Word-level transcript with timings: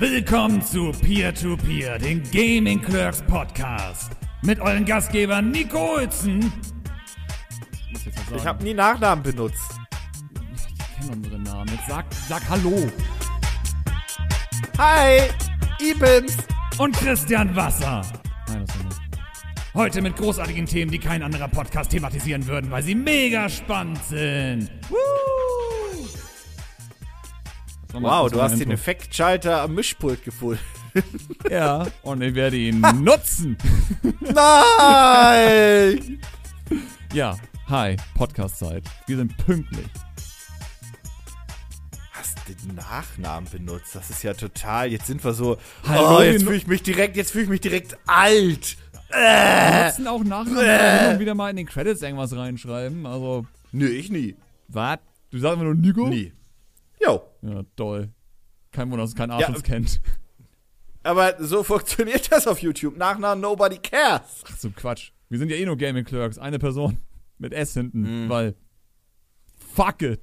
Willkommen 0.00 0.62
zu 0.62 0.92
Peer-to-Peer, 0.92 1.98
den 1.98 2.22
Gaming 2.30 2.80
Clerks 2.80 3.20
Podcast. 3.20 4.12
Mit 4.42 4.60
euren 4.60 4.84
Gastgebern 4.84 5.50
Nico 5.50 5.96
Olzen. 5.96 6.52
Ich 8.36 8.46
habe 8.46 8.62
nie 8.62 8.74
Nachnamen 8.74 9.24
benutzt. 9.24 9.58
Ich 10.54 11.00
kenne 11.00 11.16
unsere 11.16 11.40
Namen. 11.40 11.68
Jetzt 11.74 11.88
sag, 11.88 12.04
sag 12.28 12.48
Hallo. 12.48 12.86
Hi, 14.78 15.22
Ibens. 15.80 16.36
Und 16.78 16.96
Christian 16.96 17.56
Wasser. 17.56 18.02
Nein, 18.46 18.64
das 18.64 18.78
war 18.78 18.84
nicht. 18.84 19.00
Heute 19.74 20.00
mit 20.00 20.14
großartigen 20.14 20.66
Themen, 20.66 20.92
die 20.92 21.00
kein 21.00 21.24
anderer 21.24 21.48
Podcast 21.48 21.90
thematisieren 21.90 22.46
würden, 22.46 22.70
weil 22.70 22.84
sie 22.84 22.94
mega 22.94 23.48
spannend 23.48 23.98
sind. 24.04 24.70
Woo! 24.90 25.37
Wow, 28.00 28.30
du 28.30 28.40
hast 28.42 28.58
den 28.60 28.70
Effektschalter 28.70 29.62
am 29.62 29.74
Mischpult 29.74 30.24
gefunden. 30.24 30.60
Ja, 31.50 31.86
und 32.02 32.22
ich 32.22 32.34
werde 32.34 32.56
ihn 32.56 32.80
nutzen. 33.02 33.56
Nein! 34.20 36.20
Ja, 37.12 37.36
hi, 37.68 37.96
Podcast-Zeit. 38.16 38.82
Wir 39.06 39.16
sind 39.18 39.36
pünktlich. 39.46 39.86
Hast 42.12 42.38
den 42.48 42.74
Nachnamen 42.74 43.48
benutzt? 43.50 43.94
Das 43.94 44.10
ist 44.10 44.22
ja 44.24 44.34
total. 44.34 44.90
Jetzt 44.90 45.06
sind 45.06 45.22
wir 45.24 45.34
so. 45.34 45.56
Hallo, 45.86 46.18
oh, 46.18 46.22
jetzt 46.22 46.42
fühle 46.42 46.56
ich 46.56 46.66
mich 46.66 46.82
direkt. 46.82 47.16
Jetzt 47.16 47.30
fühle 47.30 47.44
ich 47.44 47.50
mich 47.50 47.60
direkt 47.60 47.96
alt. 48.06 48.76
Wir 49.10 49.16
Äh. 49.16 49.84
nutzen 49.86 50.06
auch 50.08 50.24
Nachnamen, 50.24 50.64
äh. 50.64 51.10
und 51.12 51.20
wieder 51.20 51.34
mal 51.36 51.50
in 51.50 51.56
den 51.56 51.66
Credits 51.66 52.02
irgendwas 52.02 52.34
reinschreiben. 52.34 53.06
Also, 53.06 53.46
Nö, 53.70 53.86
ich 53.88 54.10
nie. 54.10 54.34
was? 54.68 54.98
Du 55.30 55.38
sagst 55.38 55.54
immer 55.56 55.64
nur 55.64 55.74
Nico? 55.74 56.08
Nie. 56.08 56.32
Jo. 57.00 57.22
Ja, 57.42 57.62
toll. 57.76 58.10
Kein 58.72 58.90
Wunder, 58.90 59.04
dass 59.04 59.14
kein 59.14 59.30
Arsch 59.30 59.42
Ja. 59.42 59.48
uns 59.48 59.62
kennt. 59.62 60.00
Aber 61.02 61.36
so 61.38 61.62
funktioniert 61.62 62.30
das 62.30 62.46
auf 62.46 62.60
YouTube. 62.60 62.96
Nachnamen 62.96 63.40
nobody 63.40 63.78
cares. 63.78 64.44
Ach 64.50 64.56
so, 64.56 64.70
Quatsch. 64.70 65.12
Wir 65.28 65.38
sind 65.38 65.50
ja 65.50 65.56
eh 65.56 65.64
nur 65.64 65.76
Gaming 65.76 66.04
Clerks. 66.04 66.38
Eine 66.38 66.58
Person 66.58 66.98
mit 67.38 67.52
S 67.52 67.74
hinten, 67.74 68.28
weil 68.28 68.54
fuck 69.74 70.02
it. 70.02 70.20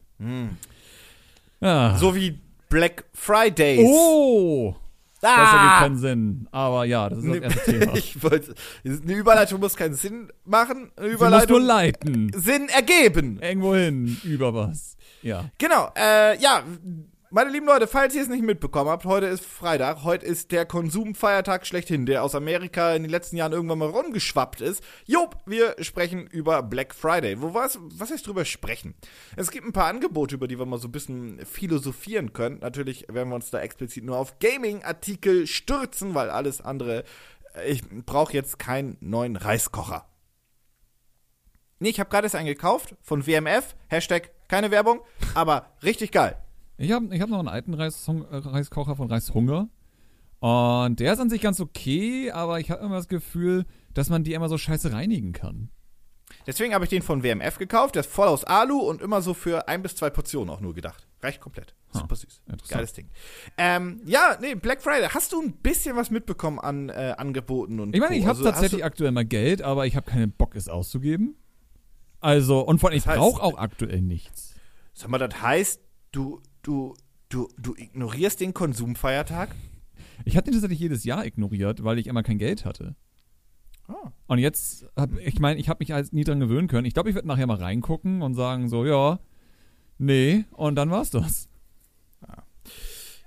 Ah. 1.61 1.97
So 1.97 2.15
wie 2.15 2.39
Black 2.69 3.05
Fridays. 3.13 3.81
Oh! 3.83 4.75
Das 5.21 5.31
ergibt 5.31 5.53
ah! 5.53 5.79
keinen 5.79 5.97
Sinn. 5.97 6.47
Aber 6.51 6.85
ja, 6.85 7.09
das 7.09 7.23
ist 7.23 7.27
das 7.27 7.37
erste 7.37 7.71
Thema. 7.71 7.93
ich 7.95 8.21
wollte. 8.21 8.53
Eine 8.83 9.13
Überleitung 9.13 9.59
muss 9.59 9.75
keinen 9.75 9.95
Sinn 9.95 10.31
machen. 10.43 10.91
Eine 10.95 11.07
Sie 11.07 11.13
muss 11.13 11.19
nur 11.21 11.27
Überleitung 11.29 11.61
leiten. 11.61 12.31
Sinn 12.35 12.69
ergeben. 12.69 13.39
Irgendwo 13.41 13.73
hin, 13.75 14.17
über 14.23 14.53
was. 14.53 14.97
Ja. 15.25 15.49
Genau, 15.57 15.91
äh, 15.97 16.37
ja, 16.37 16.63
meine 17.31 17.49
lieben 17.49 17.65
Leute, 17.65 17.87
falls 17.87 18.13
ihr 18.13 18.21
es 18.21 18.27
nicht 18.27 18.43
mitbekommen 18.43 18.91
habt, 18.91 19.05
heute 19.05 19.25
ist 19.25 19.43
Freitag, 19.43 20.03
heute 20.03 20.23
ist 20.23 20.51
der 20.51 20.67
Konsumfeiertag 20.67 21.65
schlechthin, 21.65 22.05
der 22.05 22.23
aus 22.23 22.35
Amerika 22.35 22.93
in 22.93 23.01
den 23.01 23.09
letzten 23.09 23.35
Jahren 23.35 23.51
irgendwann 23.51 23.79
mal 23.79 23.89
rumgeschwappt 23.89 24.61
ist. 24.61 24.83
Job, 25.07 25.41
wir 25.47 25.77
sprechen 25.79 26.27
über 26.27 26.61
Black 26.61 26.93
Friday. 26.93 27.41
Wo 27.41 27.55
was, 27.55 27.79
was 27.81 28.11
heißt 28.11 28.27
drüber 28.27 28.45
sprechen? 28.45 28.93
Es 29.35 29.49
gibt 29.49 29.65
ein 29.65 29.73
paar 29.73 29.87
Angebote, 29.87 30.35
über 30.35 30.47
die 30.47 30.59
wir 30.59 30.67
mal 30.67 30.77
so 30.77 30.87
ein 30.87 30.91
bisschen 30.91 31.43
philosophieren 31.43 32.31
können. 32.31 32.59
Natürlich 32.59 33.07
werden 33.09 33.29
wir 33.29 33.35
uns 33.35 33.49
da 33.49 33.59
explizit 33.61 34.03
nur 34.03 34.19
auf 34.19 34.37
Gaming-Artikel 34.37 35.47
stürzen, 35.47 36.13
weil 36.13 36.29
alles 36.29 36.61
andere, 36.61 37.03
äh, 37.55 37.71
ich 37.71 37.81
brauche 38.05 38.33
jetzt 38.33 38.59
keinen 38.59 38.95
neuen 38.99 39.37
Reiskocher. 39.37 40.07
Nee, 41.79 41.89
ich 41.89 41.99
habe 41.99 42.11
gerade 42.11 42.27
erst 42.27 42.35
einen 42.35 42.45
gekauft 42.45 42.95
von 43.01 43.25
WMF. 43.25 43.75
Hashtag 43.89 44.34
keine 44.47 44.71
Werbung, 44.71 45.01
aber 45.33 45.67
richtig 45.83 46.11
geil. 46.11 46.37
Ich 46.77 46.91
habe 46.91 47.13
ich 47.15 47.21
hab 47.21 47.29
noch 47.29 47.39
einen 47.39 47.47
alten 47.47 47.73
Reis, 47.73 48.07
äh, 48.07 48.11
Reiskocher 48.31 48.95
von 48.95 49.09
Reishunger. 49.09 49.69
Und 50.39 50.99
der 50.99 51.13
ist 51.13 51.19
an 51.19 51.29
sich 51.29 51.41
ganz 51.41 51.59
okay, 51.59 52.31
aber 52.31 52.59
ich 52.59 52.69
habe 52.69 52.83
immer 52.83 52.97
das 52.97 53.07
Gefühl, 53.07 53.65
dass 53.93 54.09
man 54.09 54.23
die 54.23 54.33
immer 54.33 54.49
so 54.49 54.57
scheiße 54.57 54.91
reinigen 54.91 55.31
kann. 55.33 55.69
Deswegen 56.45 56.73
habe 56.73 56.83
ich 56.83 56.89
den 56.89 57.01
von 57.01 57.23
WMF 57.23 57.57
gekauft. 57.57 57.95
Der 57.95 58.01
ist 58.01 58.11
voll 58.11 58.27
aus 58.27 58.43
Alu 58.43 58.79
und 58.79 59.01
immer 59.01 59.21
so 59.21 59.33
für 59.33 59.67
ein 59.67 59.81
bis 59.81 59.95
zwei 59.95 60.09
Portionen 60.09 60.53
auch 60.53 60.59
nur 60.59 60.73
gedacht. 60.73 61.07
Reicht 61.21 61.39
komplett. 61.39 61.73
Ah, 61.93 61.99
Super 61.99 62.15
süß. 62.15 62.41
interessant. 62.47 62.69
Geiles 62.69 62.93
Ding. 62.93 63.09
Ähm, 63.57 64.01
ja, 64.05 64.37
nee, 64.41 64.53
Black 64.55 64.81
Friday. 64.83 65.07
Hast 65.09 65.31
du 65.33 65.41
ein 65.41 65.53
bisschen 65.53 65.95
was 65.95 66.11
mitbekommen 66.11 66.59
an 66.59 66.89
äh, 66.89 67.15
Angeboten 67.17 67.79
und 67.79 67.95
Ich 67.95 68.01
meine, 68.01 68.15
ich 68.15 68.25
habe 68.25 68.31
Also, 68.37 68.43
tatsächlich 68.43 68.83
aktuell 68.83 69.11
mal 69.11 69.25
Geld, 69.25 69.61
aber 69.61 69.85
ich 69.87 69.95
habe 69.95 70.09
keinen 70.09 70.31
Bock, 70.31 70.55
es 70.55 70.67
auszugeben. 70.67 71.35
Also, 72.19 72.61
und 72.61 72.79
vor 72.79 72.89
allem, 72.89 72.97
ich 72.97 73.03
Das 73.03 73.13
heißt- 73.13 73.17
brauche 73.17 73.43
auch 73.43 73.57
aktuell 73.57 74.01
nichts. 74.01 74.55
Sag 74.93 75.09
mal, 75.09 75.17
das 75.17 75.41
heißt, 75.41 75.81
du, 76.11 76.41
du, 76.63 76.95
du, 77.29 77.49
du 77.57 77.75
ignorierst 77.75 78.39
den 78.39 78.53
Konsumfeiertag? 78.53 79.53
Ich 80.23 80.37
hatte 80.37 80.45
den 80.45 80.53
tatsächlich 80.53 80.79
jedes 80.79 81.03
Jahr 81.03 81.25
ignoriert, 81.25 81.83
weil 81.83 81.99
ich 81.99 82.07
immer 82.07 82.23
kein 82.23 82.37
Geld 82.37 82.65
hatte. 82.65 82.95
Ah. 83.87 84.11
Und 84.27 84.39
jetzt, 84.39 84.87
hab, 84.95 85.11
ich 85.19 85.39
meine, 85.39 85.59
ich 85.59 85.69
habe 85.69 85.77
mich 85.81 85.91
halt 85.91 86.11
nie 86.13 86.23
dran 86.23 86.39
gewöhnen 86.39 86.67
können. 86.67 86.85
Ich 86.85 86.93
glaube, 86.93 87.09
ich 87.09 87.15
werde 87.15 87.27
nachher 87.27 87.45
mal 87.45 87.57
reingucken 87.57 88.21
und 88.21 88.33
sagen 88.33 88.69
so, 88.69 88.85
ja, 88.85 89.19
nee, 89.99 90.45
und 90.51 90.75
dann 90.75 90.89
war's 90.89 91.11
das. 91.11 91.49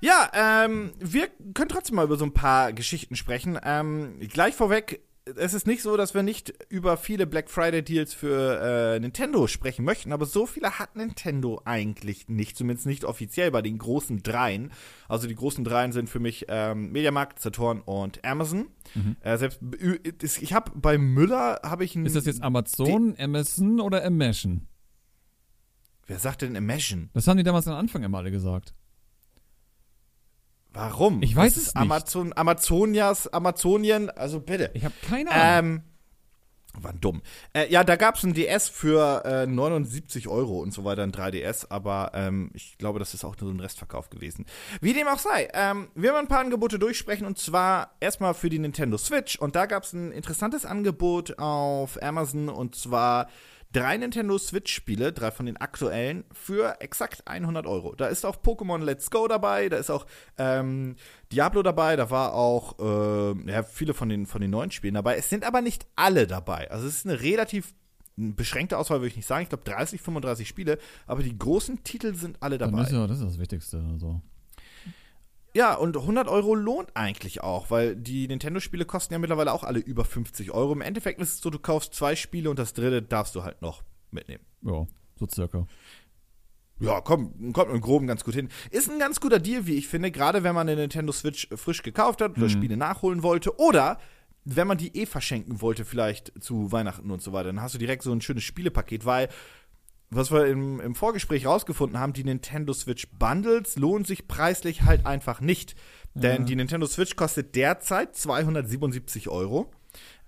Ja, 0.00 0.30
ähm, 0.64 0.92
wir 1.00 1.28
können 1.54 1.68
trotzdem 1.68 1.96
mal 1.96 2.04
über 2.04 2.16
so 2.16 2.24
ein 2.24 2.32
paar 2.32 2.72
Geschichten 2.72 3.16
sprechen. 3.16 3.58
Ähm, 3.64 4.18
gleich 4.28 4.54
vorweg, 4.54 5.02
es 5.36 5.54
ist 5.54 5.66
nicht 5.66 5.82
so, 5.82 5.96
dass 5.96 6.14
wir 6.14 6.22
nicht 6.22 6.52
über 6.68 6.96
viele 6.96 7.26
Black 7.26 7.50
Friday 7.50 7.82
Deals 7.82 8.14
für 8.14 8.94
äh, 8.94 9.00
Nintendo 9.00 9.46
sprechen 9.46 9.84
möchten, 9.84 10.12
aber 10.12 10.26
so 10.26 10.46
viele 10.46 10.78
hat 10.78 10.96
Nintendo 10.96 11.60
eigentlich 11.64 12.28
nicht, 12.28 12.56
zumindest 12.56 12.86
nicht 12.86 13.04
offiziell 13.04 13.50
bei 13.50 13.62
den 13.62 13.78
großen 13.78 14.22
Dreien. 14.22 14.72
Also 15.08 15.28
die 15.28 15.34
großen 15.34 15.64
Dreien 15.64 15.92
sind 15.92 16.08
für 16.08 16.20
mich 16.20 16.46
ähm, 16.48 16.92
Mediamarkt, 16.92 17.40
Saturn 17.40 17.80
und 17.80 18.24
Amazon. 18.24 18.66
Äh, 19.20 19.38
selbst 19.38 19.60
ich 20.42 20.52
habe 20.52 20.72
bei 20.74 20.98
Müller 20.98 21.60
habe 21.62 21.84
ich 21.84 21.96
Ist 21.96 22.16
das 22.16 22.26
jetzt 22.26 22.42
Amazon, 22.42 23.14
Amazon 23.18 23.80
oder 23.80 24.04
Amazon? 24.04 24.66
Wer 26.06 26.18
sagt 26.18 26.42
denn 26.42 26.54
Imagine? 26.54 27.10
Das 27.12 27.26
haben 27.26 27.36
die 27.36 27.42
damals 27.42 27.68
am 27.68 27.74
Anfang 27.74 28.02
immer 28.02 28.18
alle 28.18 28.30
gesagt. 28.30 28.74
Warum? 30.78 31.22
Ich 31.22 31.34
weiß 31.34 31.56
es 31.56 31.66
nicht. 31.66 31.76
Amazon, 31.76 32.32
Amazonias, 32.36 33.26
Amazonien, 33.32 34.10
also 34.10 34.40
bitte. 34.40 34.70
Ich 34.74 34.84
habe 34.84 34.94
keine 35.02 35.30
Ahnung. 35.32 35.76
Ähm, 35.76 35.82
war 36.82 36.92
dumm. 36.92 37.22
Äh, 37.52 37.70
ja, 37.72 37.82
da 37.82 37.96
gab 37.96 38.16
es 38.16 38.22
ein 38.22 38.34
DS 38.34 38.68
für 38.68 39.24
äh, 39.24 39.46
79 39.46 40.28
Euro 40.28 40.60
und 40.60 40.72
so 40.72 40.84
weiter, 40.84 41.02
ein 41.02 41.10
3DS, 41.10 41.66
aber 41.70 42.12
ähm, 42.14 42.50
ich 42.54 42.78
glaube, 42.78 43.00
das 43.00 43.14
ist 43.14 43.24
auch 43.24 43.36
nur 43.40 43.50
so 43.50 43.56
ein 43.56 43.60
Restverkauf 43.60 44.10
gewesen. 44.10 44.46
Wie 44.80 44.92
dem 44.92 45.08
auch 45.08 45.18
sei, 45.18 45.48
ähm, 45.54 45.88
wir 45.96 46.10
werden 46.10 46.26
ein 46.26 46.28
paar 46.28 46.40
Angebote 46.40 46.78
durchsprechen 46.78 47.26
und 47.26 47.38
zwar 47.38 47.96
erstmal 47.98 48.34
für 48.34 48.48
die 48.48 48.60
Nintendo 48.60 48.98
Switch 48.98 49.36
und 49.36 49.56
da 49.56 49.66
gab 49.66 49.82
es 49.82 49.92
ein 49.92 50.12
interessantes 50.12 50.64
Angebot 50.64 51.38
auf 51.38 52.00
Amazon 52.02 52.48
und 52.48 52.76
zwar 52.76 53.28
drei 53.72 53.96
Nintendo 53.96 54.38
Switch-Spiele, 54.38 55.12
drei 55.12 55.30
von 55.30 55.46
den 55.46 55.56
aktuellen, 55.56 56.24
für 56.32 56.80
exakt 56.80 57.26
100 57.26 57.66
Euro. 57.66 57.94
Da 57.94 58.06
ist 58.06 58.24
auch 58.24 58.36
Pokémon 58.36 58.82
Let's 58.82 59.10
Go 59.10 59.28
dabei, 59.28 59.68
da 59.68 59.76
ist 59.76 59.90
auch 59.90 60.06
ähm, 60.38 60.96
Diablo 61.32 61.62
dabei, 61.62 61.96
da 61.96 62.10
war 62.10 62.34
auch 62.34 62.78
äh, 62.78 63.50
ja, 63.50 63.62
viele 63.62 63.94
von 63.94 64.08
den, 64.08 64.26
von 64.26 64.40
den 64.40 64.50
neuen 64.50 64.70
Spielen 64.70 64.94
dabei. 64.94 65.16
Es 65.16 65.28
sind 65.28 65.44
aber 65.44 65.60
nicht 65.60 65.86
alle 65.96 66.26
dabei. 66.26 66.70
Also 66.70 66.86
es 66.86 66.98
ist 66.98 67.06
eine 67.06 67.20
relativ 67.20 67.74
beschränkte 68.16 68.78
Auswahl, 68.78 68.98
würde 68.98 69.08
ich 69.08 69.16
nicht 69.16 69.26
sagen. 69.26 69.42
Ich 69.42 69.48
glaube 69.48 69.64
30, 69.64 70.00
35 70.00 70.48
Spiele, 70.48 70.78
aber 71.06 71.22
die 71.22 71.38
großen 71.38 71.84
Titel 71.84 72.14
sind 72.14 72.42
alle 72.42 72.58
dabei. 72.58 72.82
ist 72.82 72.92
ja, 72.92 73.06
das 73.06 73.18
ist 73.18 73.26
das 73.26 73.38
Wichtigste. 73.38 73.84
Also. 73.92 74.20
Ja, 75.58 75.74
und 75.74 75.96
100 75.96 76.28
Euro 76.28 76.54
lohnt 76.54 76.90
eigentlich 76.94 77.42
auch, 77.42 77.68
weil 77.68 77.96
die 77.96 78.28
Nintendo-Spiele 78.28 78.84
kosten 78.84 79.14
ja 79.14 79.18
mittlerweile 79.18 79.52
auch 79.52 79.64
alle 79.64 79.80
über 79.80 80.04
50 80.04 80.52
Euro. 80.52 80.72
Im 80.72 80.82
Endeffekt 80.82 81.20
ist 81.20 81.34
es 81.34 81.40
so, 81.40 81.50
du 81.50 81.58
kaufst 81.58 81.94
zwei 81.94 82.14
Spiele 82.14 82.48
und 82.48 82.60
das 82.60 82.74
dritte 82.74 83.02
darfst 83.02 83.34
du 83.34 83.42
halt 83.42 83.60
noch 83.60 83.82
mitnehmen. 84.12 84.44
Ja, 84.62 84.86
so 85.16 85.26
circa. 85.28 85.66
Ja, 86.78 87.00
komm, 87.00 87.52
kommt 87.52 87.72
im 87.72 87.80
Groben 87.80 88.06
ganz 88.06 88.22
gut 88.22 88.36
hin. 88.36 88.50
Ist 88.70 88.88
ein 88.88 89.00
ganz 89.00 89.18
guter 89.18 89.40
Deal, 89.40 89.66
wie 89.66 89.74
ich 89.74 89.88
finde, 89.88 90.12
gerade 90.12 90.44
wenn 90.44 90.54
man 90.54 90.68
eine 90.68 90.80
Nintendo 90.80 91.10
Switch 91.10 91.48
frisch 91.56 91.82
gekauft 91.82 92.20
hat 92.20 92.38
oder 92.38 92.48
Spiele 92.48 92.76
nachholen 92.76 93.24
wollte 93.24 93.58
oder 93.58 93.98
wenn 94.44 94.68
man 94.68 94.78
die 94.78 94.96
eh 94.96 95.06
verschenken 95.06 95.60
wollte, 95.60 95.84
vielleicht 95.84 96.32
zu 96.40 96.70
Weihnachten 96.70 97.10
und 97.10 97.20
so 97.20 97.32
weiter, 97.32 97.48
dann 97.48 97.60
hast 97.60 97.74
du 97.74 97.78
direkt 97.78 98.04
so 98.04 98.12
ein 98.12 98.20
schönes 98.20 98.44
Spielepaket, 98.44 99.04
weil 99.04 99.28
was 100.10 100.30
wir 100.30 100.46
im, 100.46 100.80
im 100.80 100.94
Vorgespräch 100.94 101.46
rausgefunden 101.46 101.98
haben, 101.98 102.12
die 102.12 102.24
Nintendo 102.24 102.72
Switch 102.72 103.08
Bundles 103.18 103.76
lohnen 103.76 104.04
sich 104.04 104.26
preislich 104.26 104.82
halt 104.82 105.06
einfach 105.06 105.40
nicht. 105.40 105.74
Denn 106.14 106.46
die 106.46 106.56
Nintendo 106.56 106.86
Switch 106.86 107.14
kostet 107.14 107.54
derzeit 107.54 108.16
277 108.16 109.28
Euro. 109.28 109.70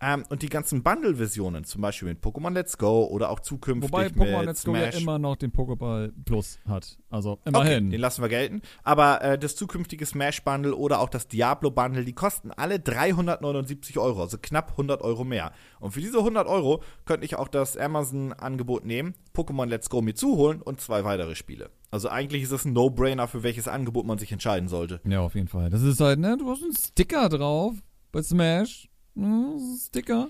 Ähm, 0.03 0.25
und 0.31 0.41
die 0.41 0.49
ganzen 0.49 0.83
Bundle-Versionen, 0.83 1.65
zum 1.65 1.83
Beispiel 1.83 2.09
mit 2.09 2.23
Pokémon 2.23 2.53
Let's 2.55 2.79
Go 2.79 3.05
oder 3.05 3.29
auch 3.31 3.41
zukünftig 3.41 3.93
Wobei 3.93 4.07
Pokémon 4.07 4.45
Let's 4.45 4.65
Go 4.65 4.75
ja 4.75 4.87
immer 4.87 5.19
noch 5.19 5.37
den 5.37 5.53
Pokéball 5.53 6.11
Plus 6.25 6.59
hat. 6.67 6.99
Also 7.11 7.33
Okay, 7.33 7.41
immerhin. 7.51 7.91
den 7.91 8.01
lassen 8.01 8.23
wir 8.23 8.29
gelten. 8.31 8.63
Aber 8.83 9.21
äh, 9.23 9.39
das 9.39 9.57
zukünftige 9.57 10.07
Smash-Bundle 10.07 10.75
oder 10.75 11.01
auch 11.01 11.11
das 11.11 11.29
Diablo-Bundle, 11.29 12.05
die 12.05 12.15
kosten 12.15 12.51
alle 12.51 12.81
379 12.81 13.99
Euro, 13.99 14.23
also 14.23 14.39
knapp 14.41 14.71
100 14.73 15.03
Euro 15.03 15.25
mehr. 15.25 15.53
Und 15.81 15.91
für 15.93 16.01
diese 16.01 16.19
100 16.19 16.47
Euro 16.47 16.83
könnte 17.05 17.25
ich 17.27 17.37
auch 17.37 17.49
das 17.49 17.77
Amazon-Angebot 17.77 18.85
nehmen, 18.85 19.15
Pokémon 19.35 19.67
Let's 19.67 19.91
Go 19.91 20.01
mir 20.03 20.15
zuholen 20.15 20.63
und 20.63 20.81
zwei 20.81 21.05
weitere 21.05 21.35
Spiele. 21.35 21.71
Also 21.91 22.09
eigentlich 22.09 22.43
ist 22.43 22.53
es 22.53 22.65
ein 22.65 22.73
No-Brainer, 22.73 23.29
für 23.29 23.43
welches 23.43 23.69
Angebot 23.69 24.07
man 24.07 24.19
sich 24.19 24.33
entscheiden 24.33 24.69
sollte. 24.69 25.01
ja, 25.05 25.21
auf 25.21 25.35
jeden 25.35 25.49
Fall. 25.49 25.71
Das 25.71 25.83
ist 25.83 26.01
halt, 26.01 26.21
ne, 26.21 26.37
du 26.39 26.49
hast 26.51 26.63
einen 26.63 26.75
Sticker 26.75 27.29
drauf 27.29 27.75
bei 28.13 28.23
Smash. 28.23 28.90
Hm, 29.21 29.53
das 29.75 29.87
Sticker. 29.87 30.29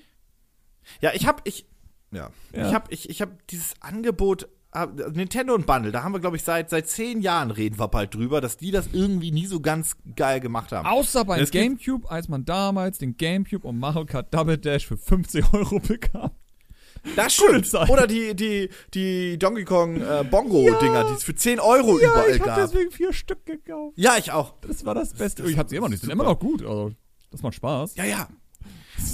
Ja, 1.00 1.10
ich 1.14 1.26
hab, 1.26 1.46
ich, 1.46 1.66
ja, 2.10 2.30
Ja. 2.52 2.68
ich 2.68 2.74
hab, 2.74 2.92
ich, 2.92 3.08
ich 3.10 3.22
hab 3.22 3.46
dieses 3.48 3.74
Angebot, 3.80 4.48
äh, 4.72 4.86
Nintendo 5.12 5.54
und 5.54 5.66
Bundle, 5.66 5.92
da 5.92 6.02
haben 6.02 6.12
wir, 6.12 6.20
glaube 6.20 6.36
ich, 6.36 6.42
seit, 6.44 6.70
seit 6.70 6.88
zehn 6.88 7.20
Jahren 7.22 7.50
reden 7.50 7.78
wir 7.78 7.88
bald 7.88 8.14
drüber, 8.14 8.40
dass 8.40 8.56
die 8.56 8.70
das 8.70 8.88
irgendwie 8.92 9.30
nie 9.32 9.46
so 9.46 9.60
ganz 9.60 9.96
geil 10.16 10.40
gemacht 10.40 10.72
haben. 10.72 10.86
Außer 10.86 11.24
beim 11.24 11.40
Es 11.42 11.50
gibt- 11.50 11.64
Gamecube, 11.64 12.10
als 12.10 12.28
man 12.28 12.44
damals 12.44 12.98
den 12.98 13.16
Gamecube 13.16 13.66
und 13.66 13.78
Mario 13.78 14.04
Kart 14.06 14.32
Double 14.32 14.58
Dash 14.58 14.86
für 14.86 14.96
50 14.96 15.52
Euro 15.52 15.78
bekam. 15.80 16.30
Das 17.16 17.34
stimmt. 17.34 17.72
Oder 17.88 18.06
die, 18.06 18.34
die, 18.36 18.68
die 18.92 19.38
Donkey 19.38 19.64
Kong 19.64 19.96
äh, 20.02 20.22
Bongo-Dinger, 20.30 21.04
die 21.08 21.14
es 21.14 21.24
für 21.24 21.34
10 21.34 21.58
Euro 21.58 21.98
überall 21.98 22.30
ich 22.30 22.40
hab 22.40 22.46
gab. 22.48 22.56
deswegen 22.58 22.90
vier 22.90 23.12
Stück 23.14 23.46
gekauft. 23.46 23.94
Ja, 23.96 24.16
ich 24.18 24.32
auch. 24.32 24.54
Das 24.60 24.84
war 24.84 24.94
das 24.94 25.14
Beste. 25.14 25.42
das 25.42 25.50
ich 25.50 25.56
hab 25.58 25.68
sie 25.70 25.76
immer 25.76 25.88
nicht. 25.88 26.02
Die 26.02 26.06
sind 26.06 26.12
immer 26.12 26.24
noch 26.24 26.38
gut. 26.38 26.60
Also, 26.62 26.92
das 27.30 27.42
macht 27.42 27.54
Spaß. 27.54 27.94
Ja, 27.96 28.04
ja. 28.04 28.28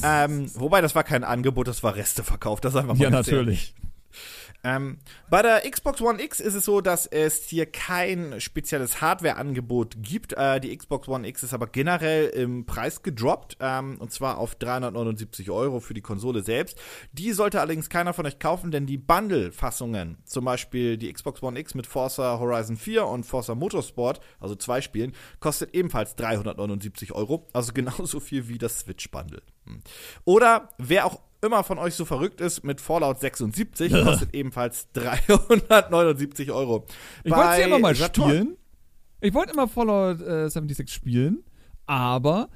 Ähm, 0.03 0.51
wobei, 0.55 0.81
das 0.81 0.95
war 0.95 1.05
kein 1.05 1.25
Angebot, 1.25 1.69
das 1.69 1.83
war 1.83 1.95
Resteverkauf. 1.95 2.61
Das 2.61 2.77
einfach 2.77 2.95
mal 2.95 3.03
Ja, 3.03 3.11
natürlich. 3.11 3.75
Ähm, 4.67 4.99
bei 5.31 5.43
der 5.43 5.61
Xbox 5.71 6.01
One 6.01 6.21
X 6.21 6.41
ist 6.41 6.55
es 6.55 6.65
so, 6.65 6.81
dass 6.81 7.07
es 7.07 7.45
hier 7.45 7.67
kein 7.67 8.41
spezielles 8.41 9.01
Hardware-Angebot 9.01 9.95
gibt. 10.03 10.33
Äh, 10.33 10.59
die 10.59 10.77
Xbox 10.77 11.07
One 11.07 11.29
X 11.29 11.45
ist 11.45 11.55
aber 11.55 11.69
generell 11.69 12.27
im 12.31 12.67
Preis 12.67 13.05
gedroppt, 13.05 13.59
ähm, 13.61 13.97
und 14.01 14.11
zwar 14.11 14.39
auf 14.39 14.57
379 14.57 15.53
Euro 15.53 15.79
für 15.79 15.95
die 15.95 16.01
Konsole 16.01 16.43
selbst. 16.43 16.81
Die 17.13 17.31
sollte 17.31 17.61
allerdings 17.61 17.89
keiner 17.89 18.13
von 18.13 18.27
euch 18.27 18.41
kaufen, 18.41 18.73
denn 18.73 18.87
die 18.87 18.99
Bundle-Fassungen, 18.99 20.19
zum 20.25 20.45
Beispiel 20.45 20.97
die 20.97 21.13
Xbox 21.13 21.45
One 21.45 21.61
X 21.61 21.77
mit 21.77 21.87
Forza 21.87 22.41
Horizon 22.41 22.77
4 22.77 23.07
und 23.07 23.25
Forza 23.25 23.55
Motorsport, 23.55 24.19
also 24.41 24.57
zwei 24.57 24.81
Spielen, 24.81 25.13
kostet 25.39 25.75
ebenfalls 25.77 26.17
379 26.17 27.13
Euro, 27.13 27.47
also 27.53 27.73
genauso 27.75 28.19
viel 28.19 28.49
wie 28.49 28.59
das 28.59 28.81
Switch-Bundle. 28.81 29.43
Hm. 29.67 29.81
Oder 30.25 30.71
wer 30.79 31.07
auch 31.07 31.21
immer 31.47 31.65
von 31.65 31.79
euch 31.79 31.95
so 31.95 32.05
verrückt 32.05 32.41
ist, 32.41 32.65
mit 32.65 32.81
Fallout 32.81 33.21
76 33.21 33.93
kostet 34.05 34.35
ebenfalls 34.35 34.89
379 34.93 36.51
Euro. 36.51 36.87
Ich 37.25 37.33
wollte 37.33 37.57
sie 37.57 37.63
immer 37.63 37.79
mal 37.79 37.95
Saturn- 37.95 38.29
spielen. 38.31 38.57
Ich 39.21 39.33
wollte 39.35 39.53
immer 39.53 39.67
Fallout 39.69 40.21
äh, 40.21 40.49
76 40.51 40.95
spielen, 40.95 41.43
aber 41.87 42.49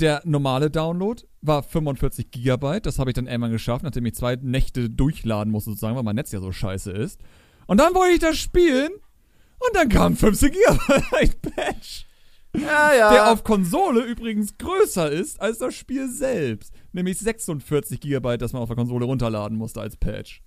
der 0.00 0.22
normale 0.24 0.70
Download 0.70 1.22
war 1.42 1.62
45 1.62 2.30
Gigabyte. 2.30 2.86
Das 2.86 2.98
habe 2.98 3.10
ich 3.10 3.14
dann 3.14 3.26
irgendwann 3.26 3.52
geschafft, 3.52 3.82
nachdem 3.84 4.06
ich 4.06 4.14
zwei 4.14 4.36
Nächte 4.36 4.88
durchladen 4.90 5.50
musste, 5.52 5.70
sozusagen, 5.70 5.96
weil 5.96 6.02
mein 6.02 6.16
Netz 6.16 6.32
ja 6.32 6.40
so 6.40 6.52
scheiße 6.52 6.90
ist. 6.92 7.20
Und 7.66 7.78
dann 7.80 7.94
wollte 7.94 8.14
ich 8.14 8.20
das 8.20 8.36
spielen 8.36 8.90
und 9.58 9.74
dann 9.74 9.88
kam 9.88 10.16
15 10.16 10.52
Gigabyte 10.52 11.42
Patch. 11.56 12.06
Ja, 12.54 12.94
ja. 12.94 13.12
Der 13.12 13.32
auf 13.32 13.44
Konsole 13.44 14.04
übrigens 14.04 14.56
größer 14.58 15.10
ist 15.10 15.40
als 15.40 15.58
das 15.58 15.74
Spiel 15.74 16.08
selbst. 16.08 16.72
Nämlich 16.92 17.18
46 17.18 18.00
Gigabyte, 18.00 18.42
das 18.42 18.52
man 18.52 18.62
auf 18.62 18.68
der 18.68 18.76
Konsole 18.76 19.04
runterladen 19.04 19.58
musste 19.58 19.80
als 19.80 19.96
Patch. 19.96 20.42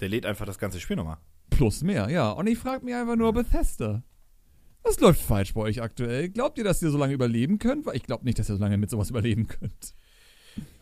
Der 0.00 0.08
lädt 0.08 0.26
einfach 0.26 0.46
das 0.46 0.58
ganze 0.58 0.80
Spiel 0.80 0.96
nochmal. 0.96 1.18
Plus 1.50 1.82
mehr, 1.82 2.10
ja. 2.10 2.30
Und 2.30 2.46
ich 2.46 2.58
frage 2.58 2.84
mich 2.84 2.94
einfach 2.94 3.16
nur, 3.16 3.32
Bethesda. 3.32 4.02
Was 4.82 5.00
läuft 5.00 5.20
falsch 5.20 5.54
bei 5.54 5.60
euch 5.62 5.82
aktuell? 5.82 6.28
Glaubt 6.28 6.58
ihr, 6.58 6.64
dass 6.64 6.82
ihr 6.82 6.90
so 6.90 6.98
lange 6.98 7.14
überleben 7.14 7.58
könnt? 7.58 7.86
Weil 7.86 7.96
ich 7.96 8.04
glaube 8.04 8.24
nicht, 8.24 8.38
dass 8.38 8.48
ihr 8.48 8.56
so 8.56 8.62
lange 8.62 8.78
mit 8.78 8.90
sowas 8.90 9.10
überleben 9.10 9.46
könnt. 9.48 9.94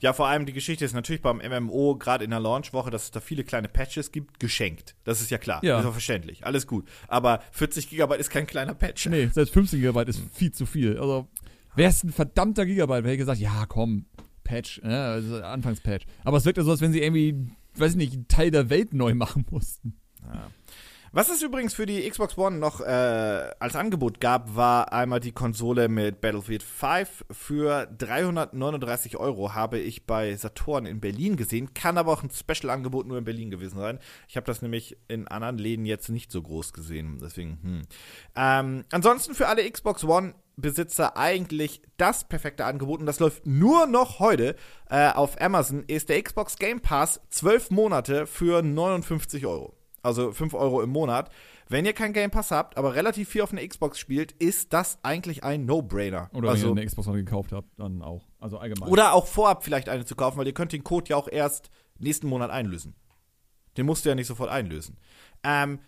Ja, 0.01 0.13
vor 0.13 0.29
allem 0.29 0.47
die 0.47 0.53
Geschichte 0.53 0.85
ist 0.85 0.93
natürlich 0.95 1.23
beim 1.23 1.39
MMO, 1.39 1.97
gerade 1.97 2.25
in 2.25 2.31
der 2.31 2.41
Launchwoche, 2.41 2.91
dass 2.91 3.05
es 3.05 3.11
da 3.11 3.21
viele 3.21 3.45
kleine 3.45 3.69
Patches 3.69 4.13
gibt, 4.13 4.41
geschenkt. 4.41 4.95
Das 5.05 5.21
ist 5.21 5.31
ja 5.31 5.39
klar. 5.39 5.63
Ja. 5.65 5.81
Ist 5.81 5.87
auch 5.87 5.93
verständlich. 5.93 6.45
Alles 6.47 6.67
gut. 6.67 6.89
Aber 7.09 7.41
40 7.53 7.91
Gigabyte 7.91 8.21
ist 8.21 8.31
kein 8.31 8.47
kleiner 8.47 8.75
Patch. 8.75 9.07
Nee, 9.07 9.27
selbst 9.27 9.53
15 9.55 9.81
Gigabyte 9.81 10.09
ist 10.09 10.21
viel 10.33 10.53
zu 10.53 10.67
viel. 10.67 10.99
Also, 10.99 11.29
wäre 11.75 11.91
es 11.91 12.03
ein 12.05 12.13
verdammter 12.13 12.67
Gigabyte, 12.67 13.05
wäre 13.05 13.15
ich 13.15 13.19
gesagt, 13.19 13.41
ja, 13.41 13.67
komm, 13.67 14.07
Patch, 14.45 14.81
äh, 14.85 14.89
also 14.89 15.43
Anfangspatch. 15.43 16.07
Aber 16.25 16.37
es 16.37 16.45
wirkt 16.45 16.59
ja 16.59 16.65
so, 16.65 16.71
als 16.71 16.81
wenn 16.81 16.93
sie 16.93 17.03
irgendwie, 17.03 17.51
weiß 17.77 17.93
ich 17.93 17.97
nicht, 17.97 18.13
einen 18.15 18.29
Teil 18.29 18.51
der 18.51 18.71
Welt 18.71 18.95
neu 18.95 19.15
machen 19.15 19.45
mussten. 19.51 19.97
Was 21.17 21.31
es 21.31 21.41
übrigens 21.41 21.73
für 21.73 21.87
die 21.87 22.07
Xbox 22.07 22.37
One 22.37 22.59
noch 22.59 22.83
äh, 22.83 22.85
als 23.59 23.75
Angebot 23.75 24.21
gab, 24.21 24.55
war 24.55 24.93
einmal 24.93 25.19
die 25.19 25.33
Konsole 25.33 25.89
mit 25.89 26.21
Battlefield 26.21 26.63
5 26.63 27.25
für 27.31 27.87
339 27.87 29.17
Euro 29.17 29.55
habe 29.55 29.79
ich 29.79 30.05
bei 30.05 30.37
Saturn 30.37 30.85
in 30.85 31.01
Berlin 31.01 31.37
gesehen. 31.37 31.73
Kann 31.73 31.97
aber 31.97 32.13
auch 32.13 32.23
ein 32.23 32.29
Special-Angebot 32.29 33.07
nur 33.07 33.17
in 33.17 33.25
Berlin 33.25 33.51
gewesen 33.51 33.79
sein. 33.79 33.99
Ich 34.29 34.37
habe 34.37 34.45
das 34.45 34.61
nämlich 34.61 34.99
in 35.09 35.27
anderen 35.27 35.57
Läden 35.57 35.87
jetzt 35.87 36.11
nicht 36.11 36.31
so 36.31 36.43
groß 36.43 36.75
gesehen. 36.75 37.19
Deswegen, 37.23 37.61
hm. 37.63 37.83
Ähm, 38.37 38.85
ansonsten 38.93 39.35
für 39.35 39.49
alle 39.49 39.71
Xbox 39.71 40.05
One 40.05 40.35
Besitzer 40.57 41.17
eigentlich 41.17 41.81
das 41.97 42.29
perfekte 42.29 42.67
Angebot 42.67 43.01
und 43.01 43.07
das 43.07 43.21
läuft 43.21 43.47
nur 43.47 43.87
noch 43.87 44.19
heute 44.19 44.55
äh, 44.91 45.09
auf 45.09 45.41
Amazon, 45.41 45.83
ist 45.87 46.11
der 46.11 46.23
Xbox 46.23 46.59
Game 46.59 46.83
Pass 46.83 47.23
12 47.31 47.71
Monate 47.71 48.27
für 48.27 48.61
59 48.61 49.47
Euro. 49.47 49.73
Also 50.07 50.31
5 50.31 50.55
Euro 50.55 50.83
im 50.83 50.91
Monat. 50.91 51.31
Wenn 51.69 51.85
ihr 51.85 51.93
keinen 51.93 52.13
Game 52.13 52.31
Pass 52.31 52.53
habt, 52.53 52.77
aber 52.77 52.95
relativ 52.95 53.29
viel 53.29 53.43
auf 53.43 53.53
einer 53.53 53.67
Xbox 53.67 53.99
spielt, 53.99 54.31
ist 54.33 54.73
das 54.73 54.99
eigentlich 55.03 55.43
ein 55.43 55.67
No-Brainer. 55.67 56.31
Oder 56.33 56.51
also, 56.51 56.69
wenn 56.69 56.77
ihr 56.77 56.81
eine 56.83 56.87
Xbox 56.87 57.09
One 57.09 57.25
gekauft 57.25 57.53
habt, 57.53 57.69
dann 57.77 58.03
auch. 58.03 58.23
Also 58.39 58.59
allgemein. 58.59 58.89
oder 58.89 59.15
auch 59.15 59.27
vorab 59.27 59.65
vielleicht 59.65 59.89
eine 59.89 60.05
zu 60.05 60.15
kaufen, 60.15 60.39
weil 60.39 60.47
ihr 60.47 60.55
könnt 60.55 60.73
den 60.73 60.85
Code 60.85 61.11
ja 61.11 61.17
auch 61.17 61.27
erst 61.27 61.71
nächsten 61.99 62.29
Monat 62.29 62.51
einlösen. 62.51 62.95
Den 63.77 63.85
musst 63.85 64.05
du 64.05 64.09
ja 64.09 64.15
nicht 64.15 64.29
sofort 64.29 64.49
einlösen. 64.49 64.97
Ähm, 65.43 65.81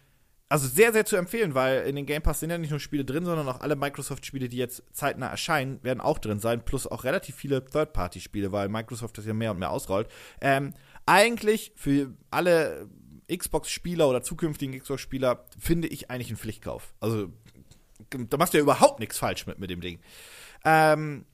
also 0.49 0.67
sehr, 0.67 0.93
sehr 0.93 1.05
zu 1.05 1.17
empfehlen, 1.17 1.55
weil 1.55 1.83
in 1.83 1.95
den 1.95 2.07
Game 2.07 2.23
Pass 2.23 2.41
sind 2.41 2.51
ja 2.51 2.59
nicht 2.59 2.71
nur 2.71 2.81
Spiele 2.81 3.05
drin, 3.05 3.25
sondern 3.25 3.47
auch 3.49 3.61
alle 3.61 3.77
Microsoft-Spiele, 3.77 4.49
die 4.49 4.57
jetzt 4.57 4.83
zeitnah 4.93 5.29
erscheinen, 5.29 5.83
werden 5.85 6.01
auch 6.01 6.19
drin 6.19 6.41
sein, 6.41 6.65
plus 6.65 6.87
auch 6.87 7.05
relativ 7.05 7.37
viele 7.37 7.65
Third-Party-Spiele, 7.65 8.51
weil 8.51 8.69
Microsoft 8.69 9.19
das 9.19 9.27
ja 9.27 9.35
mehr 9.35 9.53
und 9.53 9.59
mehr 9.59 9.71
ausrollt. 9.71 10.09
Ähm, 10.41 10.73
eigentlich 11.07 11.73
für 11.77 12.15
alle 12.31 12.89
Xbox-Spieler 13.35 14.09
oder 14.09 14.23
zukünftigen 14.23 14.79
Xbox-Spieler 14.79 15.45
finde 15.59 15.89
ich 15.89 16.11
eigentlich 16.11 16.29
einen 16.29 16.39
Pflichtkauf. 16.39 16.95
Also 17.01 17.31
da 18.11 18.37
machst 18.37 18.55
du 18.55 18.59
ja 18.59 18.63
überhaupt 18.63 19.01
nichts 19.01 19.19
falsch 19.19 19.47
mit, 19.47 19.59
mit 19.59 19.71
dem 19.71 19.81
Ding. 19.81 20.01
Ähm, 20.65 21.25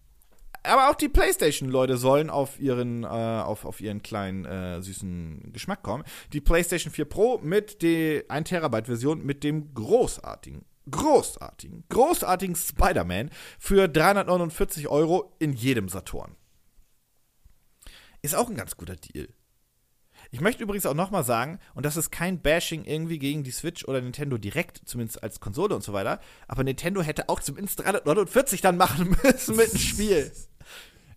aber 0.63 0.91
auch 0.91 0.95
die 0.95 1.09
PlayStation-Leute 1.09 1.99
sollen 1.99 2.31
auf 2.31 2.59
ihren, 2.59 3.05
äh, 3.05 3.07
auf, 3.07 3.67
auf 3.67 3.81
ihren 3.81 4.03
kleinen, 4.03 4.47
äh, 4.47 4.83
süßen 4.83 5.53
Geschmack 5.53 5.83
kommen. 5.83 6.05
Die 6.33 6.41
PlayStation 6.41 6.93
4 6.93 7.05
Pro 7.05 7.39
mit 7.43 7.83
der 7.83 8.25
1 8.29 8.49
Terabyte-Version 8.49 9.25
mit 9.25 9.45
dem 9.45 9.75
großartigen, 9.75 10.65
großartigen, 10.91 11.85
großartigen 11.91 12.57
Spider-Man 12.57 13.31
für 13.59 13.89
349 13.89 14.89
Euro 14.89 15.37
in 15.39 15.53
jedem 15.53 15.91
Saturn. 15.91 16.35
Ist 18.23 18.35
auch 18.35 18.49
ein 18.49 18.57
ganz 18.57 18.79
guter 18.79 18.97
Deal. 18.97 19.29
Ich 20.35 20.41
möchte 20.41 20.65
übrigens 20.65 20.85
auch 20.85 20.95
nochmal 20.95 21.23
sagen, 21.23 21.61
und 21.77 21.87
das 21.87 21.97
ist 21.97 22.11
kein 22.11 22.41
Bashing 22.41 22.85
irgendwie 22.87 23.21
gegen 23.21 23.45
die 23.45 23.53
Switch 23.53 23.85
oder 23.85 24.01
Nintendo 24.01 24.37
direkt, 24.37 24.81
zumindest 24.85 25.23
als 25.23 25.39
Konsole 25.39 25.77
und 25.77 25.85
so 25.85 25.93
weiter, 25.93 26.19
aber 26.49 26.65
Nintendo 26.65 27.03
hätte 27.03 27.29
auch 27.29 27.39
zumindest 27.39 27.85
349 27.85 28.61
dann 28.61 28.77
machen 28.77 29.17
müssen 29.23 29.55
mit 29.55 29.73
dem 29.73 29.79
Spiel. 29.79 30.33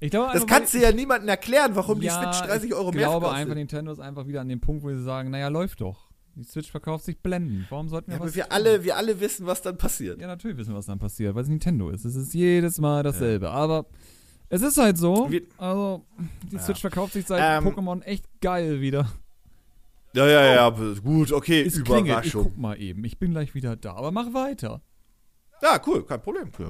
ich 0.02 0.12
glaube, 0.12 0.34
Das 0.34 0.46
kannst 0.46 0.76
du 0.76 0.78
ja 0.78 0.92
niemandem 0.92 1.30
erklären, 1.30 1.76
warum 1.76 2.00
ja, 2.00 2.16
die 2.16 2.28
Switch 2.38 2.48
30 2.48 2.76
Euro 2.76 2.90
ich 2.90 2.96
mehr 2.96 3.08
glaube 3.08 3.26
kostet. 3.26 3.42
einfach, 3.42 3.56
Nintendo 3.56 3.92
ist 3.92 4.00
einfach 4.00 4.28
wieder 4.28 4.42
an 4.42 4.50
dem 4.50 4.60
Punkt, 4.60 4.84
wo 4.84 4.90
sie 4.92 5.02
sagen, 5.02 5.32
naja, 5.32 5.48
läuft 5.48 5.82
doch. 5.82 6.12
Die 6.36 6.44
Switch 6.44 6.70
verkauft 6.70 7.04
sich 7.06 7.18
blenden. 7.18 7.66
Warum 7.72 7.90
sollten 7.90 8.12
wir 8.12 8.18
ja, 8.18 8.20
was 8.20 8.28
aber 8.28 8.36
wir 8.36 8.44
tun? 8.44 8.52
alle, 8.52 8.84
wir 8.84 8.98
alle 8.98 9.20
wissen, 9.20 9.48
was 9.48 9.64
dann 9.64 9.80
passiert. 9.80 10.22
Ja, 10.22 10.28
natürlich 10.28 10.58
wissen 10.58 10.74
wir, 10.74 10.78
was 10.78 10.86
dann 10.86 11.00
passiert, 11.00 11.34
weil 11.34 11.42
es 11.42 11.50
Nintendo 11.50 11.90
ist. 11.90 12.06
Es 12.06 12.16
ist 12.16 12.36
jedes 12.36 12.80
Mal 12.80 13.02
dasselbe. 13.02 13.50
Aber 13.50 13.88
es 14.50 14.62
ist 14.62 14.78
halt 14.78 14.98
so. 14.98 15.30
Also, 15.58 16.06
die 16.52 16.56
Ja. 16.56 16.62
Switch 16.62 16.82
verkauft 16.82 17.14
sich 17.14 17.26
seit 17.26 17.42
Ähm, 17.64 17.68
Pokémon 17.70 18.02
echt 18.04 18.26
geil 18.42 18.82
wieder. 18.82 19.08
Ja, 20.14 20.26
ja, 20.28 20.46
ja, 20.56 20.70
gut, 21.04 21.32
okay, 21.32 21.62
Es 21.62 21.74
klingelt. 21.84 22.06
Ich 22.06 22.10
Überraschung. 22.10 22.44
guck 22.46 22.58
mal 22.58 22.82
eben. 22.82 23.04
Ich 23.06 23.20
bin 23.20 23.32
gleich 23.32 23.54
wieder 23.54 23.76
da. 23.76 23.94
Aber 23.96 24.12
mach 24.12 24.34
weiter. 24.34 24.82
Ja, 25.62 25.82
cool, 25.88 26.06
kein 26.06 26.22
Problem. 26.22 26.52
Ja, 26.60 26.68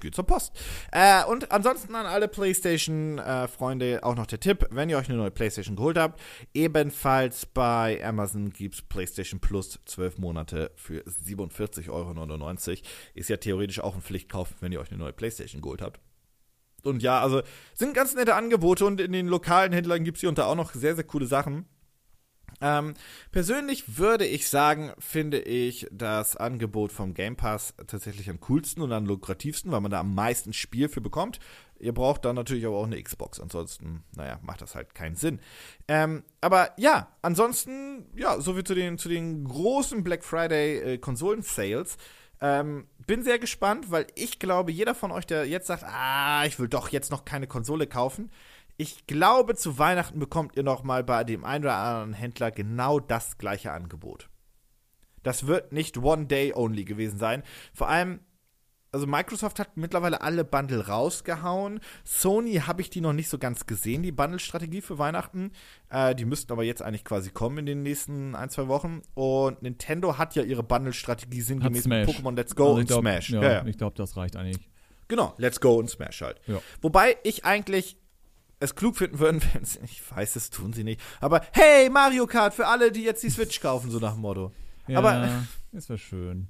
Geht 0.00 0.14
zur 0.14 0.24
Post. 0.24 0.52
Äh, 0.92 1.24
und 1.26 1.52
ansonsten 1.52 1.94
an 1.94 2.06
alle 2.06 2.26
PlayStation-Freunde 2.26 4.00
auch 4.02 4.14
noch 4.16 4.26
der 4.26 4.40
Tipp, 4.40 4.66
wenn 4.70 4.88
ihr 4.88 4.96
euch 4.98 5.08
eine 5.08 5.18
neue 5.18 5.30
PlayStation 5.30 5.76
geholt 5.76 5.98
habt, 5.98 6.20
ebenfalls 6.54 7.44
bei 7.46 8.02
Amazon 8.04 8.50
gibt's 8.50 8.80
PlayStation 8.82 9.40
Plus 9.40 9.78
12 9.84 10.18
Monate 10.18 10.70
für 10.76 11.02
47,99 11.02 11.90
Euro. 11.90 12.80
Ist 13.14 13.28
ja 13.28 13.36
theoretisch 13.36 13.80
auch 13.80 13.94
ein 13.94 14.02
Pflichtkauf, 14.02 14.54
wenn 14.60 14.72
ihr 14.72 14.80
euch 14.80 14.90
eine 14.90 14.98
neue 14.98 15.12
PlayStation 15.12 15.60
geholt 15.60 15.82
habt. 15.82 16.00
Und 16.84 17.02
ja, 17.02 17.20
also 17.20 17.42
sind 17.74 17.94
ganz 17.94 18.14
nette 18.14 18.34
Angebote 18.34 18.84
und 18.84 19.00
in 19.00 19.12
den 19.12 19.26
lokalen 19.26 19.72
Händlern 19.72 20.04
gibt 20.04 20.16
es 20.16 20.20
hier 20.20 20.28
und 20.28 20.38
da 20.38 20.46
auch 20.46 20.56
noch 20.56 20.74
sehr, 20.74 20.94
sehr 20.94 21.04
coole 21.04 21.26
Sachen. 21.26 21.66
Ähm, 22.62 22.94
persönlich 23.32 23.98
würde 23.98 24.26
ich 24.26 24.48
sagen, 24.48 24.92
finde 24.98 25.40
ich 25.40 25.86
das 25.90 26.36
Angebot 26.36 26.92
vom 26.92 27.14
Game 27.14 27.36
Pass 27.36 27.74
tatsächlich 27.86 28.28
am 28.28 28.40
coolsten 28.40 28.82
und 28.82 28.92
am 28.92 29.06
lukrativsten, 29.06 29.72
weil 29.72 29.80
man 29.80 29.90
da 29.90 30.00
am 30.00 30.14
meisten 30.14 30.52
Spiel 30.52 30.88
für 30.88 31.00
bekommt. 31.00 31.40
Ihr 31.78 31.94
braucht 31.94 32.26
dann 32.26 32.36
natürlich 32.36 32.66
aber 32.66 32.76
auch 32.76 32.84
eine 32.84 33.02
Xbox, 33.02 33.40
ansonsten, 33.40 34.04
naja, 34.14 34.38
macht 34.42 34.60
das 34.60 34.74
halt 34.74 34.94
keinen 34.94 35.16
Sinn. 35.16 35.40
Ähm, 35.88 36.22
aber 36.42 36.72
ja, 36.76 37.08
ansonsten, 37.22 38.06
ja, 38.14 38.38
soviel 38.40 38.64
zu 38.64 38.74
den, 38.74 38.98
zu 38.98 39.08
den 39.08 39.44
großen 39.44 40.04
Black 40.04 40.22
Friday 40.22 40.94
äh, 40.94 40.98
Konsolen-Sales. 40.98 41.96
Ähm, 42.40 42.86
bin 43.06 43.22
sehr 43.22 43.38
gespannt, 43.38 43.90
weil 43.90 44.06
ich 44.14 44.38
glaube, 44.38 44.72
jeder 44.72 44.94
von 44.94 45.12
euch, 45.12 45.26
der 45.26 45.46
jetzt 45.46 45.66
sagt, 45.66 45.84
ah, 45.84 46.44
ich 46.46 46.58
will 46.58 46.68
doch 46.68 46.88
jetzt 46.88 47.10
noch 47.10 47.24
keine 47.24 47.46
Konsole 47.46 47.86
kaufen, 47.86 48.30
ich 48.80 49.06
glaube, 49.06 49.56
zu 49.56 49.78
Weihnachten 49.78 50.18
bekommt 50.18 50.56
ihr 50.56 50.62
noch 50.62 50.82
mal 50.84 51.04
bei 51.04 51.22
dem 51.22 51.44
einen 51.44 51.64
oder 51.64 51.76
anderen 51.76 52.14
Händler 52.14 52.50
genau 52.50 52.98
das 52.98 53.36
gleiche 53.36 53.72
Angebot. 53.72 54.30
Das 55.22 55.46
wird 55.46 55.70
nicht 55.72 55.98
One 55.98 56.24
Day 56.26 56.54
Only 56.54 56.86
gewesen 56.86 57.18
sein. 57.18 57.42
Vor 57.74 57.88
allem, 57.88 58.20
also 58.92 59.06
Microsoft 59.06 59.58
hat 59.60 59.76
mittlerweile 59.76 60.20
alle 60.20 60.44
Bundle 60.44 60.86
rausgehauen. 60.86 61.80
Sony 62.04 62.54
habe 62.66 62.80
ich 62.82 62.90
die 62.90 63.00
noch 63.00 63.12
nicht 63.12 63.28
so 63.28 63.38
ganz 63.38 63.66
gesehen, 63.66 64.02
die 64.02 64.12
Bundle-Strategie 64.12 64.80
für 64.80 64.98
Weihnachten. 64.98 65.52
Äh, 65.90 66.14
die 66.14 66.24
müssten 66.24 66.50
aber 66.52 66.64
jetzt 66.64 66.82
eigentlich 66.82 67.04
quasi 67.04 67.30
kommen 67.30 67.58
in 67.58 67.66
den 67.66 67.82
nächsten 67.82 68.34
ein, 68.34 68.50
zwei 68.50 68.66
Wochen. 68.68 69.02
Und 69.14 69.62
Nintendo 69.62 70.18
hat 70.18 70.34
ja 70.34 70.42
ihre 70.42 70.62
Bundle-Strategie 70.62 71.40
sinngemäß 71.40 71.86
mit 71.86 72.08
Pokémon 72.08 72.34
Let's 72.34 72.56
Go 72.56 72.64
Also 72.70 72.78
und 72.80 72.86
glaub, 72.88 73.00
Smash. 73.00 73.30
Ja, 73.30 73.42
Ja, 73.42 73.52
ja. 73.52 73.66
ich 73.66 73.78
glaube, 73.78 73.96
das 73.96 74.16
reicht 74.16 74.36
eigentlich. 74.36 74.58
Genau, 75.08 75.34
Let's 75.38 75.60
Go 75.60 75.74
und 75.76 75.88
Smash 75.90 76.20
halt. 76.22 76.40
Wobei 76.82 77.16
ich 77.24 77.44
eigentlich 77.44 77.96
es 78.60 78.74
klug 78.74 78.96
finden 78.96 79.18
würden, 79.18 79.40
wenn 79.54 79.64
sie, 79.64 79.78
ich 79.84 80.02
weiß, 80.14 80.34
das 80.34 80.50
tun 80.50 80.72
sie 80.72 80.84
nicht, 80.84 81.00
aber 81.20 81.40
hey, 81.52 81.88
Mario 81.90 82.26
Kart 82.26 82.54
für 82.54 82.66
alle, 82.66 82.92
die 82.92 83.02
jetzt 83.04 83.22
die 83.22 83.30
Switch 83.30 83.60
kaufen, 83.60 83.90
so 83.90 83.98
nach 83.98 84.12
dem 84.12 84.20
Motto. 84.22 84.52
Ja, 84.86 84.98
Aber- 84.98 85.44
das 85.72 85.88
wäre 85.88 85.98
schön. 85.98 86.48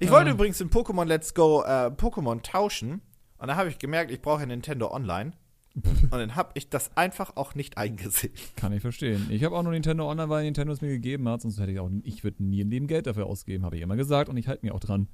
Ich 0.00 0.10
wollte 0.10 0.30
übrigens 0.30 0.60
in 0.60 0.70
Pokémon 0.70 1.04
Let's 1.04 1.34
Go 1.34 1.62
äh, 1.62 1.86
Pokémon 1.96 2.42
tauschen 2.42 3.00
und 3.38 3.48
da 3.48 3.56
habe 3.56 3.68
ich 3.68 3.78
gemerkt, 3.78 4.10
ich 4.10 4.20
brauche 4.20 4.40
ja 4.40 4.46
Nintendo 4.46 4.90
Online. 4.92 5.32
und 5.76 6.10
dann 6.10 6.34
habe 6.36 6.52
ich 6.54 6.70
das 6.70 6.96
einfach 6.96 7.36
auch 7.36 7.54
nicht 7.54 7.76
eingesehen. 7.76 8.32
Kann 8.56 8.72
ich 8.72 8.80
verstehen. 8.80 9.26
Ich 9.28 9.44
habe 9.44 9.54
auch 9.54 9.62
nur 9.62 9.72
Nintendo 9.72 10.10
Online, 10.10 10.30
weil 10.30 10.44
Nintendo 10.44 10.72
es 10.72 10.80
mir 10.80 10.88
gegeben 10.88 11.28
hat, 11.28 11.42
sonst 11.42 11.60
hätte 11.60 11.70
ich 11.70 11.78
auch, 11.80 11.90
ich 12.02 12.24
würde 12.24 12.42
nie 12.42 12.60
im 12.62 12.70
Leben 12.70 12.86
Geld 12.86 13.06
dafür 13.06 13.26
ausgeben, 13.26 13.62
habe 13.64 13.76
ich 13.76 13.82
immer 13.82 13.96
gesagt 13.96 14.30
und 14.30 14.38
ich 14.38 14.48
halte 14.48 14.64
mich 14.64 14.72
auch 14.72 14.80
dran. 14.80 15.08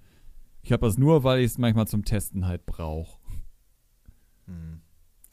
Ich 0.62 0.70
habe 0.70 0.86
das 0.86 0.96
nur, 0.98 1.24
weil 1.24 1.40
ich 1.40 1.46
es 1.46 1.58
manchmal 1.58 1.88
zum 1.88 2.04
Testen 2.04 2.46
halt 2.46 2.64
brauche. 2.64 3.18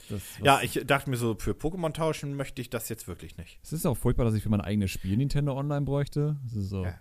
Das, 0.10 0.22
was- 0.40 0.40
Ja, 0.44 0.62
ich 0.62 0.82
dachte 0.86 1.10
mir 1.10 1.18
so, 1.18 1.36
für 1.38 1.52
Pokémon 1.52 1.94
tauschen 1.94 2.34
möchte 2.36 2.62
ich 2.62 2.70
das 2.72 2.90
jetzt 2.90 3.08
wirklich 3.08 3.38
nicht. 3.38 3.60
Es 3.62 3.74
ist 3.74 3.86
auch 3.86 3.96
furchtbar, 3.98 4.26
dass 4.26 4.34
ich 4.34 4.42
für 4.44 4.50
mein 4.50 4.62
eigenes 4.62 4.90
Spiel 4.92 5.16
Nintendo 5.18 5.56
Online 5.56 5.86
bräuchte. 5.86 6.38
Das 6.44 6.54
so, 6.64 6.86
Ja. 6.86 6.96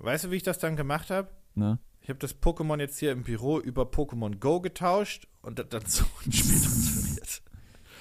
Weißt 0.00 0.24
du, 0.24 0.30
wie 0.30 0.36
ich 0.36 0.42
das 0.44 0.58
dann 0.58 0.76
gemacht 0.76 1.10
habe? 1.10 1.28
Ne? 1.54 1.78
Ich 2.00 2.08
habe 2.08 2.18
das 2.20 2.40
Pokémon 2.40 2.80
jetzt 2.80 2.98
hier 2.98 3.12
im 3.12 3.22
Büro 3.22 3.58
über 3.60 3.82
Pokémon 3.82 4.38
Go 4.38 4.60
getauscht 4.60 5.28
und 5.42 5.58
das 5.58 5.68
dann 5.68 5.84
so 5.86 6.04
ein 6.24 6.32
Spiel 6.32 6.58
transferiert. 6.60 7.42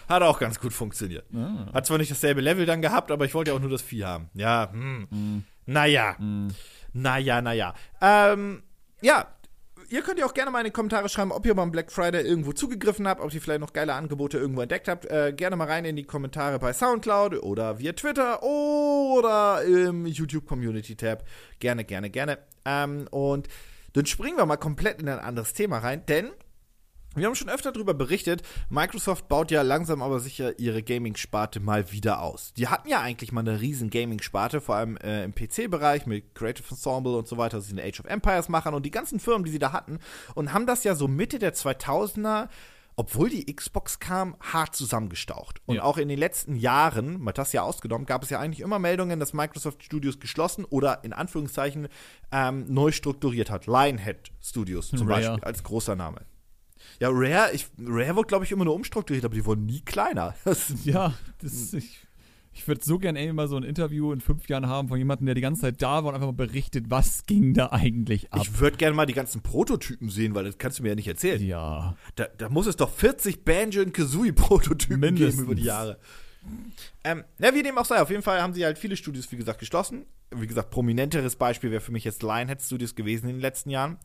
Hat 0.07 0.21
auch 0.23 0.39
ganz 0.39 0.59
gut 0.61 0.71
funktioniert. 0.71 1.25
Ah. 1.35 1.65
Hat 1.73 1.85
zwar 1.85 1.97
nicht 1.97 2.09
dasselbe 2.11 2.39
Level 2.39 2.65
dann 2.65 2.81
gehabt, 2.81 3.11
aber 3.11 3.25
ich 3.25 3.33
wollte 3.33 3.51
ja 3.51 3.57
auch 3.57 3.61
nur 3.61 3.69
das 3.69 3.81
Vieh 3.81 4.05
haben. 4.05 4.29
Ja, 4.33 4.69
hm. 4.71 5.07
Mm, 5.09 5.43
Naja. 5.65 6.13
mm. 6.19 6.47
Naja, 6.93 7.41
naja. 7.41 7.73
Ähm, 7.99 8.63
ja, 9.01 9.27
ihr 9.89 10.01
könnt 10.01 10.19
ja 10.19 10.25
auch 10.25 10.33
gerne 10.33 10.51
mal 10.51 10.59
in 10.59 10.65
die 10.65 10.71
Kommentare 10.71 11.09
schreiben, 11.09 11.31
ob 11.31 11.45
ihr 11.45 11.55
beim 11.55 11.71
Black 11.71 11.91
Friday 11.91 12.25
irgendwo 12.25 12.51
zugegriffen 12.53 13.07
habt, 13.07 13.21
ob 13.21 13.33
ihr 13.33 13.41
vielleicht 13.41 13.61
noch 13.61 13.73
geile 13.73 13.93
Angebote 13.93 14.37
irgendwo 14.37 14.61
entdeckt 14.61 14.87
habt. 14.87 15.05
Äh, 15.05 15.33
gerne 15.35 15.55
mal 15.55 15.67
rein 15.67 15.85
in 15.85 15.95
die 15.95 16.03
Kommentare 16.03 16.59
bei 16.59 16.73
Soundcloud 16.73 17.41
oder 17.43 17.79
via 17.79 17.93
Twitter 17.93 18.43
oder 18.43 19.63
im 19.63 20.05
YouTube 20.05 20.45
Community 20.45 20.95
Tab. 20.95 21.23
Gerne, 21.59 21.83
gerne, 21.85 22.09
gerne. 22.09 22.39
Ähm, 22.65 23.07
und 23.11 23.47
dann 23.93 24.05
springen 24.05 24.37
wir 24.37 24.45
mal 24.45 24.57
komplett 24.57 25.01
in 25.01 25.09
ein 25.09 25.19
anderes 25.19 25.53
Thema 25.53 25.79
rein, 25.79 26.05
denn 26.07 26.31
wir 27.17 27.25
haben 27.25 27.35
schon 27.35 27.49
öfter 27.49 27.71
darüber 27.71 27.93
berichtet, 27.93 28.43
Microsoft 28.69 29.27
baut 29.27 29.51
ja 29.51 29.61
langsam 29.61 30.01
aber 30.01 30.19
sicher 30.19 30.57
ihre 30.59 30.83
Gaming-Sparte 30.83 31.59
mal 31.59 31.91
wieder 31.91 32.21
aus. 32.21 32.53
Die 32.55 32.67
hatten 32.67 32.87
ja 32.89 33.01
eigentlich 33.01 33.31
mal 33.31 33.41
eine 33.41 33.59
riesen 33.61 33.89
Gaming-Sparte, 33.89 34.61
vor 34.61 34.75
allem 34.75 34.97
äh, 34.97 35.23
im 35.23 35.33
PC-Bereich 35.33 36.05
mit 36.05 36.35
Creative 36.35 36.67
Ensemble 36.69 37.17
und 37.17 37.27
so 37.27 37.37
weiter, 37.37 37.57
also 37.57 37.75
den 37.75 37.79
Age 37.85 37.99
of 37.99 38.05
Empires 38.05 38.49
machen 38.49 38.73
und 38.73 38.85
die 38.85 38.91
ganzen 38.91 39.19
Firmen, 39.19 39.43
die 39.43 39.51
sie 39.51 39.59
da 39.59 39.71
hatten 39.71 39.99
und 40.35 40.53
haben 40.53 40.65
das 40.65 40.83
ja 40.83 40.95
so 40.95 41.07
Mitte 41.07 41.39
der 41.39 41.53
2000er 41.53 42.47
obwohl 42.99 43.29
die 43.29 43.45
Xbox 43.45 43.99
kam, 43.99 44.35
hart 44.41 44.75
zusammengestaucht. 44.75 45.61
Und 45.67 45.75
Ja. 45.75 45.83
auch 45.83 45.97
in 45.99 46.09
den 46.09 46.17
letzten 46.17 46.55
Jahren, 46.55 47.21
mal 47.21 47.31
das 47.31 47.53
ja 47.53 47.61
ausgenommen, 47.61 48.07
gab 48.07 48.23
es 48.23 48.31
ja 48.31 48.39
eigentlich 48.39 48.61
immer 48.61 48.79
Meldungen, 48.79 49.19
dass 49.19 49.33
Microsoft 49.33 49.83
Studios 49.83 50.19
geschlossen 50.19 50.65
oder 50.65 51.03
in 51.03 51.13
Anführungszeichen 51.13 51.89
ähm, 52.31 52.65
neu 52.67 52.91
strukturiert 52.91 53.51
hat. 53.51 53.67
Lionhead 53.67 54.31
Studios 54.41 54.89
zum 54.89 55.07
Rare. 55.07 55.21
Beispiel 55.21 55.43
als 55.43 55.63
großer 55.63 55.95
Name. 55.95 56.21
Ja, 56.99 57.09
Rare, 57.11 57.51
ich, 57.53 57.67
Rare 57.79 58.15
wurde, 58.15 58.27
glaube 58.27 58.45
ich, 58.45 58.51
immer 58.51 58.65
nur 58.65 58.73
umstrukturiert, 58.73 59.25
aber 59.25 59.35
die 59.35 59.45
wurden 59.45 59.65
nie 59.65 59.81
kleiner. 59.81 60.33
Das, 60.43 60.73
Ja, 60.83 61.13
das, 61.41 61.73
ich, 61.73 62.07
ich 62.53 62.67
würde 62.67 62.83
so 62.83 62.97
gerne 62.97 63.19
irgendwie 63.19 63.35
mal 63.35 63.47
so 63.47 63.55
ein 63.57 63.63
Interview 63.63 64.11
in 64.11 64.19
fünf 64.19 64.47
Jahren 64.49 64.67
haben 64.67 64.87
von 64.87 64.97
jemandem, 64.97 65.27
der 65.27 65.35
die 65.35 65.41
ganze 65.41 65.61
Zeit 65.61 65.81
da 65.81 66.03
war 66.03 66.05
und 66.05 66.15
einfach 66.15 66.27
mal 66.27 66.33
berichtet, 66.33 66.85
was 66.89 67.25
ging 67.25 67.53
da 67.53 67.71
eigentlich 67.71 68.33
ab. 68.33 68.41
ich 68.41 68.59
würde 68.59 68.77
gerne 68.77 68.95
mal 68.95 69.05
die 69.05 69.13
ganzen 69.13 69.41
Prototypen 69.41 70.09
sehen, 70.09 70.33
weil 70.33 70.45
das 70.45 70.57
kannst 70.57 70.79
du 70.79 70.83
mir 70.83 70.89
ja 70.89 70.95
nicht 70.95 71.07
erzählen. 71.07 71.41
ja, 71.41 71.95
Da, 72.15 72.27
da 72.37 72.49
muss 72.49 72.65
es 72.65 72.75
doch 72.75 72.89
40 72.89 73.45
Banjo 73.45 73.81
und 73.81 73.93
Kazooie-Prototypen 73.93 75.15
geben 75.15 75.39
über 75.39 75.55
die 75.55 75.63
Jahre. 75.63 75.99
Ähm, 77.03 77.23
ja, 77.39 77.53
wie 77.53 77.63
dem 77.63 77.77
auch 77.77 77.85
sei, 77.85 78.01
auf 78.01 78.09
jeden 78.09 78.23
Fall 78.23 78.41
haben 78.41 78.53
sie 78.53 78.65
halt 78.65 78.77
viele 78.77 78.95
Studios, 78.95 79.31
wie 79.31 79.37
gesagt, 79.37 79.59
geschlossen. 79.59 80.05
Wie 80.35 80.47
gesagt, 80.47 80.71
prominenteres 80.71 81.35
Beispiel 81.35 81.71
wäre 81.71 81.81
für 81.81 81.91
mich 81.91 82.03
jetzt 82.03 82.23
Lionhead 82.23 82.61
Studios 82.61 82.95
gewesen 82.95 83.27
in 83.29 83.35
den 83.35 83.41
letzten 83.41 83.69
Jahren. 83.69 83.97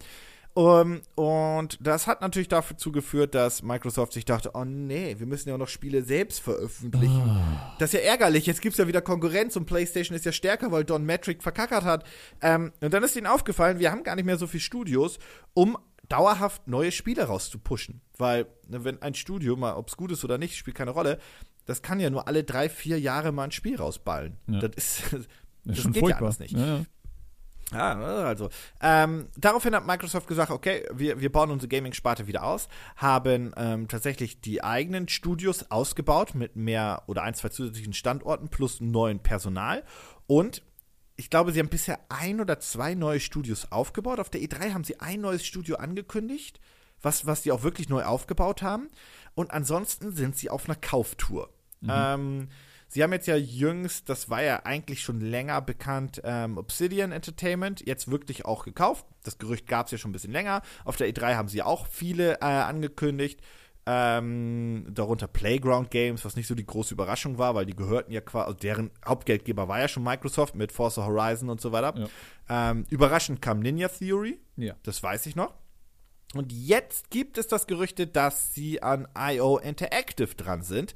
Um, 0.54 1.00
und 1.14 1.78
das 1.80 2.06
hat 2.06 2.20
natürlich 2.20 2.48
dazu 2.48 2.92
geführt, 2.92 3.34
dass 3.34 3.62
Microsoft 3.62 4.12
sich 4.12 4.26
dachte, 4.26 4.50
oh 4.52 4.64
nee, 4.64 5.16
wir 5.18 5.26
müssen 5.26 5.48
ja 5.48 5.54
auch 5.54 5.58
noch 5.58 5.68
Spiele 5.68 6.02
selbst 6.02 6.40
veröffentlichen. 6.40 7.22
Ah. 7.22 7.74
Das 7.78 7.94
ist 7.94 8.00
ja 8.00 8.06
ärgerlich, 8.06 8.44
jetzt 8.44 8.60
gibt's 8.60 8.76
ja 8.76 8.86
wieder 8.86 9.00
Konkurrenz 9.00 9.56
und 9.56 9.64
PlayStation 9.64 10.14
ist 10.14 10.26
ja 10.26 10.32
stärker, 10.32 10.70
weil 10.70 10.84
Don 10.84 11.04
Metric 11.04 11.42
verkackert 11.42 11.84
hat. 11.84 12.04
Ähm, 12.42 12.72
und 12.82 12.92
dann 12.92 13.02
ist 13.02 13.16
ihnen 13.16 13.26
aufgefallen, 13.26 13.78
wir 13.78 13.90
haben 13.90 14.02
gar 14.02 14.14
nicht 14.14 14.26
mehr 14.26 14.36
so 14.36 14.46
viele 14.46 14.60
Studios, 14.60 15.18
um 15.54 15.78
dauerhaft 16.08 16.68
neue 16.68 16.92
Spiele 16.92 17.24
rauszupushen. 17.24 18.02
Weil, 18.18 18.46
ne, 18.68 18.84
wenn 18.84 19.00
ein 19.00 19.14
Studio, 19.14 19.56
mal 19.56 19.74
ob 19.74 19.88
es 19.88 19.96
gut 19.96 20.12
ist 20.12 20.22
oder 20.22 20.36
nicht, 20.36 20.56
spielt 20.56 20.76
keine 20.76 20.90
Rolle, 20.90 21.18
das 21.64 21.80
kann 21.80 21.98
ja 21.98 22.10
nur 22.10 22.28
alle 22.28 22.44
drei, 22.44 22.68
vier 22.68 23.00
Jahre 23.00 23.32
mal 23.32 23.44
ein 23.44 23.52
Spiel 23.52 23.76
rausballen. 23.76 24.36
Ja. 24.48 24.60
Das 24.60 24.72
ist. 24.76 25.02
das 25.12 25.26
Das 25.64 25.76
geht 25.84 25.94
ja 25.94 26.00
furchtbar. 26.00 26.18
anders 26.18 26.38
nicht. 26.40 26.56
Ja, 26.56 26.66
ja. 26.66 26.84
Ja, 27.72 27.94
also. 27.94 28.48
Ähm, 28.80 29.28
daraufhin 29.36 29.74
hat 29.74 29.86
Microsoft 29.86 30.26
gesagt, 30.26 30.50
okay, 30.50 30.86
wir, 30.92 31.20
wir 31.20 31.32
bauen 31.32 31.50
unsere 31.50 31.68
Gaming-Sparte 31.68 32.26
wieder 32.26 32.44
aus, 32.44 32.68
haben 32.96 33.52
ähm, 33.56 33.88
tatsächlich 33.88 34.40
die 34.40 34.62
eigenen 34.62 35.08
Studios 35.08 35.70
ausgebaut 35.70 36.34
mit 36.34 36.56
mehr 36.56 37.02
oder 37.06 37.22
ein, 37.22 37.34
zwei 37.34 37.48
zusätzlichen 37.48 37.92
Standorten 37.92 38.48
plus 38.48 38.80
neuen 38.80 39.20
Personal. 39.20 39.84
Und 40.26 40.62
ich 41.16 41.30
glaube, 41.30 41.52
sie 41.52 41.60
haben 41.60 41.68
bisher 41.68 42.00
ein 42.08 42.40
oder 42.40 42.58
zwei 42.60 42.94
neue 42.94 43.20
Studios 43.20 43.70
aufgebaut. 43.70 44.20
Auf 44.20 44.30
der 44.30 44.40
E3 44.40 44.72
haben 44.72 44.84
sie 44.84 45.00
ein 45.00 45.20
neues 45.20 45.44
Studio 45.44 45.76
angekündigt, 45.76 46.60
was, 47.00 47.26
was 47.26 47.42
die 47.42 47.52
auch 47.52 47.62
wirklich 47.62 47.88
neu 47.88 48.04
aufgebaut 48.04 48.62
haben. 48.62 48.88
Und 49.34 49.50
ansonsten 49.50 50.12
sind 50.12 50.36
sie 50.36 50.50
auf 50.50 50.66
einer 50.66 50.76
Kauftour. 50.76 51.50
Ähm, 51.88 52.48
sie 52.92 53.02
haben 53.02 53.12
jetzt 53.12 53.26
ja 53.26 53.36
jüngst, 53.36 54.08
das 54.10 54.28
war 54.28 54.42
ja 54.42 54.64
eigentlich 54.64 55.00
schon 55.00 55.20
länger 55.20 55.62
bekannt, 55.62 56.20
ähm, 56.24 56.58
Obsidian 56.58 57.10
Entertainment 57.10 57.86
jetzt 57.86 58.10
wirklich 58.10 58.44
auch 58.44 58.64
gekauft. 58.64 59.06
Das 59.24 59.38
Gerücht 59.38 59.66
gab 59.66 59.86
es 59.86 59.92
ja 59.92 59.98
schon 59.98 60.10
ein 60.10 60.12
bisschen 60.12 60.32
länger. 60.32 60.60
Auf 60.84 60.96
der 60.96 61.08
E3 61.08 61.34
haben 61.34 61.48
sie 61.48 61.62
auch 61.62 61.86
viele 61.86 62.34
äh, 62.34 62.44
angekündigt. 62.44 63.40
Ähm, 63.84 64.86
darunter 64.90 65.26
Playground 65.26 65.90
Games, 65.90 66.24
was 66.24 66.36
nicht 66.36 66.46
so 66.46 66.54
die 66.54 66.66
große 66.66 66.94
Überraschung 66.94 67.38
war, 67.38 67.54
weil 67.54 67.66
die 67.66 67.74
gehörten 67.74 68.12
ja 68.12 68.20
quasi, 68.20 68.46
also 68.46 68.58
deren 68.58 68.90
Hauptgeldgeber 69.04 69.66
war 69.66 69.80
ja 69.80 69.88
schon 69.88 70.04
Microsoft 70.04 70.54
mit 70.54 70.70
Forza 70.70 71.04
Horizon 71.04 71.48
und 71.48 71.60
so 71.60 71.72
weiter. 71.72 72.08
Ähm, 72.48 72.84
überraschend 72.90 73.40
kam 73.40 73.58
Ninja 73.58 73.88
Theory, 73.88 74.38
ja. 74.56 74.74
das 74.82 75.02
weiß 75.02 75.26
ich 75.26 75.34
noch. 75.34 75.54
Und 76.34 76.52
jetzt 76.52 77.10
gibt 77.10 77.36
es 77.38 77.46
das 77.46 77.66
Gerüchte, 77.66 78.06
dass 78.06 78.54
sie 78.54 78.82
an 78.82 79.06
IO 79.16 79.58
Interactive 79.58 80.34
dran 80.34 80.62
sind. 80.62 80.94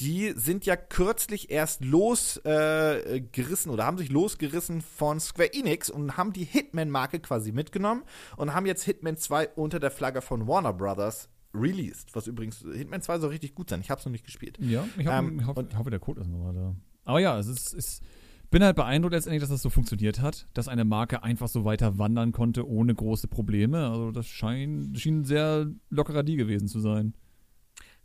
Die 0.00 0.32
sind 0.36 0.66
ja 0.66 0.76
kürzlich 0.76 1.50
erst 1.50 1.82
losgerissen 1.84 3.70
äh, 3.70 3.72
oder 3.72 3.84
haben 3.86 3.98
sich 3.98 4.10
losgerissen 4.10 4.82
von 4.82 5.20
Square 5.20 5.52
Enix 5.54 5.88
und 5.90 6.16
haben 6.16 6.32
die 6.32 6.44
Hitman-Marke 6.44 7.20
quasi 7.20 7.52
mitgenommen 7.52 8.02
und 8.36 8.52
haben 8.54 8.66
jetzt 8.66 8.82
Hitman 8.84 9.16
2 9.16 9.48
unter 9.56 9.80
der 9.80 9.90
Flagge 9.90 10.20
von 10.20 10.46
Warner 10.46 10.72
Brothers 10.72 11.28
released. 11.54 12.14
Was 12.14 12.26
übrigens, 12.26 12.58
Hitman 12.74 13.00
2 13.00 13.18
soll 13.20 13.30
richtig 13.30 13.54
gut 13.54 13.70
sein. 13.70 13.80
Ich 13.80 13.90
habe 13.90 13.98
es 13.98 14.04
noch 14.04 14.12
nicht 14.12 14.24
gespielt. 14.26 14.58
Ja, 14.60 14.86
ich, 14.98 15.06
hoffe, 15.06 15.16
Ähm, 15.16 15.40
ich, 15.40 15.46
hoffe, 15.46 15.60
und- 15.60 15.72
ich 15.72 15.78
hoffe, 15.78 15.90
der 15.90 16.00
Code 16.00 16.20
ist 16.20 16.28
noch 16.28 16.38
mal 16.38 16.52
da. 16.54 16.74
Aber 17.04 17.20
ja, 17.20 17.38
es 17.38 17.46
ist, 17.46 17.72
ist 17.72 18.02
bin 18.50 18.62
halt 18.62 18.76
beeindruckt 18.76 19.12
letztendlich, 19.14 19.40
dass 19.40 19.50
das 19.50 19.62
so 19.62 19.70
funktioniert 19.70 20.20
hat, 20.20 20.46
dass 20.54 20.68
eine 20.68 20.84
Marke 20.84 21.22
einfach 21.22 21.48
so 21.48 21.64
weiter 21.64 21.98
wandern 21.98 22.32
konnte 22.32 22.68
ohne 22.68 22.94
große 22.94 23.26
Probleme. 23.28 23.88
Also 23.88 24.12
das 24.12 24.26
scheint, 24.28 24.98
schien 25.00 25.20
ein 25.20 25.24
sehr 25.24 25.66
lockerer 25.90 26.22
Deal 26.22 26.36
gewesen 26.38 26.68
zu 26.68 26.78
sein. 26.80 27.14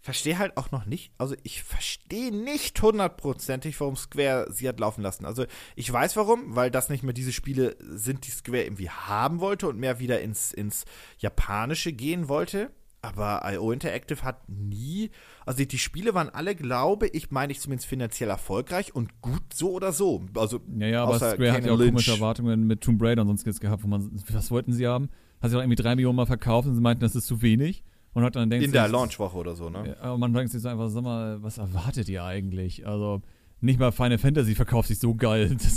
Verstehe 0.02 0.40
halt 0.40 0.58
auch 0.58 0.72
noch 0.72 0.86
nicht, 0.86 1.12
also 1.20 1.36
ich 1.44 1.62
verstehe 1.62 2.32
nicht 2.36 2.82
hundertprozentig, 2.82 3.80
warum 3.80 3.96
Square 3.96 4.48
sie 4.52 4.68
hat 4.68 4.80
laufen 4.80 5.02
lassen. 5.04 5.26
Also 5.26 5.46
ich 5.76 5.92
weiß 5.92 6.18
warum, 6.18 6.56
weil 6.56 6.72
das 6.72 6.90
nicht 6.90 7.04
mehr 7.04 7.14
diese 7.14 7.32
Spiele 7.32 7.76
sind, 7.80 8.26
die 8.26 8.32
Square 8.32 8.64
irgendwie 8.64 8.90
haben 8.90 9.40
wollte 9.40 9.68
und 9.68 9.78
mehr 9.78 10.00
wieder 10.00 10.20
ins, 10.22 10.52
ins 10.52 10.86
Japanische 11.20 11.94
gehen 11.94 12.28
wollte. 12.28 12.72
Aber 13.04 13.42
IO 13.46 13.72
Interactive 13.72 14.24
hat 14.24 14.48
nie, 14.48 15.10
also 15.46 15.58
die, 15.58 15.68
die 15.68 15.80
Spiele 15.80 16.14
waren 16.14 16.30
alle, 16.30 16.56
glaube 16.56 17.08
ich, 17.08 17.32
meine 17.32 17.52
ich 17.52 17.60
zumindest 17.60 17.88
finanziell 17.88 18.30
erfolgreich 18.30 18.94
und 18.94 19.22
gut 19.22 19.54
so 19.54 19.72
oder 19.72 19.92
so. 19.92 20.24
Also, 20.36 20.62
Ja, 20.78 20.88
ja, 20.88 21.04
aber 21.04 21.18
Square 21.18 21.52
hat 21.52 21.66
ja 21.66 21.74
auch 21.74 21.78
Ken 21.78 21.88
komische 21.88 22.12
Lynch. 22.12 22.22
Erwartungen 22.22 22.68
mit 22.68 22.82
Tomb 22.82 23.02
Raider 23.02 23.24
und 23.24 23.28
sonstiges 23.28 23.60
gehabt, 23.60 23.84
wo 23.84 23.88
man, 23.88 24.12
was 24.30 24.52
wollten 24.52 24.72
sie 24.72 24.86
haben? 24.88 25.10
Hat 25.42 25.50
sie 25.50 25.58
auch 25.58 25.62
irgendwie 25.62 25.82
drei 25.82 25.96
Millionen 25.96 26.16
mal 26.16 26.28
verkauft 26.28 26.68
und 26.68 26.76
sie 26.76 26.82
meinten, 26.82 27.02
das 27.02 27.16
ist 27.16 27.26
zu 27.26 27.42
wenig. 27.42 27.84
Und 28.14 28.24
hat 28.24 28.36
dann 28.36 28.50
denkt 28.50 28.66
in 28.66 28.72
der 28.72 28.88
Launchwoche 28.88 29.38
oder 29.38 29.56
so, 29.56 29.70
ne? 29.70 29.96
Ja, 29.98 30.04
aber 30.04 30.18
man 30.18 30.34
denkt 30.34 30.52
sich 30.52 30.62
so 30.62 30.70
einfach, 30.70 30.90
sag 30.90 31.04
mal, 31.04 31.42
was 31.42 31.58
erwartet 31.58 32.10
ihr 32.10 32.24
eigentlich? 32.24 32.86
Also, 32.86 33.22
nicht 33.62 33.80
mal 33.80 33.92
Final 33.92 34.18
Fantasy 34.18 34.56
verkauft 34.56 34.90
sich 34.90 35.00
so 35.00 35.16
geil. 35.16 35.56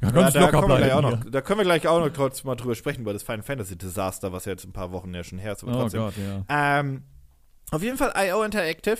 Das 0.00 0.10
kann 0.12 0.14
Ja, 0.14 0.30
da, 0.30 0.78
hier. 0.78 1.00
noch, 1.02 1.24
da 1.30 1.40
können 1.42 1.58
wir 1.60 1.64
gleich 1.64 1.86
auch 1.88 2.00
noch 2.00 2.12
kurz 2.12 2.44
mal 2.44 2.54
drüber 2.54 2.74
sprechen, 2.74 3.02
über 3.02 3.12
das 3.12 3.22
Final 3.22 3.42
Fantasy 3.42 3.76
Desaster, 3.76 4.32
was 4.32 4.44
ja 4.44 4.52
jetzt 4.52 4.64
ein 4.64 4.72
paar 4.72 4.92
Wochen 4.92 5.12
ja 5.12 5.22
schon 5.24 5.38
her 5.38 5.52
ist. 5.52 5.62
Aber 5.62 5.76
Oh 5.76 5.80
trotzdem. 5.82 6.00
Gott, 6.00 6.14
ja. 6.16 6.78
Ähm, 6.80 7.02
auf 7.70 7.82
jeden 7.82 7.98
Fall, 7.98 8.12
IO 8.16 8.42
Interactive 8.42 8.98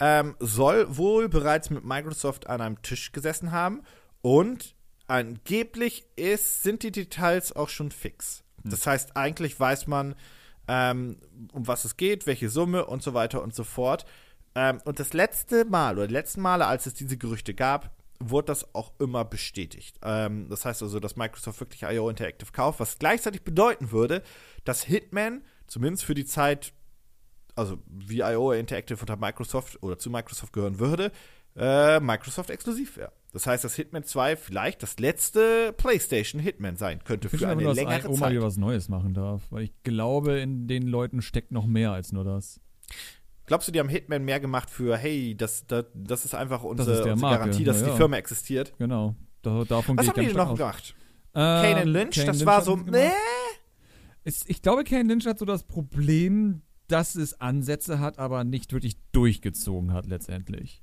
ähm, 0.00 0.34
soll 0.40 0.96
wohl 0.96 1.28
bereits 1.28 1.70
mit 1.70 1.84
Microsoft 1.84 2.48
an 2.48 2.60
einem 2.60 2.82
Tisch 2.82 3.12
gesessen 3.12 3.52
haben 3.52 3.82
und 4.22 4.74
angeblich 5.06 6.04
ist, 6.16 6.62
sind 6.62 6.82
die 6.82 6.92
Details 6.92 7.54
auch 7.54 7.68
schon 7.68 7.90
fix. 7.90 8.42
Das 8.64 8.86
heißt, 8.86 9.16
eigentlich 9.16 9.58
weiß 9.58 9.86
man, 9.86 10.14
ähm, 10.68 11.16
um 11.52 11.66
was 11.66 11.84
es 11.84 11.96
geht, 11.96 12.26
welche 12.26 12.48
Summe 12.48 12.86
und 12.86 13.02
so 13.02 13.14
weiter 13.14 13.42
und 13.42 13.54
so 13.54 13.64
fort. 13.64 14.04
Ähm, 14.54 14.80
und 14.84 15.00
das 15.00 15.12
letzte 15.12 15.64
Mal 15.64 15.96
oder 15.96 16.06
die 16.06 16.14
letzten 16.14 16.40
Male, 16.40 16.66
als 16.66 16.86
es 16.86 16.94
diese 16.94 17.16
Gerüchte 17.16 17.54
gab, 17.54 17.90
wurde 18.20 18.46
das 18.46 18.74
auch 18.74 18.92
immer 18.98 19.24
bestätigt. 19.24 19.98
Ähm, 20.02 20.48
das 20.48 20.64
heißt 20.64 20.82
also, 20.82 21.00
dass 21.00 21.16
Microsoft 21.16 21.60
wirklich 21.60 21.82
IO 21.82 22.08
Interactive 22.10 22.52
kauft, 22.52 22.80
was 22.80 22.98
gleichzeitig 22.98 23.42
bedeuten 23.42 23.92
würde, 23.92 24.22
dass 24.64 24.82
Hitman 24.82 25.42
zumindest 25.66 26.04
für 26.04 26.14
die 26.14 26.24
Zeit 26.24 26.72
also 27.58 27.78
wie 27.88 28.20
IO 28.20 28.52
Interactive 28.52 29.00
unter 29.00 29.16
Microsoft 29.16 29.82
oder 29.82 29.98
zu 29.98 30.10
Microsoft 30.10 30.52
gehören 30.52 30.78
würde, 30.78 31.10
äh, 31.56 31.98
Microsoft 31.98 32.50
exklusiv 32.50 32.96
wäre. 32.96 33.12
Das 33.32 33.46
heißt, 33.46 33.62
dass 33.62 33.74
Hitman 33.74 34.04
2 34.04 34.36
vielleicht 34.36 34.82
das 34.82 34.98
letzte 34.98 35.74
PlayStation 35.76 36.40
Hitman 36.40 36.76
sein 36.76 37.04
könnte 37.04 37.28
für 37.28 37.46
eine 37.46 37.62
nur, 37.62 37.74
dass 37.74 37.76
längere 37.76 38.06
IO 38.06 38.16
mal 38.16 38.32
Zeit. 38.32 38.42
was 38.42 38.56
Neues 38.56 38.88
machen 38.88 39.12
darf. 39.12 39.42
Weil 39.50 39.64
ich 39.64 39.82
glaube, 39.82 40.38
in 40.38 40.66
den 40.66 40.86
Leuten 40.86 41.20
steckt 41.20 41.52
noch 41.52 41.66
mehr 41.66 41.92
als 41.92 42.12
nur 42.12 42.24
das. 42.24 42.60
Glaubst 43.44 43.68
du, 43.68 43.72
die 43.72 43.80
haben 43.80 43.88
Hitman 43.88 44.24
mehr 44.24 44.40
gemacht 44.40 44.70
für, 44.70 44.96
hey, 44.96 45.34
das, 45.34 45.66
das, 45.66 45.86
das 45.94 46.24
ist 46.24 46.34
einfach 46.34 46.62
unsere, 46.62 46.92
ist 46.92 47.04
der 47.04 47.14
unsere 47.14 47.30
Marke, 47.30 47.44
Garantie, 47.44 47.64
dass 47.64 47.80
ja, 47.80 47.90
die. 47.90 47.96
Firma 47.96 48.16
existiert? 48.16 48.74
Genau. 48.78 49.14
Da, 49.42 49.64
davon 49.64 49.96
Was 49.98 50.08
haben 50.08 50.20
die 50.20 50.26
denn 50.26 50.36
noch 50.36 50.50
aus. 50.50 50.58
gemacht? 50.58 50.94
Ähm, 51.34 51.62
Kane 51.62 51.84
Lynch, 51.84 52.16
Kane 52.16 52.26
das 52.26 52.38
Lynch 52.38 52.46
war 52.46 52.62
so, 52.62 52.78
ich 54.24 54.62
glaube, 54.62 54.84
Kane 54.84 55.08
Lynch 55.08 55.26
hat 55.26 55.38
so 55.38 55.44
das 55.44 55.64
Problem, 55.64 56.62
dass 56.88 57.14
es 57.14 57.40
Ansätze 57.40 58.00
hat, 58.00 58.18
aber 58.18 58.44
nicht 58.44 58.72
wirklich 58.72 58.96
durchgezogen 59.12 59.92
hat 59.92 60.06
letztendlich. 60.06 60.82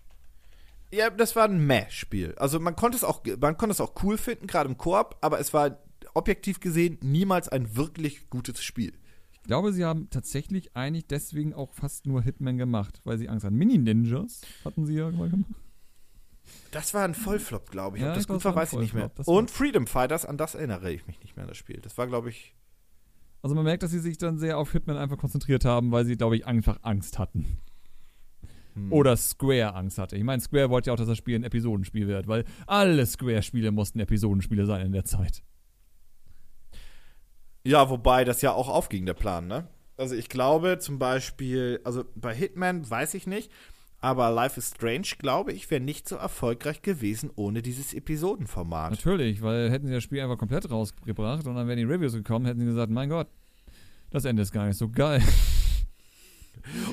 Ja, 0.92 1.10
das 1.10 1.36
war 1.36 1.46
ein 1.46 1.65
Meh-Spiel. 1.65 2.36
Also 2.38 2.60
man 2.60 2.75
konnte 2.75 2.98
es 2.98 3.04
auch, 3.04 3.22
man 3.39 3.58
konnte 3.58 3.74
es 3.74 3.82
auch 3.82 3.94
cool 4.04 4.18
finden, 4.18 4.48
gerade 4.48 4.70
im 4.70 4.77
Koop, 4.77 5.18
aber 5.22 5.39
es 5.39 5.54
war 5.54 5.80
objektiv 6.13 6.60
gesehen 6.60 6.98
niemals 7.01 7.50
ein 7.50 7.75
wirklich 7.75 8.30
gutes 8.30 8.63
Spiel. 8.63 8.94
Ich 9.34 9.44
glaube, 9.44 9.74
sie 9.74 9.86
haben 9.86 10.10
tatsächlich 10.10 10.75
eigentlich 10.75 11.08
deswegen 11.08 11.54
auch 11.54 11.74
fast 11.74 12.08
nur 12.08 12.22
Hitman 12.22 12.58
gemacht, 12.58 13.01
weil 13.04 13.18
sie 13.18 13.30
Angst 13.30 13.46
hatten. 13.46 13.58
Mini-Ninjas 13.58 14.42
hatten 14.63 14.86
sie 14.86 14.96
ja 14.96 15.12
mal 15.12 15.30
gemacht. 15.30 15.51
Das 16.72 16.94
war 16.94 17.04
ein 17.04 17.13
Vollflop, 17.13 17.70
glaube 17.72 17.98
ich. 17.98 18.04
Ja, 18.04 18.10
Ob 18.10 18.15
das 18.15 18.27
gut 18.27 18.44
war, 18.44 18.56
weiß 18.56 18.74
ich 18.74 18.80
nicht 18.80 18.94
mehr. 18.94 19.12
Und 19.25 19.51
Freedom 19.51 19.88
Fighters, 19.88 20.25
an 20.25 20.38
das 20.38 20.56
erinnere 20.56 20.92
ich 20.92 21.08
mich 21.08 21.20
nicht 21.22 21.36
mehr 21.36 21.44
an 21.44 21.50
das 21.50 21.58
Spiel. 21.58 21.80
Das 21.82 21.98
war, 21.98 22.08
glaube 22.08 22.30
ich. 22.30 22.56
Also 23.42 23.56
man 23.56 23.63
merkt, 23.63 23.84
dass 23.84 23.92
sie 23.92 24.00
sich 24.00 24.18
dann 24.18 24.38
sehr 24.39 24.58
auf 24.58 24.72
Hitman 24.72 24.98
einfach 24.98 25.18
konzentriert 25.18 25.65
haben, 25.65 25.92
weil 25.92 26.06
sie, 26.06 26.18
glaube 26.18 26.36
ich, 26.36 26.48
einfach 26.48 26.80
Angst 26.82 27.20
hatten. 27.20 27.60
Hm. 28.75 28.91
Oder 28.91 29.15
Square 29.15 29.74
Angst 29.74 29.98
hatte. 29.98 30.17
Ich 30.17 30.24
meine, 30.24 30.41
Square 30.41 30.70
wollte 30.70 30.88
ja 30.89 30.94
auch, 30.94 30.98
dass 30.98 31.08
das 31.08 31.17
Spiel 31.17 31.36
ein 31.36 31.44
Episodenspiel 31.44 32.08
wird, 32.08 32.27
weil 32.27 32.44
alle 32.67 33.05
Square-Spiele 33.05 33.72
mussten 33.72 34.00
Episodenspiele 34.00 34.65
sein 34.65 34.86
in 34.86 34.91
der 34.91 35.05
Zeit. 35.05 35.44
Ja, 37.63 37.89
wobei 37.89 38.25
das 38.25 38.41
ja 38.41 38.51
auch 38.51 38.70
aufging, 38.70 39.05
der 39.05 39.13
Plan, 39.13 39.48
ne? 39.48 39.67
Also 39.98 40.13
ich 40.13 40.27
glaube 40.27 40.77
zum 40.79 41.00
Beispiel, 41.00 41.79
also 41.86 42.03
bei 42.15 42.36
Hitman 42.36 42.88
weiß 42.88 43.13
ich 43.13 43.28
nicht, 43.28 43.50
aber 44.02 44.30
Life 44.30 44.60
is 44.60 44.71
Strange, 44.71 45.08
glaube 45.17 45.54
ich, 45.54 45.71
wäre 45.71 45.82
nicht 45.82 46.08
so 46.08 46.17
erfolgreich 46.17 46.82
gewesen 46.82 47.32
ohne 47.36 47.62
dieses 47.62 47.93
Episodenformat. 47.93 48.91
Natürlich, 48.91 49.41
weil 49.41 49.71
hätten 49.71 49.88
sie 49.88 49.93
das 49.93 50.04
Spiel 50.04 50.19
einfach 50.19 50.38
komplett 50.38 50.69
rausgebracht 50.69 51.47
und 51.47 51.56
dann 51.56 51.67
wären 51.67 51.78
die 51.78 51.86
Reviews 51.86 52.13
gekommen, 52.13 52.45
hätten 52.45 52.60
sie 52.60 52.65
gesagt, 52.65 52.91
mein 52.91 53.10
Gott, 53.10 53.30
das 54.12 54.26
Ende 54.26 54.41
ist 54.41 54.52
gar 54.52 54.67
nicht 54.67 54.78
so 54.78 54.89
geil. 54.89 55.23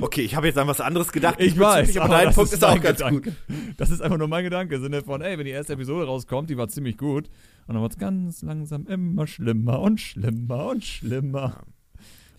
Okay, 0.01 0.23
ich 0.23 0.35
habe 0.37 0.47
jetzt 0.47 0.59
an 0.59 0.67
was 0.69 0.81
anderes 0.81 1.13
gedacht. 1.13 1.37
Ich 1.39 1.59
weiß, 1.59 1.97
aber 1.99 2.15
dein 2.15 2.27
das 2.27 2.35
Punkt 2.35 2.53
ist 2.53 2.65
auch 2.65 2.81
ganz 2.81 2.99
Gedanke. 2.99 3.31
gut. 3.31 3.37
Das 3.77 3.91
ist 3.91 4.01
einfach 4.01 4.19
nur 4.19 4.29
mein 4.29 4.45
Gedanke. 4.45 4.77
Im 4.77 4.83
Sinne 4.83 5.03
von, 5.03 5.21
ey, 5.23 5.39
wenn 5.39 5.45
die 5.45 5.51
erste 5.51 5.75
Episode 5.75 6.07
rauskommt, 6.07 6.51
die 6.51 6.57
war 6.57 6.69
ziemlich 6.69 6.97
gut. 6.99 7.29
Und 7.67 7.75
dann 7.75 7.83
wird 7.83 7.93
es 7.93 7.99
ganz 7.99 8.43
langsam 8.43 8.87
immer 8.87 9.27
schlimmer 9.27 9.81
und 9.81 10.01
schlimmer 10.01 10.67
und 10.67 10.85
schlimmer. 10.85 11.65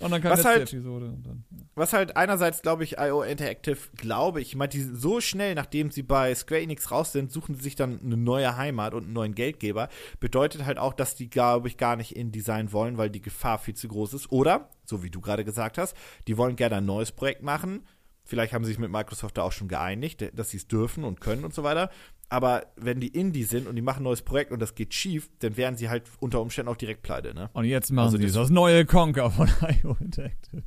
Und 0.04 0.12
dann 0.12 0.22
kam 0.22 0.32
Was 0.32 0.46
halt- 0.46 0.72
Episode. 0.74 1.06
Und 1.08 1.26
dann, 1.26 1.44
ja. 1.52 1.64
Was 1.76 1.94
halt 1.94 2.16
einerseits, 2.18 2.62
glaube 2.62 2.84
ich, 2.84 2.98
IO 3.00 3.24
Interactive, 3.24 3.78
glaube 3.96 4.42
ich, 4.42 4.50
ich 4.50 4.56
meine, 4.56 4.70
die 4.70 4.82
so 4.82 5.22
schnell, 5.22 5.56
nachdem 5.56 5.90
sie 5.92 6.04
bei 6.04 6.36
Square 6.36 6.62
Enix 6.62 6.92
raus 6.92 7.12
sind, 7.12 7.32
suchen 7.32 7.56
sie 7.56 7.62
sich 7.64 7.76
dann 7.76 8.00
eine 8.04 8.18
neue 8.18 8.56
Heimat 8.58 8.94
und 8.94 9.06
einen 9.06 9.14
neuen 9.14 9.34
Geldgeber. 9.34 9.90
Bedeutet 10.20 10.66
halt 10.66 10.78
auch, 10.78 10.94
dass 10.94 11.16
die, 11.16 11.30
glaube 11.30 11.68
ich, 11.68 11.78
gar 11.78 11.96
nicht 11.96 12.16
in 12.16 12.32
Design 12.32 12.72
wollen, 12.72 12.98
weil 12.98 13.10
die 13.10 13.22
Gefahr 13.22 13.58
viel 13.58 13.74
zu 13.76 13.88
groß 13.88 14.14
ist. 14.14 14.32
Oder, 14.32 14.70
so 14.86 15.02
wie 15.04 15.10
du 15.10 15.22
gerade 15.22 15.44
gesagt 15.44 15.78
hast, 15.78 15.96
die 16.28 16.38
wollen 16.38 16.56
gerne 16.56 16.76
ein 16.78 16.86
neues 16.86 17.12
Projekt 17.12 17.42
machen. 17.42 17.84
Vielleicht 18.26 18.54
haben 18.54 18.64
sie 18.64 18.70
sich 18.72 18.80
mit 18.80 18.90
Microsoft 18.90 19.38
da 19.38 19.42
auch 19.44 19.52
schon 19.52 19.68
geeinigt, 19.68 20.32
dass 20.34 20.50
sie 20.50 20.58
es 20.58 20.68
dürfen 20.68 21.04
und 21.04 21.20
können 21.20 21.44
und 21.44 21.54
so 21.54 21.64
weiter. 21.64 21.90
Aber 22.34 22.66
wenn 22.78 23.00
die 23.00 23.10
Indie 23.10 23.44
sind 23.44 23.68
und 23.68 23.76
die 23.76 23.84
machen 23.84 24.00
ein 24.00 24.04
neues 24.06 24.24
Projekt 24.24 24.52
und 24.52 24.60
das 24.60 24.74
geht 24.74 24.92
schief, 24.96 25.30
dann 25.40 25.56
wären 25.56 25.76
sie 25.76 25.90
halt 25.90 26.04
unter 26.20 26.42
Umständen 26.42 26.72
auch 26.72 26.76
direkt 26.78 27.04
pleite, 27.04 27.36
ne? 27.36 27.52
Und 27.54 27.66
jetzt 27.66 27.92
machen 27.92 28.06
Also 28.06 28.18
sie 28.18 28.24
das- 28.24 28.34
das 28.34 28.50
neue 28.50 28.86
Conker 28.88 29.30
von 29.30 29.48
IO 29.84 29.96
Interactive. 30.00 30.64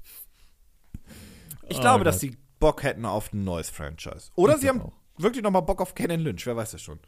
Ich 1.68 1.78
Oh 1.78 1.80
glaube, 1.80 1.98
Gott. 2.04 2.06
dass 2.06 2.20
sie 2.20 2.36
Bock 2.60 2.84
hätten 2.84 3.04
auf 3.04 3.32
ein 3.32 3.42
neues 3.42 3.68
Franchise. 3.70 4.30
Oder 4.36 4.54
Ich 4.54 4.60
sie 4.60 4.68
haben 4.68 4.80
auch. 4.80 4.92
wirklich 5.18 5.42
nochmal 5.42 5.62
Bock 5.62 5.80
auf 5.82 5.96
Ken 5.96 6.20
Lynch, 6.20 6.46
wer 6.46 6.54
weiß 6.54 6.70
das 6.70 6.82
schon. 6.82 7.00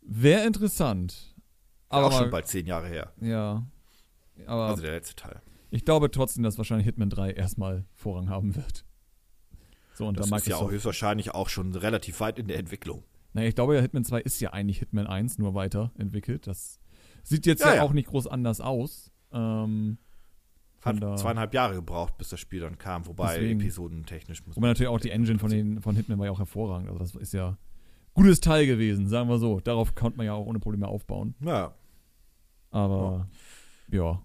Wäre 0.00 0.46
interessant. 0.46 1.34
Aber 1.90 2.06
Aber 2.06 2.14
auch 2.14 2.18
schon 2.20 2.30
bald 2.30 2.46
zehn 2.46 2.66
Jahre 2.66 2.88
her. 2.88 3.12
ja. 3.20 3.66
Aber 4.46 4.64
Also 4.68 4.82
der 4.82 4.92
letzte 4.92 5.14
Teil. 5.14 5.42
ich 5.70 5.84
glaube 5.84 6.10
trotzdem, 6.10 6.42
dass 6.42 6.56
wahrscheinlich 6.58 6.86
Hitman 6.86 7.10
3 7.10 7.32
erstmal 7.32 7.84
Vorrang 7.92 8.30
haben 8.30 8.56
wird. 8.56 8.84
So, 9.94 10.06
und 10.08 10.18
Das 10.18 10.28
da 10.28 10.36
ist 10.36 10.46
ja 10.46 10.56
auch 10.56 10.70
höchstwahrscheinlich 10.70 11.32
auch 11.34 11.48
schon 11.48 11.74
relativ 11.74 12.20
weit 12.20 12.38
in 12.38 12.48
der 12.48 12.58
Entwicklung. 12.58 13.04
Naja, 13.32 13.48
ich 13.48 13.54
glaube 13.54 13.74
ja, 13.74 13.80
Hitman 13.80 14.04
2 14.04 14.20
ist 14.20 14.40
ja 14.40 14.52
eigentlich 14.52 14.78
Hitman 14.78 15.06
1, 15.06 15.38
nur 15.38 15.54
weiterentwickelt. 15.54 16.46
Das 16.46 16.78
sieht 17.22 17.46
jetzt 17.46 17.60
Ja, 17.60 17.70
ja, 17.70 17.74
ja. 17.76 17.82
auch 17.82 17.92
nicht 17.92 18.08
groß 18.08 18.26
anders 18.26 18.60
aus. 18.60 19.10
Ähm, 19.32 19.98
Hat 20.82 21.02
da, 21.02 21.16
zweieinhalb 21.16 21.54
Jahre 21.54 21.74
gebraucht, 21.74 22.16
bis 22.18 22.28
das 22.28 22.38
Spiel 22.40 22.60
dann 22.60 22.78
kam, 22.78 23.06
wobei 23.06 23.34
Deswegen. 23.34 23.60
episodentechnisch 23.60 24.46
muss 24.46 24.56
wobei 24.56 24.68
natürlich 24.68 24.88
auch 24.88 25.00
die 25.00 25.10
Engine 25.10 25.38
von, 25.38 25.50
den, 25.50 25.80
von 25.80 25.96
Hitman 25.96 26.18
war 26.18 26.26
ja 26.26 26.32
auch 26.32 26.38
hervorragend. 26.38 26.88
Also 26.88 26.98
das 26.98 27.14
ist 27.16 27.32
ja 27.32 27.56
gutes 28.14 28.40
Teil 28.40 28.66
gewesen, 28.66 29.08
sagen 29.08 29.28
wir 29.28 29.38
so. 29.38 29.60
Darauf 29.60 29.94
konnte 29.94 30.16
man 30.18 30.26
ja 30.26 30.34
auch 30.34 30.46
ohne 30.46 30.60
Probleme 30.60 30.86
aufbauen. 30.86 31.34
Ja. 31.40 31.74
Aber 32.70 33.28
ja. 33.88 33.98
Ja, 33.98 34.22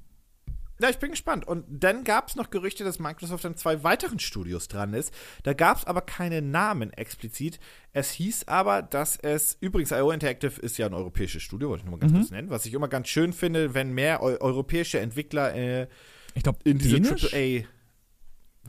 ich 0.88 0.98
bin 1.00 1.12
gespannt. 1.12 1.46
Und 1.46 1.66
dann 1.68 2.06
gab 2.06 2.30
es 2.30 2.36
noch 2.38 2.50
Gerüchte, 2.52 2.86
dass 2.86 3.00
Microsoft 3.00 3.46
an 3.46 3.58
zwei 3.58 3.84
weiteren 3.84 4.20
Studios 4.20 4.70
dran 4.70 4.94
ist. 4.94 5.14
Da 5.44 5.54
gab 5.54 5.78
es 5.80 5.86
aber 5.86 6.02
keine 6.02 6.42
Namen 6.42 6.94
explizit. 6.94 7.60
Es 7.92 8.12
hieß 8.12 8.48
aber, 8.48 8.82
dass 8.82 9.18
es, 9.18 9.58
übrigens, 9.60 9.92
IO 9.92 10.12
Interactive 10.12 10.62
ist 10.62 10.78
ja 10.78 10.86
ein 10.86 10.94
europäisches 10.94 11.44
Studio, 11.44 11.70
wollte 11.70 11.82
ich 11.82 11.86
nochmal 11.86 12.00
ganz 12.00 12.14
Mhm. 12.14 12.18
kurz 12.20 12.32
nennen, 12.32 12.50
was 12.50 12.66
ich 12.66 12.74
immer 12.74 12.88
ganz 12.88 13.10
schön 13.10 13.34
finde, 13.34 13.74
wenn 13.74 13.92
mehr 13.94 14.22
eu 14.24 14.38
europäische 14.40 15.00
Entwickler 15.00 15.54
äh, 15.56 15.88
Ich 16.36 16.44
glaube, 16.44 16.60
in 16.64 16.78
diese? 16.78 16.98
AAA. 16.98 17.66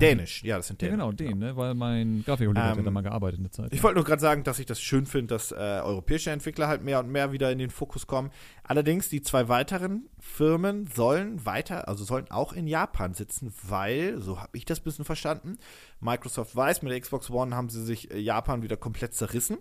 Dänisch, 0.00 0.42
ja, 0.42 0.56
das 0.56 0.66
sind 0.68 0.80
Ja, 0.82 0.88
Dänen. 0.88 1.00
genau, 1.00 1.12
den, 1.12 1.38
ne? 1.38 1.56
Weil 1.56 1.74
mein 1.74 2.22
Grafikkollege 2.24 2.64
hat 2.66 2.78
Ähm, 2.78 2.84
da 2.84 2.90
mal 2.90 3.02
gearbeitet 3.02 3.38
in 3.38 3.44
der 3.44 3.52
Zeit. 3.52 3.72
Ich 3.72 3.82
wollte 3.82 3.96
nur 3.96 4.04
gerade 4.04 4.20
sagen, 4.20 4.42
dass 4.44 4.58
ich 4.58 4.66
das 4.66 4.80
schön 4.80 5.06
finde, 5.06 5.34
dass 5.34 5.52
äh, 5.52 5.56
europäische 5.56 6.30
Entwickler 6.30 6.68
halt 6.68 6.82
mehr 6.82 6.98
und 7.00 7.08
mehr 7.10 7.32
wieder 7.32 7.50
in 7.52 7.58
den 7.58 7.70
Fokus 7.70 8.06
kommen. 8.06 8.30
Allerdings, 8.64 9.08
die 9.08 9.22
zwei 9.22 9.48
weiteren 9.48 10.08
Firmen 10.18 10.86
sollen 10.86 11.44
weiter, 11.44 11.88
also 11.88 12.04
sollen 12.04 12.30
auch 12.30 12.52
in 12.52 12.66
Japan 12.66 13.14
sitzen, 13.14 13.52
weil, 13.62 14.20
so 14.20 14.40
habe 14.40 14.56
ich 14.56 14.64
das 14.64 14.80
ein 14.80 14.84
bisschen 14.84 15.04
verstanden, 15.04 15.58
Microsoft 16.00 16.56
weiß, 16.56 16.82
mit 16.82 16.92
der 16.92 17.00
Xbox 17.00 17.30
One 17.30 17.54
haben 17.54 17.68
sie 17.68 17.84
sich 17.84 18.10
äh, 18.10 18.18
Japan 18.18 18.62
wieder 18.62 18.76
komplett 18.76 19.14
zerrissen. 19.14 19.58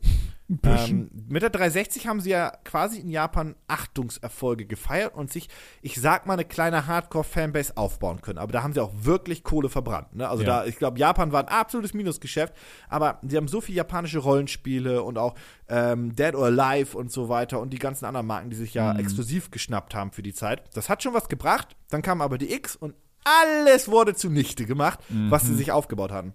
Ähm, 0.63 1.11
mit 1.27 1.43
der 1.43 1.51
360 1.51 2.07
haben 2.07 2.21
sie 2.21 2.31
ja 2.31 2.49
quasi 2.63 2.99
in 2.99 3.09
Japan 3.09 3.55
Achtungserfolge 3.67 4.65
gefeiert 4.65 5.13
und 5.15 5.31
sich, 5.31 5.47
ich 5.81 5.99
sag 6.01 6.25
mal, 6.25 6.33
eine 6.33 6.45
kleine 6.45 6.87
Hardcore-Fanbase 6.87 7.77
aufbauen 7.77 8.21
können. 8.21 8.39
Aber 8.39 8.51
da 8.51 8.63
haben 8.63 8.73
sie 8.73 8.81
auch 8.81 8.91
wirklich 8.95 9.43
Kohle 9.43 9.69
verbrannt. 9.69 10.15
Ne? 10.15 10.27
Also 10.27 10.43
Ja. 10.43 10.61
da, 10.61 10.65
ich 10.65 10.77
glaube, 10.77 10.97
Japan 10.97 11.31
war 11.31 11.41
ein 11.43 11.49
absolutes 11.49 11.93
Minusgeschäft, 11.93 12.53
aber 12.89 13.19
sie 13.27 13.37
haben 13.37 13.47
so 13.47 13.61
viele 13.61 13.77
japanische 13.77 14.19
Rollenspiele 14.19 15.03
und 15.03 15.17
auch 15.19 15.35
ähm, 15.67 16.15
Dead 16.15 16.33
or 16.33 16.45
Alive 16.45 16.97
und 16.97 17.11
so 17.11 17.29
weiter 17.29 17.59
und 17.59 17.71
die 17.71 17.79
ganzen 17.79 18.05
anderen 18.05 18.25
Marken, 18.25 18.49
die 18.49 18.55
sich 18.57 18.73
ja 18.73 18.93
Mhm. 18.93 18.99
exklusiv 19.01 19.51
geschnappt 19.51 19.93
haben 19.93 20.11
für 20.11 20.23
die 20.23 20.33
Zeit. 20.33 20.63
Das 20.75 20.89
hat 20.89 21.03
schon 21.03 21.13
was 21.13 21.29
gebracht. 21.29 21.75
Dann 21.89 22.01
kam 22.01 22.21
aber 22.21 22.37
die 22.39 22.51
X 22.53 22.75
und 22.75 22.95
alles 23.23 23.87
wurde 23.87 24.15
zunichte 24.15 24.65
gemacht, 24.65 24.99
was 25.29 25.43
Mhm. 25.43 25.47
sie 25.47 25.55
sich 25.55 25.71
aufgebaut 25.71 26.11
hatten. 26.11 26.33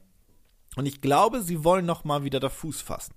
Und 0.77 0.87
ich 0.87 1.01
glaube, 1.01 1.43
sie 1.43 1.63
wollen 1.65 1.87
noch 1.87 2.05
mal 2.05 2.25
wieder 2.25 2.41
da 2.41 2.49
Fuß 2.49 2.81
fassen. 2.83 3.15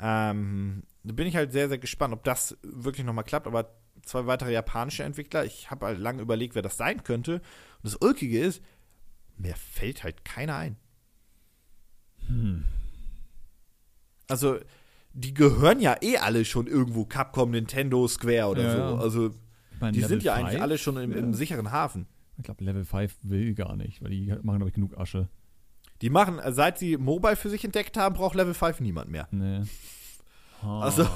Ähm, 0.00 0.82
da 1.04 1.12
bin 1.12 1.26
ich 1.26 1.36
halt 1.36 1.52
sehr, 1.52 1.68
sehr 1.68 1.78
gespannt, 1.78 2.12
ob 2.14 2.24
das 2.24 2.56
wirklich 2.62 3.04
noch 3.06 3.12
mal 3.12 3.22
klappt. 3.22 3.46
Aber 3.46 3.70
zwei 4.04 4.26
weitere 4.26 4.52
japanische 4.52 5.04
Entwickler, 5.04 5.44
ich 5.44 5.70
habe 5.70 5.86
halt 5.86 5.98
lange 5.98 6.22
überlegt, 6.22 6.54
wer 6.54 6.62
das 6.62 6.76
sein 6.76 7.04
könnte. 7.04 7.34
Und 7.34 7.42
das 7.84 7.96
Ulkige 7.96 8.40
ist, 8.40 8.62
mir 9.36 9.54
fällt 9.54 10.02
halt 10.02 10.24
keiner 10.24 10.56
ein. 10.56 10.76
Also, 14.28 14.58
die 15.12 15.34
gehören 15.34 15.80
ja 15.80 15.96
eh 16.00 16.16
alle 16.18 16.44
schon 16.44 16.66
irgendwo 16.66 17.04
Capcom, 17.04 17.50
Nintendo, 17.50 18.08
Square 18.08 18.46
oder 18.48 18.62
Ja, 18.62 18.88
so. 18.88 18.96
Also, 18.96 19.30
meine, 19.80 19.92
die 19.92 19.98
Level 20.00 20.08
sind 20.08 20.22
ja 20.22 20.34
eigentlich 20.34 20.52
5? 20.52 20.62
alle 20.62 20.78
schon 20.78 20.96
im, 20.96 21.12
im 21.12 21.30
Ja. 21.32 21.36
sicheren 21.36 21.70
Hafen. 21.70 22.06
Ich 22.38 22.44
glaube, 22.44 22.64
Level 22.64 22.84
5 22.84 23.18
will 23.22 23.54
gar 23.54 23.76
nicht, 23.76 24.02
weil 24.02 24.10
die 24.10 24.26
machen, 24.42 24.58
glaube 24.58 24.68
ich, 24.68 24.74
genug 24.74 24.96
Asche. 24.98 25.28
Die 26.00 26.10
machen, 26.10 26.38
äh, 26.38 26.52
seit 26.52 26.78
sie 26.78 26.96
Mobile 26.96 27.36
für 27.36 27.50
sich 27.50 27.64
entdeckt 27.64 27.96
haben, 27.96 28.14
braucht 28.14 28.34
Level 28.34 28.54
5 28.54 28.80
niemand 28.80 29.10
mehr. 29.10 29.28
Nee. 29.30 29.62
Also- 30.62 31.06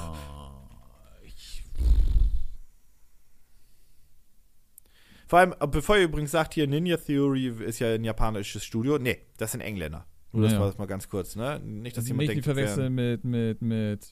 Ich, 1.25 1.63
Vor 5.27 5.39
allem, 5.39 5.53
äh, 5.59 5.67
bevor 5.67 5.97
ihr 5.97 6.03
übrigens 6.03 6.31
sagt, 6.31 6.53
hier 6.53 6.67
Ninja 6.67 6.97
Theory 6.97 7.47
ist 7.65 7.79
ja 7.79 7.93
ein 7.93 8.03
japanisches 8.03 8.63
Studio. 8.63 8.97
Nee, 8.97 9.17
das 9.37 9.51
sind 9.51 9.61
Engländer. 9.61 10.05
Nur 10.31 10.43
das 10.43 10.53
Ja. 10.53 10.59
war 10.59 10.67
das 10.67 10.77
mal 10.77 10.85
ganz 10.85 11.09
kurz, 11.09 11.35
ne? 11.35 11.59
Nicht, 11.59 11.97
dass 11.97 12.03
dass 12.03 12.07
jemand 12.09 12.29
nicht 12.29 12.37
die 12.37 12.41
denkt, 12.41 12.47
das 12.47 12.53
verwechseln 12.75 12.93
mit, 12.95 13.23
mit, 13.25 13.61
mit 13.61 14.09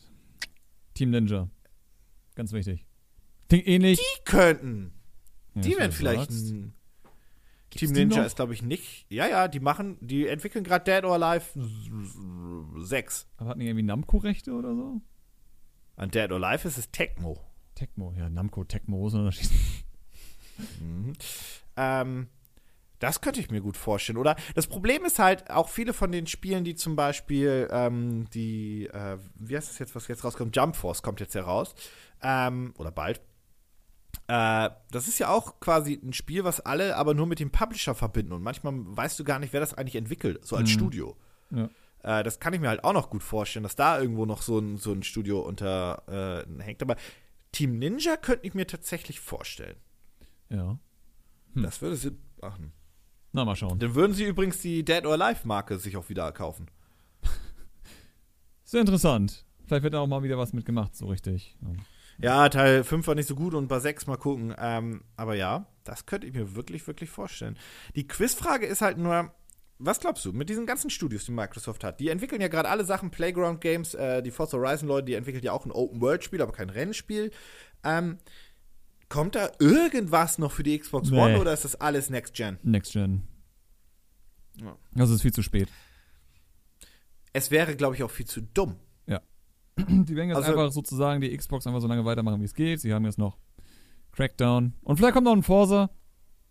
Team 0.93 1.11
Ninja. 1.11 1.49
Ganz 2.35 2.51
wichtig. 2.51 2.85
Klingt 3.47 3.67
ähnlich. 3.67 3.99
Die 3.99 4.23
könnten. 4.25 4.91
Ja, 5.53 5.61
Die 5.61 5.77
wären 5.77 5.91
vielleicht 5.93 6.31
ein 6.31 6.73
Gibt's 7.75 7.93
Team 7.93 8.07
Ninja 8.07 8.23
ist, 8.23 8.35
glaube 8.35 8.53
ich, 8.53 8.61
nicht. 8.61 9.05
Ja, 9.09 9.27
ja, 9.27 9.47
die 9.47 9.59
machen, 9.59 9.97
die 10.01 10.27
entwickeln 10.27 10.63
gerade 10.63 10.83
Dead 10.83 11.03
or 11.03 11.13
Alive 11.21 11.45
6. 12.77 13.27
Aber 13.37 13.49
hatten 13.49 13.59
die 13.59 13.67
irgendwie 13.67 13.83
Namco-Rechte 13.83 14.53
oder 14.53 14.73
so? 14.73 15.01
An 15.97 16.11
Dead 16.11 16.31
or 16.31 16.43
Alive 16.43 16.67
ist 16.67 16.77
es 16.77 16.91
Tecmo. 16.91 17.39
Tecmo, 17.75 18.13
ja, 18.17 18.29
Namco, 18.29 18.63
Tecmo, 18.63 18.99
wo 18.99 19.07
ist 19.07 19.13
Unterschied? 19.13 19.51
Mhm. 20.79 21.13
Ähm, 21.75 22.27
das 22.99 23.19
könnte 23.19 23.41
ich 23.41 23.51
mir 23.51 23.61
gut 23.61 23.75
vorstellen, 23.75 24.17
oder? 24.17 24.37
Das 24.55 24.67
Problem 24.67 25.03
ist 25.03 25.19
halt, 25.19 25.51
auch 25.51 25.67
viele 25.67 25.93
von 25.93 26.11
den 26.11 26.27
Spielen, 26.27 26.63
die 26.63 26.75
zum 26.75 26.95
Beispiel 26.95 27.67
ähm, 27.71 28.29
die, 28.33 28.87
äh, 28.87 29.17
wie 29.35 29.57
heißt 29.57 29.69
es 29.69 29.79
jetzt, 29.79 29.95
was 29.95 30.07
jetzt 30.07 30.23
rauskommt? 30.23 30.55
Jump 30.55 30.75
Force 30.77 31.03
kommt 31.03 31.19
jetzt 31.19 31.35
heraus. 31.35 31.75
Ähm, 32.21 32.73
oder 32.77 32.91
bald. 32.91 33.21
Äh, 34.27 34.69
das 34.91 35.07
ist 35.07 35.19
ja 35.19 35.29
auch 35.29 35.59
quasi 35.59 35.99
ein 36.03 36.13
Spiel, 36.13 36.43
was 36.43 36.59
alle 36.61 36.95
aber 36.95 37.13
nur 37.13 37.27
mit 37.27 37.39
dem 37.39 37.51
Publisher 37.51 37.95
verbinden. 37.95 38.33
Und 38.33 38.41
manchmal 38.43 38.73
weißt 38.75 39.19
du 39.19 39.23
gar 39.23 39.39
nicht, 39.39 39.53
wer 39.53 39.59
das 39.59 39.73
eigentlich 39.73 39.95
entwickelt, 39.95 40.45
so 40.45 40.55
als 40.55 40.69
Mhm. 40.69 40.73
Studio. 40.73 41.17
Ja. 41.51 41.69
Äh, 42.03 42.23
das 42.23 42.39
kann 42.39 42.53
ich 42.53 42.59
mir 42.59 42.69
halt 42.69 42.83
auch 42.83 42.93
noch 42.93 43.09
gut 43.09 43.23
vorstellen, 43.23 43.63
dass 43.63 43.75
da 43.75 43.99
irgendwo 43.99 44.25
noch 44.25 44.41
so 44.41 44.59
ein, 44.59 44.77
so 44.77 44.91
ein 44.91 45.03
Studio 45.03 45.39
unter 45.41 46.45
äh, 46.57 46.63
hängt. 46.63 46.81
Aber 46.81 46.95
Team 47.51 47.77
Ninja 47.77 48.17
könnte 48.17 48.45
ich 48.47 48.53
mir 48.53 48.67
tatsächlich 48.67 49.19
vorstellen. 49.19 49.77
Ja. 50.49 50.77
Hm. 51.53 51.63
Das 51.63 51.81
würde 51.81 51.95
Sinn 51.95 52.17
machen. 52.41 52.71
Na, 53.31 53.43
mal 53.45 53.55
schauen. 53.55 53.79
Dann 53.79 53.95
würden 53.95 54.13
sie 54.13 54.23
übrigens 54.25 54.59
die 54.61 54.83
Dead 54.85 55.05
or 55.05 55.13
Alive 55.21 55.45
Marke 55.47 55.77
sich 55.77 55.97
auch 55.97 56.09
wieder 56.09 56.31
kaufen. 56.31 56.67
Sehr 58.63 58.81
interessant. 58.81 59.45
Vielleicht 59.65 59.83
wird 59.83 59.93
da 59.93 59.99
auch 59.99 60.07
mal 60.07 60.23
wieder 60.23 60.37
was 60.37 60.53
mitgemacht, 60.53 60.95
so 60.95 61.07
richtig. 61.07 61.55
Ja. 61.61 61.69
Ja, 62.17 62.47
Teil 62.49 62.83
5 62.83 63.07
war 63.07 63.15
nicht 63.15 63.27
so 63.27 63.35
gut 63.35 63.53
und 63.53 63.67
bei 63.67 63.79
6 63.79 64.07
mal 64.07 64.17
gucken. 64.17 64.55
Ähm, 64.57 65.03
aber 65.17 65.35
ja, 65.35 65.67
das 65.83 66.05
könnte 66.05 66.27
ich 66.27 66.33
mir 66.33 66.55
wirklich, 66.55 66.85
wirklich 66.87 67.09
vorstellen. 67.09 67.57
Die 67.95 68.07
Quizfrage 68.07 68.65
ist 68.65 68.81
halt 68.81 68.97
nur, 68.97 69.33
was 69.77 69.99
glaubst 69.99 70.23
du, 70.25 70.31
mit 70.31 70.49
diesen 70.49 70.65
ganzen 70.65 70.89
Studios, 70.89 71.25
die 71.25 71.31
Microsoft 71.31 71.83
hat, 71.83 71.99
die 71.99 72.09
entwickeln 72.09 72.41
ja 72.41 72.47
gerade 72.47 72.69
alle 72.69 72.85
Sachen, 72.85 73.11
Playground 73.11 73.59
Games, 73.61 73.93
äh, 73.93 74.21
die 74.21 74.31
Forza 74.31 74.57
Horizon 74.57 74.87
Leute, 74.87 75.07
die 75.07 75.13
entwickeln 75.15 75.43
ja 75.43 75.51
auch 75.51 75.65
ein 75.65 75.71
Open-World-Spiel, 75.71 76.41
aber 76.41 76.53
kein 76.53 76.69
Rennspiel. 76.69 77.31
Ähm, 77.83 78.17
kommt 79.09 79.35
da 79.35 79.51
irgendwas 79.59 80.37
noch 80.37 80.51
für 80.51 80.63
die 80.63 80.77
Xbox 80.79 81.09
Nee. 81.09 81.19
One 81.19 81.39
oder 81.39 81.53
ist 81.53 81.65
das 81.65 81.75
alles 81.75 82.09
Next 82.09 82.33
Gen? 82.33 82.57
Next 82.63 82.93
Gen. 82.93 83.27
Ja. 84.61 84.77
Das 84.93 85.09
ist 85.09 85.21
viel 85.21 85.33
zu 85.33 85.43
spät. 85.43 85.67
Es 87.33 87.51
wäre, 87.51 87.75
glaube 87.75 87.95
ich, 87.95 88.03
auch 88.03 88.11
viel 88.11 88.25
zu 88.25 88.41
dumm. 88.41 88.77
Die 89.77 90.15
werden 90.15 90.29
jetzt 90.29 90.37
Also- 90.37 90.51
einfach 90.51 90.71
sozusagen 90.71 91.21
die 91.21 91.35
Xbox 91.35 91.67
einfach 91.67 91.81
so 91.81 91.87
lange 91.87 92.05
weitermachen, 92.05 92.39
wie 92.41 92.45
es 92.45 92.53
geht. 92.53 92.79
Sie 92.81 92.93
haben 92.93 93.05
jetzt 93.05 93.17
noch 93.17 93.37
Crackdown. 94.13 94.73
Und 94.83 94.97
vielleicht 94.97 95.13
kommt 95.13 95.25
noch 95.25 95.33
ein 95.35 95.43
Forza. 95.43 95.89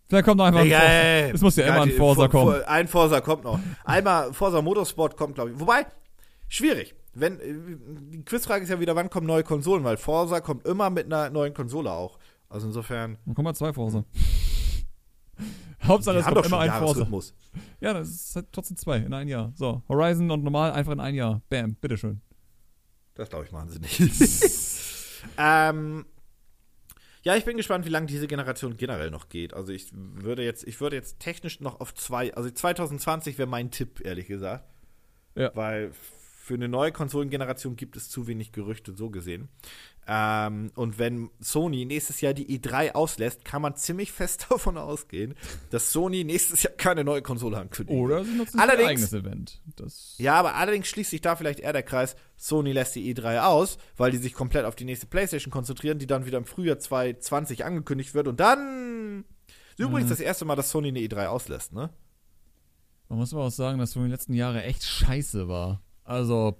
Vielleicht 0.07 0.25
kommt 0.25 0.37
noch 0.37 0.45
einfach 0.45 0.59
ein 0.61 0.69
Forza. 0.69 1.33
Es 1.33 1.41
muss 1.41 1.55
ja 1.55 1.65
immer 1.65 1.81
ein 1.81 1.91
Forza 1.91 2.21
For- 2.21 2.29
kommen. 2.29 2.63
Ein 2.65 2.87
Forza 2.87 3.21
kommt 3.21 3.43
noch. 3.43 3.59
Einmal 3.83 4.31
Forza 4.33 4.61
Motorsport 4.61 5.17
kommt, 5.17 5.35
glaube 5.35 5.51
ich. 5.51 5.59
Wobei, 5.59 5.87
schwierig. 6.47 6.93
Wenn, 7.13 7.39
äh, 7.39 7.55
die 8.11 8.23
Quizfrage 8.23 8.63
ist 8.63 8.69
ja 8.69 8.79
wieder, 8.79 8.95
wann 8.95 9.09
kommen 9.09 9.25
neue 9.25 9.43
Konsolen? 9.43 9.83
Weil 9.83 9.97
Forza 9.97 10.41
kommt 10.41 10.67
immer 10.67 10.89
mit 10.91 11.05
einer 11.05 11.29
neuen 11.31 11.53
Konsole 11.55 11.91
auch. 11.91 12.19
Also 12.49 12.67
insofern. 12.67 13.17
Dann 13.25 13.33
kommen 13.33 13.45
mal 13.45 13.55
zwei 13.55 13.73
Forza. 13.73 14.03
Hauptsache, 15.83 16.17
es 16.17 16.25
kommt 16.25 16.45
immer 16.45 16.59
ein 16.59 16.71
Forza. 16.71 17.07
Ja, 17.79 17.93
das 17.93 18.09
ist 18.09 18.35
halt 18.35 18.47
trotzdem 18.51 18.77
zwei 18.77 18.97
in 18.97 19.13
ein 19.13 19.27
Jahr. 19.27 19.51
So, 19.55 19.81
Horizon 19.89 20.29
und 20.29 20.43
normal 20.43 20.71
einfach 20.71 20.91
in 20.93 20.99
ein 20.99 21.15
Jahr. 21.15 21.41
Bam, 21.49 21.75
bitteschön. 21.75 22.21
Das 23.15 23.29
glaube 23.29 23.45
ich 23.45 23.51
machen 23.51 23.69
sie 23.69 23.79
nicht. 23.79 23.99
ähm, 25.37 26.05
ja, 27.23 27.35
ich 27.35 27.43
bin 27.43 27.57
gespannt, 27.57 27.85
wie 27.85 27.89
lange 27.89 28.05
diese 28.05 28.27
Generation 28.27 28.77
generell 28.77 29.09
noch 29.09 29.29
geht. 29.29 29.53
Also 29.53 29.71
ich 29.71 29.89
würde 29.93 30.43
jetzt, 30.43 30.67
ich 30.67 30.79
würde 30.79 30.95
jetzt 30.95 31.19
technisch 31.19 31.59
noch 31.59 31.79
auf 31.79 31.93
zwei, 31.95 32.33
also 32.35 32.51
2020 32.51 33.37
wäre 33.39 33.47
mein 33.47 33.71
Tipp, 33.71 34.01
ehrlich 34.05 34.27
gesagt. 34.27 34.69
Ja. 35.33 35.51
Weil 35.55 35.91
für 36.45 36.53
eine 36.53 36.67
neue 36.67 36.91
Konsolengeneration 36.91 37.75
gibt 37.75 37.97
es 37.97 38.07
zu 38.09 38.27
wenig 38.27 38.51
Gerüchte, 38.51 38.93
so 38.95 39.09
gesehen. 39.09 39.49
Ähm, 40.07 40.71
und 40.75 40.99
wenn 40.99 41.31
Sony 41.39 41.85
nächstes 41.85 42.21
Jahr 42.21 42.35
die 42.35 42.59
E3 42.59 42.91
auslässt, 42.91 43.43
kann 43.43 43.63
man 43.63 43.75
ziemlich 43.75 44.11
fest 44.11 44.45
davon 44.51 44.77
ausgehen, 44.77 45.33
dass 45.71 45.91
Sony 45.91 46.23
nächstes 46.23 46.61
Jahr 46.61 46.73
keine 46.73 47.03
neue 47.03 47.23
Konsole 47.23 47.57
ankündigt. 47.57 47.99
Oder 47.99 48.23
sie 48.23 48.33
nutzen 48.35 48.59
Allerdings- 48.59 48.83
ein 48.83 48.89
eigenes 48.89 49.13
Event. 49.13 49.61
Das 49.75 50.13
Ja, 50.19 50.35
aber 50.35 50.53
allerdings 50.53 50.87
schließt 50.87 51.09
sich 51.09 51.21
da 51.21 51.35
vielleicht 51.35 51.59
eher 51.61 51.73
der 51.73 51.81
Kreis, 51.81 52.15
Sony 52.37 52.71
lässt 52.73 52.93
die 52.95 53.11
E3 53.15 53.39
aus, 53.47 53.79
weil 53.97 54.11
die 54.11 54.17
sich 54.17 54.33
komplett 54.35 54.65
auf 54.65 54.75
die 54.75 54.85
nächste 54.85 55.07
Playstation 55.07 55.51
konzentrieren, 55.51 55.97
die 55.97 56.05
dann 56.05 56.27
wieder 56.27 56.37
im 56.37 56.45
Frühjahr 56.45 56.77
2020 56.77 57.65
angekündigt 57.65 58.13
wird 58.13 58.27
und 58.27 58.39
dann 58.39 59.25
ist 59.71 59.79
übrigens 59.79 60.05
Mhm. 60.05 60.09
das 60.09 60.19
erste 60.19 60.45
Mal, 60.45 60.55
dass 60.55 60.69
Sony 60.69 60.89
eine 60.89 60.99
E3 60.99 61.25
auslässt, 61.25 61.73
ne? 61.73 61.89
Man 63.09 63.17
muss 63.19 63.33
aber 63.33 63.43
auch 63.45 63.51
sagen, 63.51 63.79
dass 63.79 63.91
so 63.91 63.99
in 63.99 64.05
den 64.05 64.11
letzten 64.11 64.33
Jahren 64.33 64.57
echt 64.57 64.83
scheiße 64.83 65.47
war. 65.47 65.81
Also, 66.05 66.57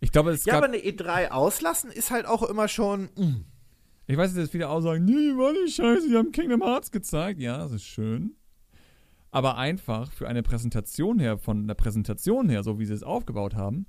ich 0.00 0.10
glaube, 0.10 0.30
es 0.30 0.44
Ja, 0.44 0.56
aber 0.56 0.66
eine 0.66 0.78
E3 0.78 1.28
auslassen 1.28 1.90
ist 1.90 2.10
halt 2.10 2.26
auch 2.26 2.42
immer 2.42 2.68
schon. 2.68 3.10
mm. 3.16 3.44
ich 4.06 4.16
weiß, 4.16 4.34
dass 4.34 4.50
viele 4.50 4.68
auch 4.68 4.80
sagen, 4.80 5.04
nee, 5.04 5.36
war 5.36 5.52
nicht 5.52 5.76
scheiße, 5.76 6.08
die 6.08 6.16
haben 6.16 6.32
Kingdom 6.32 6.62
Hearts 6.62 6.90
gezeigt. 6.90 7.40
Ja, 7.40 7.58
das 7.58 7.72
ist 7.72 7.84
schön. 7.84 8.36
Aber 9.30 9.56
einfach 9.56 10.12
für 10.12 10.28
eine 10.28 10.42
Präsentation 10.42 11.18
her, 11.18 11.38
von 11.38 11.66
der 11.66 11.74
Präsentation 11.74 12.48
her, 12.48 12.62
so 12.62 12.78
wie 12.78 12.86
sie 12.86 12.94
es 12.94 13.02
aufgebaut 13.02 13.54
haben, 13.54 13.86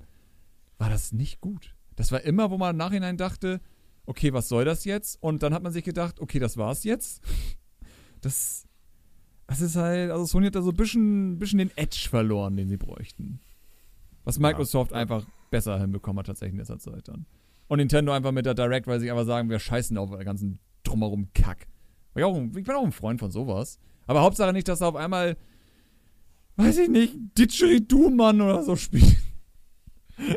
war 0.78 0.90
das 0.90 1.12
nicht 1.12 1.40
gut. 1.40 1.74
Das 1.96 2.12
war 2.12 2.22
immer, 2.22 2.50
wo 2.50 2.58
man 2.58 2.70
im 2.70 2.76
Nachhinein 2.76 3.16
dachte, 3.16 3.60
okay, 4.06 4.32
was 4.32 4.48
soll 4.48 4.64
das 4.64 4.84
jetzt? 4.84 5.22
Und 5.22 5.42
dann 5.42 5.54
hat 5.54 5.62
man 5.62 5.72
sich 5.72 5.84
gedacht, 5.84 6.20
okay, 6.20 6.38
das 6.38 6.56
war's 6.56 6.84
jetzt. 6.84 7.22
Das, 8.20 8.66
das 9.46 9.60
ist 9.60 9.76
halt, 9.76 10.10
also 10.10 10.24
Sony 10.24 10.46
hat 10.46 10.54
da 10.54 10.62
so 10.62 10.70
ein 10.70 10.76
bisschen, 10.76 11.38
bisschen 11.38 11.58
den 11.58 11.76
Edge 11.76 12.06
verloren, 12.08 12.56
den 12.56 12.68
sie 12.68 12.78
bräuchten. 12.78 13.40
Was 14.24 14.38
Microsoft 14.38 14.92
einfach 14.92 15.24
besser 15.50 15.78
hinbekommen 15.78 16.18
hat 16.20 16.26
tatsächlich 16.26 16.52
in 16.54 16.58
letzter 16.58 16.78
Zeit 16.78 17.06
dann. 17.08 17.26
Und 17.68 17.78
Nintendo 17.78 18.12
einfach 18.12 18.32
mit 18.32 18.46
der 18.46 18.54
Direct, 18.54 18.86
weil 18.86 19.00
sie 19.00 19.10
einfach 19.10 19.24
sagen, 19.26 19.48
wir 19.50 19.58
scheißen 19.58 19.96
auf 19.98 20.10
den 20.10 20.24
ganzen 20.24 20.58
drumherum 20.82 21.28
Kack. 21.34 21.66
Ich, 22.14 22.22
auch, 22.24 22.36
ich 22.36 22.52
bin 22.64 22.70
auch 22.70 22.84
ein 22.84 22.92
Freund 22.92 23.20
von 23.20 23.30
sowas. 23.30 23.78
Aber 24.06 24.22
Hauptsache 24.22 24.52
nicht, 24.52 24.68
dass 24.68 24.80
da 24.80 24.88
auf 24.88 24.96
einmal, 24.96 25.36
weiß 26.56 26.78
ich 26.78 26.88
nicht, 26.88 27.14
Didgeridoo-Mann 27.38 28.40
oder 28.40 28.62
so 28.62 28.76
spielt. 28.76 29.04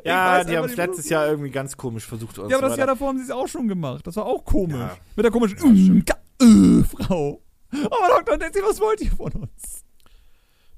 Ja, 0.04 0.44
die 0.44 0.58
haben 0.58 0.66
es 0.66 0.76
letztes 0.76 1.08
Jahr 1.08 1.28
irgendwie 1.28 1.52
ganz 1.52 1.78
komisch 1.78 2.04
versucht. 2.04 2.38
Ja, 2.38 2.46
aber 2.46 2.54
so 2.56 2.62
das 2.62 2.78
Jahr 2.78 2.88
davor 2.88 3.10
haben 3.10 3.20
sie 3.20 3.26
es 3.26 3.30
auch 3.30 3.48
schon 3.48 3.68
gemacht. 3.68 4.08
Das 4.08 4.16
war 4.16 4.26
auch 4.26 4.44
komisch. 4.44 4.76
Ja. 4.76 4.98
Mit 5.16 5.24
der 5.24 5.32
komischen 5.32 6.04
ka- 6.04 6.18
äh, 6.42 6.84
Frau. 6.84 7.44
Aber 7.72 8.22
Dr. 8.26 8.38
Nancy, 8.38 8.60
was 8.64 8.80
wollt 8.80 9.02
ihr 9.02 9.12
von 9.12 9.32
uns? 9.34 9.86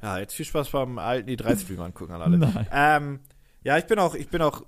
Ja, 0.01 0.17
jetzt 0.19 0.33
viel 0.33 0.45
Spaß 0.45 0.69
beim 0.69 0.97
alten 0.97 1.29
E3-Stream 1.29 1.81
angucken 1.81 2.13
an 2.13 2.21
alle. 2.21 2.37
Nein. 2.39 2.67
Ähm, 2.71 3.19
ja, 3.63 3.77
ich 3.77 3.85
bin 3.85 3.99
auch, 3.99 4.15
ich 4.15 4.29
bin 4.29 4.41
auch, 4.41 4.63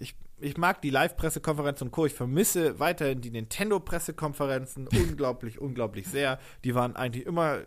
ich, 0.00 0.16
ich 0.40 0.56
mag 0.56 0.80
die 0.80 0.90
Live-Pressekonferenz 0.90 1.82
und 1.82 1.90
Co. 1.90 2.06
Ich 2.06 2.14
vermisse 2.14 2.78
weiterhin 2.78 3.20
die 3.20 3.30
Nintendo-Pressekonferenzen 3.30 4.88
unglaublich, 4.92 5.60
unglaublich 5.60 6.06
sehr. 6.06 6.38
Die 6.64 6.74
waren 6.74 6.96
eigentlich 6.96 7.26
immer 7.26 7.60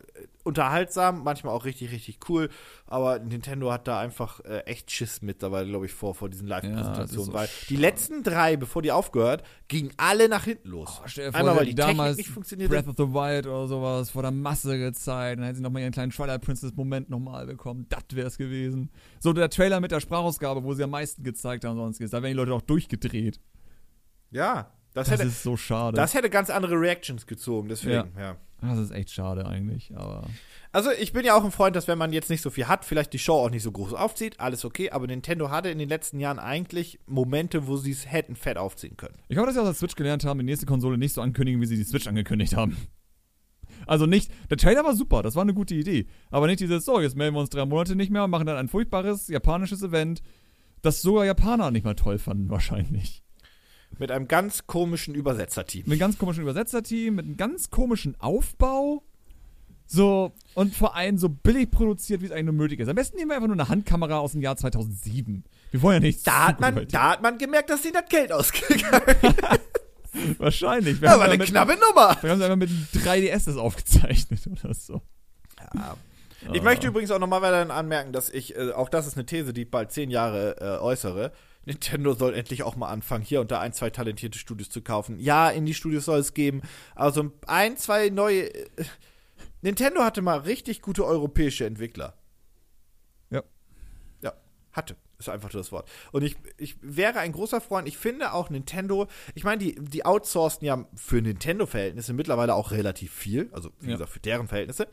unterhaltsam, 0.47 1.23
manchmal 1.23 1.53
auch 1.53 1.65
richtig, 1.65 1.91
richtig 1.91 2.19
cool. 2.29 2.49
Aber 2.87 3.19
Nintendo 3.19 3.71
hat 3.71 3.87
da 3.87 3.99
einfach 3.99 4.39
äh, 4.45 4.59
echt 4.61 4.89
Schiss 4.89 5.21
mittlerweile, 5.21 5.67
glaube 5.67 5.85
ich, 5.85 5.93
vor, 5.93 6.15
vor 6.15 6.29
diesen 6.29 6.47
Ja, 6.47 6.55
Live-Präsentationen. 6.55 7.19
ist 7.21 7.25
so 7.27 7.33
weil 7.33 7.47
die 7.69 7.75
schade. 7.75 7.81
letzten 7.81 8.23
drei, 8.23 8.57
bevor 8.57 8.81
die 8.81 8.91
aufgehört, 8.91 9.43
gingen 9.67 9.91
alle 9.97 10.29
nach 10.29 10.45
hinten 10.45 10.69
los. 10.69 11.01
Oh, 11.03 11.07
vor, 11.07 11.35
Einmal, 11.35 11.57
weil 11.57 11.65
die 11.65 11.75
damals 11.75 12.17
nicht 12.17 12.29
funktioniert 12.29 12.71
Breath 12.71 12.87
of 12.87 12.95
the 12.97 13.13
Wild 13.13 13.45
oder 13.45 13.67
sowas 13.67 14.09
vor 14.09 14.21
der 14.23 14.31
Masse 14.31 14.77
gezeigt. 14.79 15.37
Dann 15.39 15.45
hätten 15.45 15.57
sie 15.57 15.61
nochmal 15.63 15.83
ihren 15.83 15.91
kleinen 15.91 16.11
Twilight 16.11 16.41
Princess-Moment 16.41 17.09
nochmal 17.09 17.45
bekommen. 17.45 17.85
Das 17.89 18.03
wär's 18.13 18.37
gewesen. 18.37 18.89
So 19.19 19.33
der 19.33 19.49
Trailer 19.49 19.79
mit 19.79 19.91
der 19.91 19.99
Sprachausgabe, 19.99 20.63
wo 20.63 20.73
sie 20.73 20.83
am 20.83 20.91
meisten 20.91 21.23
gezeigt 21.23 21.65
haben, 21.65 21.75
sonstiges. 21.75 22.11
Da 22.11 22.21
wären 22.23 22.31
die 22.31 22.37
Leute 22.37 22.53
auch 22.53 22.61
durchgedreht. 22.61 23.39
Ja, 24.31 24.71
das, 24.97 25.09
Das 25.09 25.19
hätte, 25.19 25.29
ist 25.29 25.43
so 25.43 25.55
schade. 25.55 25.95
das 25.95 26.13
hätte 26.13 26.29
ganz 26.29 26.49
andere 26.49 26.79
Reactions 26.79 27.25
gezogen, 27.25 27.69
deswegen, 27.69 28.11
ja. 28.17 28.35
das 28.61 28.77
ist 28.79 28.91
echt 28.91 29.11
schade 29.11 29.45
eigentlich, 29.45 29.95
aber. 29.95 30.27
Also 30.73 30.91
ich 30.91 31.13
bin 31.13 31.25
ja 31.25 31.35
auch 31.35 31.45
ein 31.45 31.51
Freund, 31.51 31.75
dass 31.75 31.87
wenn 31.87 31.97
man 31.97 32.11
jetzt 32.11 32.29
nicht 32.29 32.41
so 32.41 32.49
viel 32.49 32.67
hat, 32.67 32.83
vielleicht 32.83 33.13
die 33.13 33.19
Show 33.19 33.35
auch 33.35 33.49
nicht 33.49 33.63
so 33.63 33.71
groß 33.71 33.93
aufzieht, 33.93 34.39
alles 34.39 34.65
okay, 34.65 34.91
aber 34.91 35.07
Nintendo 35.07 35.49
hatte 35.49 35.69
in 35.69 35.79
den 35.79 35.89
letzten 35.89 36.19
Jahren 36.19 36.39
eigentlich 36.39 36.99
Momente, 37.07 37.67
wo 37.67 37.77
sie 37.77 37.91
es 37.91 38.11
hätten 38.11 38.35
fett 38.35 38.57
aufziehen 38.57 38.97
können. 38.97 39.15
Ich 39.29 39.37
hoffe, 39.37 39.47
dass 39.47 39.55
sie 39.55 39.61
aus 39.61 39.67
der 39.67 39.75
Switch 39.75 39.95
gelernt 39.95 40.25
haben, 40.25 40.39
die 40.39 40.45
nächste 40.45 40.65
Konsole 40.65 40.97
nicht 40.97 41.13
so 41.13 41.21
ankündigen, 41.21 41.61
wie 41.61 41.65
sie 41.65 41.77
die 41.77 41.83
Switch 41.83 42.07
angekündigt 42.07 42.55
haben. 42.55 42.75
Also 43.85 44.05
nicht, 44.05 44.31
der 44.49 44.57
Trailer 44.57 44.83
war 44.83 44.95
super, 44.95 45.21
das 45.23 45.35
war 45.35 45.43
eine 45.43 45.53
gute 45.53 45.75
Idee. 45.75 46.07
Aber 46.29 46.47
nicht 46.47 46.59
dieses, 46.59 46.85
so, 46.85 46.99
jetzt 46.99 47.15
melden 47.15 47.35
wir 47.35 47.41
uns 47.41 47.49
drei 47.49 47.65
Monate 47.65 47.95
nicht 47.95 48.11
mehr 48.11 48.23
und 48.23 48.29
machen 48.31 48.45
dann 48.45 48.57
ein 48.57 48.67
furchtbares 48.67 49.27
japanisches 49.27 49.81
Event, 49.81 50.21
das 50.81 51.01
sogar 51.01 51.25
Japaner 51.25 51.71
nicht 51.71 51.85
mal 51.85 51.95
toll 51.95 52.17
fanden, 52.17 52.49
wahrscheinlich. 52.49 53.23
Mit 53.99 54.11
einem 54.11 54.27
ganz 54.27 54.67
komischen 54.67 55.15
Übersetzerteam. 55.15 55.83
Mit 55.85 55.93
einem 55.93 55.99
ganz 55.99 56.17
komischen 56.17 56.43
Übersetzerteam, 56.43 57.15
mit 57.15 57.25
einem 57.25 57.37
ganz 57.37 57.69
komischen 57.69 58.19
Aufbau. 58.19 59.03
So, 59.89 60.33
und 60.53 60.75
vor 60.75 60.95
allem 60.95 61.17
so 61.17 61.29
billig 61.29 61.71
produziert, 61.71 62.21
wie 62.21 62.25
es 62.25 62.31
eigentlich 62.31 62.45
nur 62.45 62.53
möglich 62.55 62.79
ist. 62.79 62.89
Am 62.89 62.95
besten 62.95 63.15
nehmen 63.17 63.31
wir 63.31 63.35
einfach 63.35 63.47
nur 63.47 63.55
eine 63.55 63.69
Handkamera 63.69 64.19
aus 64.19 64.33
dem 64.33 64.41
Jahr 64.41 64.57
2007. 64.57 65.45
Wir 65.71 65.81
wollen 65.81 65.95
ja 65.95 65.99
nichts. 66.07 66.23
Da 66.23 66.47
hat, 66.49 66.59
man, 66.59 66.85
da 66.89 67.11
hat 67.11 67.21
man 67.21 67.37
gemerkt, 67.37 67.69
dass 67.69 67.85
ihnen 67.85 67.93
das 67.93 68.09
Geld 68.09 68.31
ausgegangen. 68.33 69.01
Wahrscheinlich. 70.37 71.01
Wir 71.01 71.09
Aber 71.11 71.23
haben 71.23 71.29
eine 71.31 71.37
damit- 71.37 71.49
knappe 71.49 71.73
Nummer. 71.73 72.17
Wir 72.21 72.31
haben 72.31 72.39
es 72.39 72.43
einfach 72.45 72.55
mit 72.57 72.69
einem 72.69 72.87
3DS 72.93 73.45
das 73.45 73.57
aufgezeichnet 73.57 74.41
oder 74.63 74.73
so. 74.73 75.01
Ich 76.53 76.61
möchte 76.61 76.87
übrigens 76.87 77.11
auch 77.11 77.19
nochmal 77.19 77.41
weiterhin 77.41 77.71
anmerken, 77.71 78.13
dass 78.13 78.29
ich, 78.29 78.55
äh, 78.55 78.71
auch 78.71 78.89
das 78.89 79.07
ist 79.07 79.15
eine 79.17 79.25
These, 79.25 79.53
die 79.53 79.63
ich 79.63 79.71
bald 79.71 79.91
zehn 79.91 80.09
Jahre 80.09 80.55
äh, 80.59 80.81
äußere. 80.81 81.31
Nintendo 81.67 82.13
soll 82.13 82.33
endlich 82.33 82.63
auch 82.63 82.77
mal 82.77 82.87
anfangen, 82.87 83.23
hier 83.25 83.41
und 83.41 83.51
da 83.51 83.59
ein, 83.59 83.73
zwei 83.73 83.89
talentierte 83.89 84.39
Studios 84.39 84.69
zu 84.69 84.81
kaufen. 84.81 85.19
Ja, 85.19 85.49
Indie-Studios 85.49 86.05
soll 86.05 86.19
es 86.19 86.33
geben. 86.33 86.61
Also 86.95 87.31
ein, 87.45 87.75
zwei 87.75 88.09
neue. 88.09 88.53
Äh, 88.53 88.85
Nintendo 89.61 90.01
hatte 90.01 90.21
mal 90.21 90.39
richtig 90.39 90.81
gute 90.81 91.05
europäische 91.05 91.65
Entwickler. 91.65 92.13
Ja. 93.29 93.43
Ja, 94.21 94.33
hatte. 94.71 94.95
Ist 95.19 95.27
einfach 95.29 95.51
nur 95.51 95.61
das 95.61 95.71
Wort. 95.71 95.89
Und 96.11 96.23
ich, 96.23 96.37
ich 96.57 96.77
wäre 96.81 97.19
ein 97.19 97.31
großer 97.33 97.59
Freund. 97.59 97.87
Ich 97.87 97.97
finde 97.97 98.33
auch 98.33 98.49
Nintendo, 98.49 99.07
ich 99.35 99.43
meine, 99.43 99.57
die, 99.57 99.75
die 99.75 100.05
outsourcen 100.05 100.63
ja 100.65 100.87
für 100.95 101.21
Nintendo-Verhältnisse 101.21 102.13
mittlerweile 102.13 102.53
auch 102.53 102.71
relativ 102.71 103.11
viel. 103.11 103.49
Also, 103.51 103.71
wie 103.79 103.87
Ja. 103.87 103.93
gesagt, 103.93 104.11
für 104.11 104.19
deren 104.19 104.47
Verhältnisse. 104.47 104.87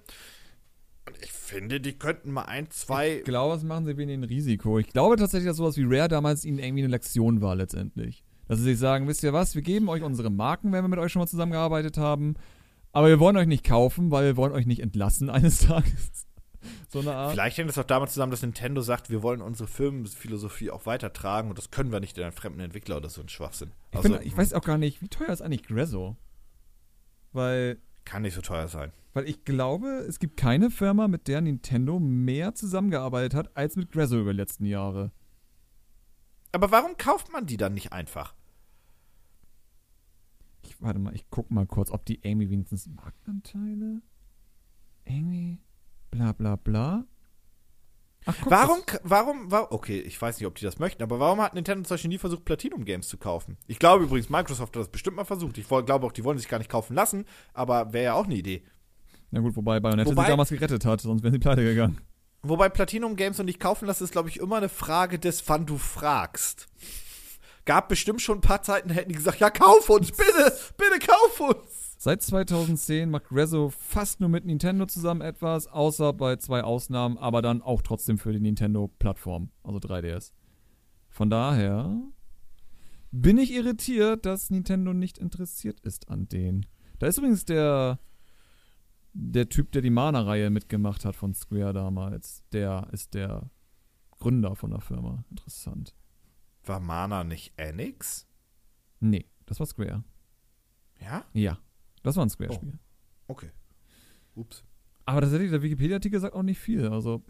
Und 1.07 1.17
ich 1.23 1.31
finde, 1.33 1.81
die 1.81 1.93
könnten 1.99 2.33
mal 2.33 2.43
ein, 2.43 2.71
zwei. 2.71 3.19
Ich 3.19 3.25
glaube, 3.25 3.55
das 3.55 3.63
machen 3.65 3.85
sie 3.87 3.97
wegen 3.97 4.09
dem 4.09 4.23
Risiko. 4.23 4.79
Ich 4.79 4.89
glaube 4.89 5.17
tatsächlich, 5.17 5.49
dass 5.49 5.59
sowas 5.59 5.77
wie 5.77 5.85
Rare 5.87 6.09
damals 6.09 6.45
ihnen 6.45 6.59
irgendwie 6.59 6.83
eine 6.83 6.91
Lektion 6.93 7.41
war 7.43 7.55
letztendlich. 7.55 8.25
Dass 8.49 8.59
sie 8.59 8.65
sich 8.65 8.79
sagen, 8.79 9.07
wisst 9.09 9.23
ihr 9.23 9.33
was, 9.33 9.55
wir 9.55 9.63
geben 9.63 9.89
euch 9.89 10.03
unsere 10.03 10.31
Marken, 10.31 10.73
wenn 10.73 10.83
wir 10.85 10.89
mit 10.89 10.99
euch 10.99 11.13
schon 11.13 11.21
mal 11.21 11.27
zusammengearbeitet 11.27 11.99
haben. 11.99 12.35
Aber 12.93 13.09
wir 13.09 13.19
wollen 13.21 13.37
euch 13.37 13.47
nicht 13.47 13.65
kaufen, 13.65 14.11
weil 14.11 14.25
wir 14.25 14.37
wollen 14.37 14.53
euch 14.53 14.67
nicht 14.67 14.81
entlassen 14.81 15.29
eines 15.29 15.59
Tages. 15.67 16.27
so 16.89 17.01
eine 17.01 17.15
Art. 17.15 17.33
Vielleicht 17.33 17.59
hängt 17.59 17.69
es 17.69 17.77
auch 17.79 17.85
damit 17.85 18.11
zusammen, 18.11 18.31
dass 18.31 18.43
Nintendo 18.43 18.81
sagt, 18.81 19.11
wir 19.11 19.23
wollen 19.23 19.43
unsere 19.43 19.69
Firmenphilosophie 19.69 20.71
auch 20.71 20.87
weitertragen 20.87 21.49
und 21.51 21.59
das 21.59 21.71
können 21.71 21.91
wir 21.93 22.01
nicht 22.01 22.17
in 22.17 22.23
einen 22.25 22.33
fremden 22.33 22.61
Entwickler 22.61 22.97
oder 22.99 23.11
so 23.11 23.21
ein 23.21 23.29
Schwachsinn. 23.29 23.73
Ich, 23.91 23.97
Also, 23.99 24.09
finde, 24.11 24.25
ich 24.25 24.37
weiß 24.37 24.53
auch 24.55 24.63
gar 24.65 24.79
nicht, 24.79 25.03
wie 25.03 25.09
teuer 25.09 25.29
ist 25.31 25.43
eigentlich 25.43 25.65
Grezzo? 25.65 26.17
Weil, 27.33 27.79
kann 28.05 28.23
nicht 28.23 28.35
so 28.35 28.41
teuer 28.41 28.69
sein. 28.69 28.93
weil 29.13 29.29
ich 29.29 29.45
glaube, 29.45 29.87
es 30.09 30.19
gibt 30.19 30.37
keine 30.37 30.71
Firma, 30.71 31.07
mit 31.07 31.29
der 31.29 31.41
Nintendo 31.41 32.01
mehr 32.01 32.55
zusammengearbeitet 32.55 33.35
hat, 33.35 33.57
als 33.57 33.77
mit 33.77 33.93
Grezzo 33.93 34.19
über 34.21 34.33
die 34.33 34.39
letzten 34.39 34.65
Jahre. 34.67 35.13
Aber 36.53 36.71
warum 36.73 36.97
kauft 36.97 37.33
man 37.33 37.47
die 37.47 37.57
dann 37.57 37.75
nicht 37.75 37.93
einfach? 37.93 38.35
Ich, 40.63 40.81
warte 40.81 40.99
mal, 40.99 41.15
ich 41.15 41.29
guck 41.31 41.51
mal 41.51 41.67
kurz, 41.67 41.91
ob 41.91 42.05
die 42.07 42.21
Amy 42.25 42.51
wenigstens 42.51 42.89
Marktanteile. 42.89 44.03
Amy, 45.07 45.61
bla 46.11 46.33
bla 46.33 46.57
bla. 46.57 47.07
Ach, 48.27 48.35
guck, 48.41 48.51
Warum, 48.51 48.81
warum, 49.03 49.51
warum, 49.51 49.67
okay, 49.71 50.01
ich 50.01 50.21
weiß 50.21 50.39
nicht, 50.39 50.47
ob 50.47 50.55
die 50.55 50.65
das 50.65 50.79
möchten, 50.79 51.03
aber 51.03 51.21
warum 51.21 51.41
hat 51.43 51.55
Nintendo 51.55 51.87
zum 51.87 51.95
Beispiel 51.95 52.09
nie 52.09 52.19
versucht, 52.19 52.45
Platinum 52.45 52.85
Games 52.85 53.07
zu 53.09 53.19
kaufen? 53.19 53.59
Ich 53.67 53.79
glaube 53.79 54.05
übrigens, 54.05 54.31
Microsoft 54.31 54.75
hat 54.75 54.81
das 54.81 54.89
bestimmt 54.89 55.17
mal 55.17 55.25
versucht. 55.25 55.59
Ich 55.59 55.69
glaube 55.69 56.07
auch, 56.07 56.13
die 56.13 56.25
wollen 56.25 56.39
sich 56.39 56.49
gar 56.49 56.59
nicht 56.59 56.71
kaufen 56.71 56.95
lassen, 56.95 57.27
aber 57.53 57.93
wäre 57.93 58.05
ja 58.05 58.15
auch 58.15 58.25
eine 58.25 58.35
Idee. 58.37 58.63
Na 59.31 59.41
gut, 59.41 59.57
wobei 59.57 59.81
Bayonetta 59.81 60.11
Wobei- 60.11 60.25
sie 60.25 60.31
damals 60.31 60.49
gerettet 60.49 60.85
hat, 60.85 61.01
sonst 61.01 61.23
wären 61.23 61.33
sie 61.33 61.39
pleite 61.39 61.65
gegangen. 61.65 62.01
Wobei 62.43 62.69
Platinum 62.69 63.17
Games 63.17 63.41
und 63.41 63.47
nicht 63.47 63.61
kaufen 63.61 63.87
lassen, 63.87 64.05
ist, 64.05 64.13
glaube 64.13 64.29
ich, 64.29 64.39
immer 64.39 64.57
eine 64.59 64.69
Frage 64.69 65.19
des, 65.19 65.49
wann 65.49 65.67
du 65.67 65.77
fragst. 65.79 66.69
Gab 67.65 67.89
bestimmt 67.89 68.21
schon 68.21 68.39
ein 68.39 68.43
paar 68.43 68.63
Zeiten, 68.63 68.89
da 68.89 68.95
hätten 68.95 69.09
die 69.09 69.15
gesagt, 69.15 69.41
ja, 69.41 69.49
kauf 69.51 69.89
uns, 69.89 70.13
bitte, 70.13 70.55
bitte 70.77 70.99
kauf 71.07 71.41
uns. 71.41 71.94
Seit 72.05 72.21
2010 72.21 73.09
macht 73.09 73.29
Grezzo 73.29 73.71
fast 73.71 74.21
nur 74.21 74.29
mit 74.29 74.45
Nintendo 74.45 74.85
zusammen 74.85 75.23
etwas, 75.23 75.67
außer 75.67 76.13
bei 76.13 76.37
zwei 76.37 76.63
Ausnahmen, 76.63 77.17
aber 77.17 77.41
dann 77.41 77.63
auch 77.63 77.81
trotzdem 77.81 78.19
für 78.19 78.31
die 78.31 78.41
Nintendo-Plattform, 78.41 79.49
also 79.63 79.79
3DS. 79.79 80.33
Von 81.09 81.31
daher 81.31 81.99
bin 83.11 83.39
ich 83.39 83.55
irritiert, 83.55 84.27
dass 84.27 84.51
Nintendo 84.51 84.93
nicht 84.93 85.17
interessiert 85.17 85.81
ist 85.81 86.11
an 86.11 86.29
denen. 86.29 86.67
Da 86.99 87.07
ist 87.07 87.17
übrigens 87.17 87.47
der, 87.47 87.99
der 89.15 89.49
Typ, 89.49 89.73
der 89.73 89.81
die 89.81 89.89
Mana-Reihe 89.89 90.51
mitgemacht 90.51 91.07
hat 91.07 91.17
von 91.17 91.33
Square 91.33 91.73
damals. 91.73 92.45
Der 92.53 92.87
ist 92.93 93.15
der 93.15 93.49
Gründer 94.11 94.57
von 94.57 94.73
der 94.73 94.83
Firma. 94.83 95.25
Interessant. 95.31 95.97
War 96.65 96.81
Mana 96.81 97.25
nicht 97.25 97.55
Enix? 97.57 98.27
Nee, 99.01 99.25
das 99.47 99.59
war 99.59 99.65
Square. 99.67 100.05
Ja? 101.01 101.25
Ja, 101.33 101.59
das 102.05 102.15
war 102.17 102.25
ein 102.25 102.31
Square-Spiel. 102.31 102.79
Okay. 103.27 103.51
Ups. 104.37 104.63
Aber 105.07 105.21
tatsächlich, 105.23 105.51
der 105.51 105.63
Wikipedia-Artikel 105.63 106.21
sagt 106.21 106.35
auch 106.35 106.43
nicht 106.43 106.59
viel. 106.59 106.87
Also. 106.89 107.23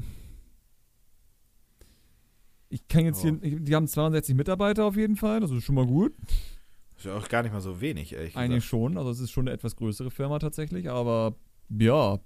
Ich 2.68 2.86
kann 2.88 3.04
jetzt 3.04 3.22
Ja. 3.24 3.32
hier. 3.42 3.60
Die 3.60 3.74
haben 3.74 3.86
62 3.86 4.34
Mitarbeiter 4.34 4.84
auf 4.84 4.96
jeden 4.96 5.16
Fall, 5.16 5.40
das 5.40 5.50
ist 5.50 5.64
schon 5.64 5.74
mal 5.76 5.86
gut. 5.86 6.12
Ist 6.96 7.04
ja 7.06 7.14
auch 7.16 7.28
gar 7.28 7.42
nicht 7.42 7.52
mal 7.52 7.60
so 7.60 7.80
wenig, 7.80 8.12
ehrlich 8.12 8.36
Eigentlich 8.36 8.64
gesagt. 8.64 8.70
schon, 8.70 8.98
also 8.98 9.10
es 9.10 9.20
ist 9.20 9.30
schon 9.30 9.46
eine 9.46 9.54
etwas 9.54 9.76
größere 9.76 10.10
Firma 10.10 10.38
tatsächlich, 10.38 10.90
aber 10.90 11.34
ja. 11.68 12.18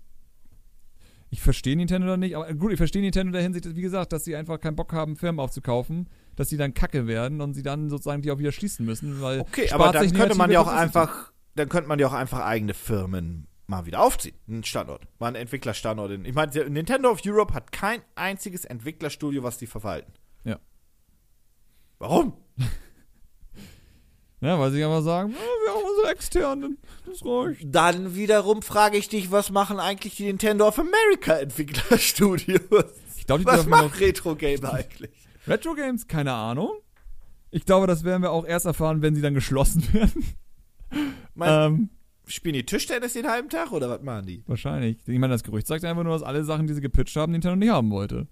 Ich 1.30 1.42
verstehe 1.42 1.76
Nintendo 1.76 2.06
da 2.06 2.16
nicht, 2.16 2.36
aber 2.36 2.52
gut, 2.54 2.72
ich 2.72 2.78
verstehe 2.78 3.02
Nintendo 3.02 3.28
in 3.28 3.32
der 3.34 3.42
Hinsicht, 3.42 3.76
wie 3.76 3.82
gesagt, 3.82 4.12
dass 4.12 4.24
sie 4.24 4.34
einfach 4.36 4.58
keinen 4.60 4.76
Bock 4.76 4.92
haben, 4.94 5.16
Firmen 5.16 5.40
aufzukaufen, 5.40 6.08
dass 6.36 6.48
sie 6.48 6.56
dann 6.56 6.72
kacke 6.72 7.06
werden 7.06 7.42
und 7.42 7.52
sie 7.54 7.62
dann 7.62 7.90
sozusagen 7.90 8.22
die 8.22 8.30
auch 8.30 8.38
wieder 8.38 8.52
schließen 8.52 8.86
müssen, 8.86 9.20
weil. 9.20 9.40
Okay, 9.40 9.70
aber 9.70 9.92
dann 9.92 10.10
könnte 10.12 10.36
man 10.36 10.50
ja 10.50 10.60
auch 10.60 10.68
einfach, 10.68 11.32
dann 11.58 11.68
könnte 11.68 11.88
man 11.88 11.98
ja 11.98 12.06
auch 12.08 12.12
einfach 12.12 12.40
eigene 12.40 12.74
Firmen 12.74 13.46
mal 13.66 13.84
wieder 13.86 14.00
aufziehen. 14.02 14.36
Einen 14.48 14.64
Standort. 14.64 15.06
Mal 15.18 15.28
einen 15.28 15.36
Entwicklerstandort. 15.36 16.10
Ich 16.24 16.34
meine, 16.34 16.70
Nintendo 16.70 17.10
of 17.10 17.20
Europe 17.24 17.52
hat 17.54 17.70
kein 17.72 18.00
einziges 18.14 18.64
Entwicklerstudio, 18.64 19.42
was 19.42 19.58
die 19.58 19.66
verwalten. 19.66 20.12
Ja. 20.44 20.58
Warum? 21.98 22.32
Ja, 24.40 24.56
weil 24.58 24.70
sie 24.70 24.84
aber 24.84 25.02
sagen, 25.02 25.34
"Ah, 25.36 25.64
wir 25.64 25.74
haben 25.74 25.84
unsere 25.90 26.12
externen, 26.12 26.78
das 27.04 27.24
reicht. 27.24 27.62
Dann 27.64 28.14
wiederum 28.14 28.62
frage 28.62 28.96
ich 28.96 29.08
dich, 29.08 29.32
was 29.32 29.50
machen 29.50 29.80
eigentlich 29.80 30.14
die 30.14 30.26
Nintendo 30.26 30.68
of 30.68 30.78
America 30.78 31.34
Entwicklerstudios? 31.38 32.60
Ich 33.16 33.26
glaube, 33.26 33.40
die 33.40 33.46
Was 33.46 33.66
macht 33.66 33.98
Retro 33.98 34.36
Game 34.36 34.64
eigentlich? 34.64 35.10
Retro 35.48 35.74
Games, 35.74 36.06
keine 36.06 36.32
Ahnung. 36.34 36.70
Ich 37.50 37.64
glaube, 37.64 37.88
das 37.88 38.04
werden 38.04 38.22
wir 38.22 38.30
auch 38.30 38.46
erst 38.46 38.66
erfahren, 38.66 39.02
wenn 39.02 39.16
sie 39.16 39.22
dann 39.22 39.34
geschlossen 39.34 39.82
werden. 39.92 40.24
Mein, 41.34 41.72
ähm, 41.72 41.88
spielen 42.26 42.54
die 42.54 42.66
Tischtennis 42.66 43.12
den 43.14 43.26
halben 43.28 43.48
Tag 43.48 43.72
oder 43.72 43.88
was 43.88 44.02
machen 44.02 44.26
die? 44.26 44.42
wahrscheinlich. 44.46 44.98
Ich 45.06 45.18
meine, 45.18 45.32
das 45.32 45.42
Gerücht 45.42 45.66
sagt 45.66 45.84
einfach 45.84 46.04
nur, 46.04 46.12
dass 46.12 46.22
alle 46.22 46.44
Sachen, 46.44 46.66
die 46.66 46.74
sie 46.74 46.80
gepitcht 46.80 47.16
haben, 47.16 47.32
Nintendo 47.32 47.56
nicht 47.56 47.70
haben 47.70 47.90
wollte. 47.90 48.26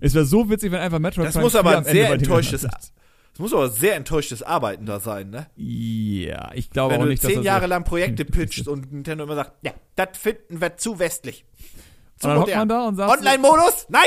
Es 0.00 0.14
wäre 0.14 0.24
so 0.26 0.48
witzig, 0.50 0.70
wenn 0.72 0.80
einfach 0.80 0.98
Metroid 0.98 1.26
Das 1.26 1.34
Prime 1.34 1.44
muss 1.44 1.54
aber 1.56 1.70
4 1.70 1.78
ein 1.78 1.84
sehr 1.84 2.10
enttäuschtes, 2.12 2.62
das 2.62 2.92
muss 3.38 3.52
aber 3.54 3.68
sehr 3.70 3.96
enttäuschtes 3.96 4.42
Arbeiten 4.42 4.84
da 4.84 5.00
sein, 5.00 5.30
ne? 5.30 5.46
Ja, 5.56 6.50
ich 6.54 6.70
glaube 6.70 6.92
Wenn 6.94 7.00
auch 7.00 7.04
du 7.04 7.10
nicht, 7.10 7.22
dass 7.24 7.28
zehn 7.30 7.38
das 7.38 7.46
Jahre 7.46 7.62
echt- 7.64 7.70
lang 7.70 7.84
Projekte 7.84 8.24
pitcht 8.24 8.68
und 8.68 8.92
Nintendo 8.92 9.24
immer 9.24 9.36
sagt, 9.36 9.52
ja, 9.62 9.72
das 9.96 10.18
finden 10.18 10.60
wir 10.60 10.76
zu 10.76 10.98
westlich. 10.98 11.44
Zu 12.18 12.26
Und 12.28 12.34
dann 12.34 12.42
hockt 12.42 12.54
man 12.54 12.68
da 12.68 12.86
und 12.88 12.96
sagt, 12.96 13.18
Online-Modus? 13.18 13.86
Nein! 13.88 14.02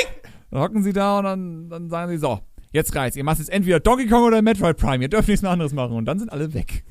dann 0.51 0.59
hocken 0.61 0.83
sie 0.83 0.93
da 0.93 1.17
und 1.19 1.23
dann, 1.23 1.69
dann 1.69 1.89
sagen 1.89 2.11
sie 2.11 2.17
so, 2.17 2.39
jetzt 2.73 2.93
reizt, 2.95 3.15
ihr 3.17 3.23
macht 3.23 3.39
jetzt 3.39 3.49
entweder 3.49 3.79
Donkey 3.79 4.07
Kong 4.07 4.23
oder 4.23 4.41
Metroid 4.41 4.77
Prime, 4.77 5.01
ihr 5.03 5.09
dürft 5.09 5.29
nichts 5.29 5.41
mehr 5.41 5.51
anderes 5.51 5.73
machen 5.73 5.95
und 5.95 6.05
dann 6.05 6.19
sind 6.19 6.29
alle 6.31 6.53
weg. 6.53 6.83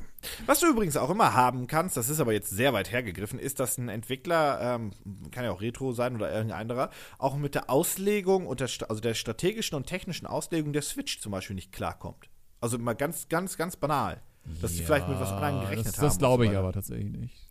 Was 0.45 0.59
du 0.59 0.67
übrigens 0.67 0.97
auch 0.97 1.09
immer 1.09 1.33
haben 1.33 1.67
kannst, 1.67 1.97
das 1.97 2.09
ist 2.09 2.19
aber 2.19 2.33
jetzt 2.33 2.49
sehr 2.49 2.73
weit 2.73 2.91
hergegriffen, 2.91 3.39
ist, 3.39 3.59
dass 3.59 3.77
ein 3.77 3.89
Entwickler, 3.89 4.75
ähm, 4.75 4.91
kann 5.31 5.43
ja 5.43 5.51
auch 5.51 5.61
Retro 5.61 5.93
sein 5.93 6.15
oder 6.15 6.31
irgendein 6.31 6.61
anderer, 6.61 6.89
auch 7.17 7.35
mit 7.35 7.55
der 7.55 7.69
Auslegung 7.69 8.45
und 8.45 8.59
der, 8.59 8.69
also 8.87 9.01
der 9.01 9.13
strategischen 9.13 9.75
und 9.75 9.87
technischen 9.87 10.27
Auslegung 10.27 10.73
der 10.73 10.83
Switch 10.83 11.19
zum 11.19 11.31
Beispiel 11.31 11.55
nicht 11.55 11.71
klarkommt. 11.71 12.29
Also 12.59 12.77
mal 12.77 12.93
ganz, 12.93 13.27
ganz, 13.29 13.57
ganz 13.57 13.75
banal. 13.75 14.21
Dass 14.59 14.73
sie 14.73 14.83
vielleicht 14.83 15.07
mit 15.07 15.19
was 15.19 15.31
anderem 15.31 15.61
gerechnet 15.61 15.87
das, 15.87 15.97
haben. 15.97 16.05
Das 16.05 16.17
glaube 16.17 16.45
ich 16.45 16.57
aber 16.57 16.73
tatsächlich 16.73 17.11
nicht. 17.11 17.47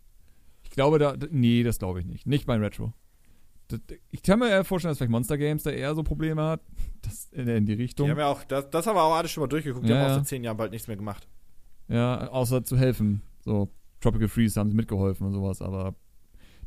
Ich 0.63 0.71
glaube 0.71 0.99
da, 0.99 1.15
nee, 1.29 1.63
das 1.63 1.79
glaube 1.79 1.99
ich 1.99 2.05
nicht. 2.05 2.27
Nicht 2.27 2.45
beim 2.45 2.61
Retro. 2.61 2.93
Ich 4.09 4.21
kann 4.21 4.39
mir 4.39 4.49
eher 4.49 4.65
vorstellen, 4.65 4.91
dass 4.91 4.97
vielleicht 4.97 5.11
Monster 5.11 5.37
Games 5.37 5.63
da 5.63 5.69
eher 5.69 5.95
so 5.95 6.03
Probleme 6.03 6.43
hat. 6.43 6.61
Das 7.03 7.29
in, 7.31 7.65
die 7.65 7.73
Richtung. 7.73 8.05
Die 8.05 8.11
haben 8.11 8.19
ja 8.19 8.27
auch, 8.27 8.43
das, 8.43 8.69
das 8.69 8.85
haben 8.85 8.95
wir 8.95 9.01
auch 9.01 9.15
alle 9.15 9.27
schon 9.27 9.41
mal 9.41 9.47
durchgeguckt, 9.47 9.87
die 9.87 9.89
Ja, 9.89 9.95
haben 9.95 10.05
auch 10.05 10.09
ja. 10.09 10.15
seit 10.17 10.27
zehn 10.27 10.43
Jahren 10.43 10.55
bald 10.55 10.71
nichts 10.71 10.87
mehr 10.87 10.97
gemacht. 10.97 11.27
Ja, 11.91 12.29
außer 12.29 12.63
zu 12.63 12.77
helfen. 12.77 13.21
So, 13.43 13.69
Tropical 13.99 14.29
Freeze 14.29 14.59
haben 14.59 14.69
sie 14.69 14.75
mitgeholfen 14.75 15.27
und 15.27 15.33
sowas, 15.33 15.61
aber 15.61 15.95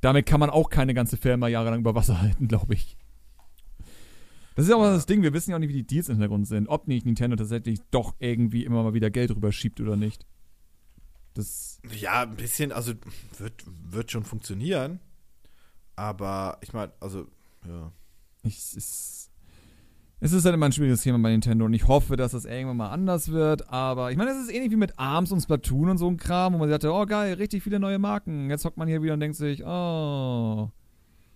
damit 0.01 0.27
kann 0.27 0.39
man 0.39 0.51
auch 0.51 0.69
keine 0.69 0.93
ganze 0.93 1.17
Firma 1.17 1.49
jahrelang 1.49 1.81
über 1.81 1.95
Wasser 1.95 2.21
halten, 2.23 2.47
glaube 2.47 2.75
ich. 2.75 2.97
Das 4.55 4.67
ist 4.67 4.71
ja 4.71 4.77
auch 4.77 4.83
das 4.83 5.07
Ding, 5.07 5.23
wir 5.23 5.33
wissen 5.33 5.51
ja 5.51 5.57
auch 5.57 5.61
nicht, 5.61 5.71
wie 5.71 5.83
die 5.83 5.87
Deals 5.87 6.09
im 6.09 6.17
Hintergrund 6.17 6.47
sind. 6.47 6.69
Ob 6.69 6.87
nicht 6.87 7.07
Nintendo 7.07 7.37
tatsächlich 7.37 7.81
doch 7.91 8.15
irgendwie 8.21 8.65
immer 8.65 8.85
mal 8.85 8.95
wieder 8.95 9.11
Geld 9.11 9.31
rüberschiebt 9.31 9.81
oder 9.81 9.97
nicht. 9.97 10.27
Das, 11.33 11.81
Ja, 12.01 12.23
ein 12.23 12.37
bisschen, 12.37 12.71
also 12.71 12.93
wird, 13.39 13.65
wird 13.67 14.13
schon 14.13 14.23
funktionieren. 14.23 15.01
Aber 15.97 16.59
ich 16.61 16.73
meine, 16.73 16.93
also, 17.01 17.27
ja. 17.67 17.91
ich, 18.45 18.77
ist, 18.77 19.24
es 20.25 20.33
ist 20.33 20.47
halt 20.47 20.55
immer 20.55 20.65
ein 20.65 20.73
schwieriges 20.73 21.03
Thema 21.03 21.19
bei 21.19 21.31
Nintendo 21.31 21.67
und 21.67 21.75
ich 21.75 21.87
hoffe, 21.87 22.17
dass 22.17 22.33
das 22.33 22.47
irgendwann 22.47 22.79
mal 22.79 22.89
anders 22.89 23.31
wird. 23.31 23.69
Aber 23.69 24.11
ich 24.11 24.17
meine, 24.17 24.31
das 24.31 24.41
ist 24.41 24.51
ähnlich 24.51 24.71
wie 24.73 24.77
mit 24.77 24.99
ARMS 24.99 25.33
und 25.33 25.43
Splatoon 25.43 25.91
und 25.91 25.99
so 25.99 26.09
ein 26.09 26.17
Kram, 26.17 26.55
wo 26.55 26.59
man 26.59 26.71
sagte, 26.71 26.91
oh 26.91 27.05
geil, 27.05 27.35
richtig 27.35 27.63
viele 27.63 27.79
neue 27.79 27.99
Marken. 27.99 28.49
Jetzt 28.49 28.65
hockt 28.65 28.79
man 28.79 28.89
hier 28.89 29.03
wieder 29.03 29.13
und 29.13 29.21
denkt 29.21 29.37
sich, 29.37 29.63
oh, 29.67 30.71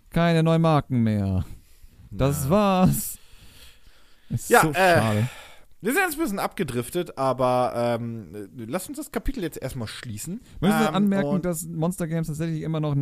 keine 0.09 0.43
neuen 0.43 0.63
Marken 0.63 1.03
mehr. 1.03 1.45
Das 2.11 2.45
Ja. 2.45 2.51
war's. 2.51 3.19
Ist 4.31 4.49
Ja, 4.49 4.63
so 4.63 4.71
äh, 4.71 4.75
schade. 4.75 5.29
Wir 5.83 5.93
sind 5.93 6.03
jetzt 6.03 6.15
ein 6.15 6.23
bisschen 6.23 6.39
abgedriftet, 6.39 7.19
aber 7.19 7.73
ähm, 7.77 8.35
äh, 8.35 8.65
lass 8.67 8.89
uns 8.89 8.97
das 8.97 9.13
Kapitel 9.13 9.43
jetzt 9.43 9.61
erstmal 9.61 9.87
schließen. 9.87 10.41
Wir 10.61 10.71
müssen 10.71 10.89
ähm, 10.89 10.95
anmerken, 10.95 11.43
dass 11.43 11.67
Monster 11.67 12.09
Games 12.09 12.27
tatsächlich 12.27 12.63
immer 12.63 12.81
noch 12.81 12.95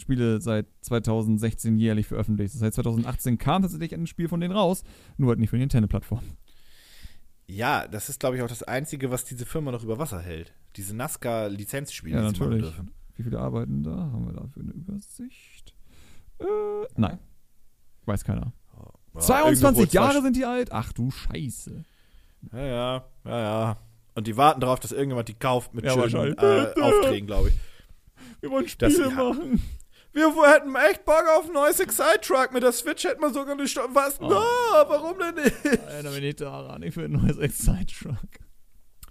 NASCAR-Spiele 0.00 0.40
seit 0.40 0.66
2016 0.82 1.78
jährlich 1.78 2.06
veröffentlicht. 2.06 2.54
Das 2.54 2.62
heißt, 2.62 2.74
2018 2.76 3.38
kam 3.38 3.62
tatsächlich 3.62 3.94
ein 3.94 4.06
Spiel 4.06 4.28
von 4.28 4.40
denen 4.40 4.54
raus, 4.54 4.84
nur 5.16 5.30
halt 5.30 5.38
nicht 5.38 5.50
für 5.50 5.56
die 5.56 5.60
Nintendo-Plattform. 5.62 6.22
Ja, 7.46 7.86
das 7.86 8.08
ist, 8.08 8.20
glaube 8.20 8.36
ich, 8.36 8.42
auch 8.42 8.48
das 8.48 8.62
Einzige, 8.62 9.10
was 9.10 9.24
diese 9.24 9.46
Firma 9.46 9.70
noch 9.70 9.84
über 9.84 9.98
Wasser 9.98 10.20
hält. 10.20 10.52
Diese 10.76 10.94
NASCAR-Lizenzspiele, 10.96 12.14
Ja, 12.16 12.20
die 12.30 12.38
natürlich. 12.38 12.62
dürfen. 12.62 12.90
Wie 13.16 13.22
viele 13.22 13.38
arbeiten 13.38 13.82
da? 13.82 13.92
Haben 13.96 14.26
wir 14.26 14.32
dafür 14.34 14.62
eine 14.62 14.72
Übersicht? 14.72 15.74
Äh, 16.38 16.44
nein. 16.96 17.18
Weiß 18.04 18.24
keiner. 18.24 18.52
Ja, 19.14 19.20
22 19.20 19.64
irgendwo 19.64 19.94
Jahre 19.96 20.22
sind 20.22 20.36
die 20.36 20.44
alt? 20.44 20.70
Ach 20.72 20.92
du 20.92 21.10
Scheiße. 21.10 21.84
Ja, 22.52 22.58
ja, 22.66 23.04
ja, 23.24 23.40
ja. 23.40 23.76
Und 24.14 24.26
die 24.26 24.36
warten 24.36 24.60
darauf, 24.60 24.78
dass 24.80 24.92
irgendjemand 24.92 25.28
die 25.28 25.34
kauft 25.34 25.72
mit 25.74 25.84
Ja, 25.84 25.92
schönen 26.08 26.36
äh, 26.38 26.74
Aufträgen, 26.80 27.26
glaube 27.26 27.48
ich. 27.48 27.54
Wir 28.40 28.50
wollen 28.50 28.66
Das- 28.78 28.92
Spiele 28.92 29.08
ja. 29.08 29.14
machen. 29.14 29.62
Wir 30.16 30.50
hätten 30.50 30.74
echt 30.76 31.04
Bock 31.04 31.24
auf 31.36 31.46
ein 31.46 31.52
neues 31.52 31.78
Excite-Truck. 31.78 32.50
Mit 32.52 32.62
der 32.62 32.72
Switch 32.72 33.04
hätten 33.04 33.20
wir 33.20 33.30
sogar 33.30 33.54
Sto 33.66 33.82
Was? 33.92 34.18
Oh. 34.18 34.28
No, 34.28 34.40
warum 34.88 35.18
denn 35.18 35.34
nicht? 35.44 35.82
Alter, 35.86 36.14
wenn 36.14 36.24
ich 36.24 36.36
daran, 36.36 36.82
ich 36.82 36.96
will 36.96 37.04
ein 37.04 37.12
neues 37.12 37.36
Excite-Truck. 37.36 38.16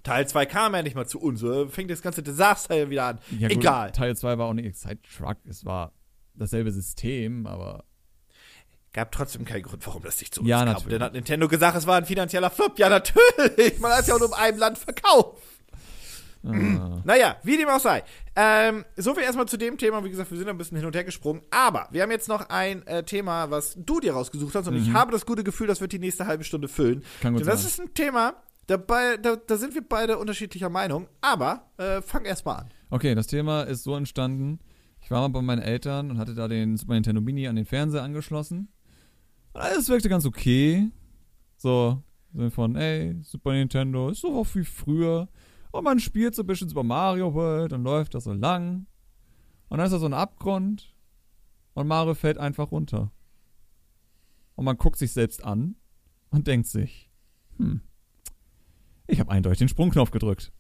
Teil 0.02 0.28
2 0.28 0.46
kam 0.48 0.74
ja 0.74 0.82
nicht 0.82 0.96
mal 0.96 1.06
zu 1.06 1.20
uns. 1.20 1.44
Fängt 1.72 1.92
das 1.92 2.02
ganze 2.02 2.24
Desaster 2.24 2.74
hier 2.74 2.90
wieder 2.90 3.04
an. 3.06 3.20
Ja, 3.38 3.50
gut, 3.50 3.58
Egal. 3.58 3.92
Teil 3.92 4.16
2 4.18 4.38
war 4.40 4.48
auch 4.48 4.54
nicht 4.54 4.66
Excite-Truck. 4.66 5.38
Es 5.48 5.64
war 5.64 5.94
dasselbe 6.34 6.72
System, 6.72 7.46
aber 7.46 7.84
Gab 8.96 9.12
trotzdem 9.12 9.44
keinen 9.44 9.64
Grund, 9.64 9.86
warum 9.86 10.04
das 10.04 10.22
nicht 10.22 10.34
zu 10.34 10.40
uns 10.40 10.50
Ja, 10.50 10.60
kam. 10.60 10.70
natürlich. 10.70 10.94
Dann 10.94 11.04
hat 11.04 11.14
Nintendo 11.14 11.50
gesagt, 11.50 11.76
es 11.78 11.86
war 11.86 11.98
ein 11.98 12.06
finanzieller 12.06 12.50
Flop. 12.50 12.80
Ja, 12.80 12.88
natürlich. 12.88 13.78
Man 13.80 13.92
hat 13.92 14.00
es 14.02 14.08
ja 14.08 14.16
auch 14.16 14.20
nur 14.20 14.30
in 14.30 14.34
einem 14.34 14.58
Land 14.58 14.78
verkauft. 14.78 15.44
Äh, 16.54 17.02
Naja, 17.04 17.38
wie 17.44 17.58
dem 17.58 17.70
auch 17.70 17.80
sei. 17.80 18.04
Ähm, 18.36 18.86
so 18.98 19.14
viel 19.14 19.24
erstmal 19.24 19.48
zu 19.48 19.58
dem 19.58 19.78
Thema. 19.78 20.04
Wie 20.04 20.10
gesagt, 20.10 20.32
wir 20.32 20.38
sind 20.38 20.48
ein 20.50 20.58
bisschen 20.58 20.78
hin 20.78 20.86
und 20.86 20.96
her 20.96 21.04
gesprungen. 21.04 21.42
Aber 21.52 21.88
wir 21.92 22.02
haben 22.02 22.12
jetzt 22.12 22.28
noch 22.28 22.50
ein 22.50 22.86
äh, 22.88 23.04
Thema, 23.04 23.50
was 23.52 23.76
du 23.78 24.00
dir 24.00 24.14
rausgesucht 24.14 24.56
hast. 24.56 24.68
Und 24.68 24.76
ich 24.76 24.94
habe 24.94 25.12
das 25.12 25.26
gute 25.26 25.44
Gefühl, 25.44 25.68
das 25.68 25.82
wird 25.82 25.92
die 25.92 26.00
nächste 26.00 26.28
halbe 26.28 26.44
Stunde 26.44 26.68
füllen. 26.68 27.00
Mhm. 27.00 27.04
Kann 27.22 27.34
gut 27.34 27.42
Denn 27.42 27.48
das 27.48 27.62
sein. 27.62 27.70
ist 27.70 27.80
ein 27.80 27.94
Thema, 27.94 28.36
dabei, 28.68 29.18
da, 29.18 29.36
da 29.36 29.58
sind 29.58 29.74
wir 29.76 29.88
beide 29.88 30.18
unterschiedlicher 30.18 30.70
Meinung. 30.70 31.08
Aber 31.22 31.70
äh, 31.78 32.02
fang 32.02 32.26
erst 32.26 32.46
mal 32.46 32.56
an. 32.56 32.70
Okay, 32.90 33.16
das 33.16 33.28
Thema 33.28 33.64
ist 33.64 33.84
so 33.84 33.96
entstanden. 33.96 34.60
Ich 35.02 35.12
war 35.12 35.22
mal 35.22 35.28
bei 35.30 35.42
meinen 35.42 35.62
Eltern 35.62 36.10
und 36.12 36.18
hatte 36.18 36.34
da 36.34 36.48
den 36.48 36.78
Super 36.78 36.94
Nintendo 36.94 37.22
Mini 37.22 37.48
an 37.48 37.56
den 37.56 37.66
Fernseher 37.66 38.04
angeschlossen. 38.04 38.70
Und 39.54 39.62
alles 39.62 39.88
wirkte 39.88 40.10
ganz 40.10 40.26
okay. 40.26 40.90
So, 41.58 42.02
im 42.34 42.40
Sinne 42.40 42.52
von, 42.52 42.76
ey, 42.76 43.16
Super 43.22 43.54
Nintendo 43.54 44.10
ist 44.10 44.22
so 44.22 44.36
auch 44.36 44.48
wie 44.56 44.66
früher. 44.66 45.30
Und 45.76 45.84
man 45.84 46.00
spielt 46.00 46.34
so 46.36 46.44
ein 46.44 46.48
bisschen 46.48 46.70
Super 46.70 46.84
Mario 46.84 47.34
World 47.34 47.74
und 47.74 47.84
läuft 47.84 48.16
das 48.16 48.24
so 48.24 48.32
lang. 48.32 48.86
Und 49.68 49.78
dann 49.78 49.86
ist 49.86 49.92
da 49.92 50.00
so 50.00 50.06
ein 50.06 50.14
Abgrund. 50.14 50.96
Und 51.74 51.88
Mario 51.88 52.14
fällt 52.14 52.38
einfach 52.38 52.72
runter. 52.72 53.12
Und 54.56 54.64
man 54.64 54.78
guckt 54.78 54.98
sich 54.98 55.12
selbst 55.12 55.44
an 55.44 55.76
und 56.30 56.48
denkt 56.48 56.68
sich, 56.68 57.12
hm, 57.58 57.82
ich 59.06 59.20
habe 59.20 59.30
eindeutig 59.32 59.60
den 59.60 59.68
Sprungknopf 59.68 60.12
gedrückt. 60.12 60.54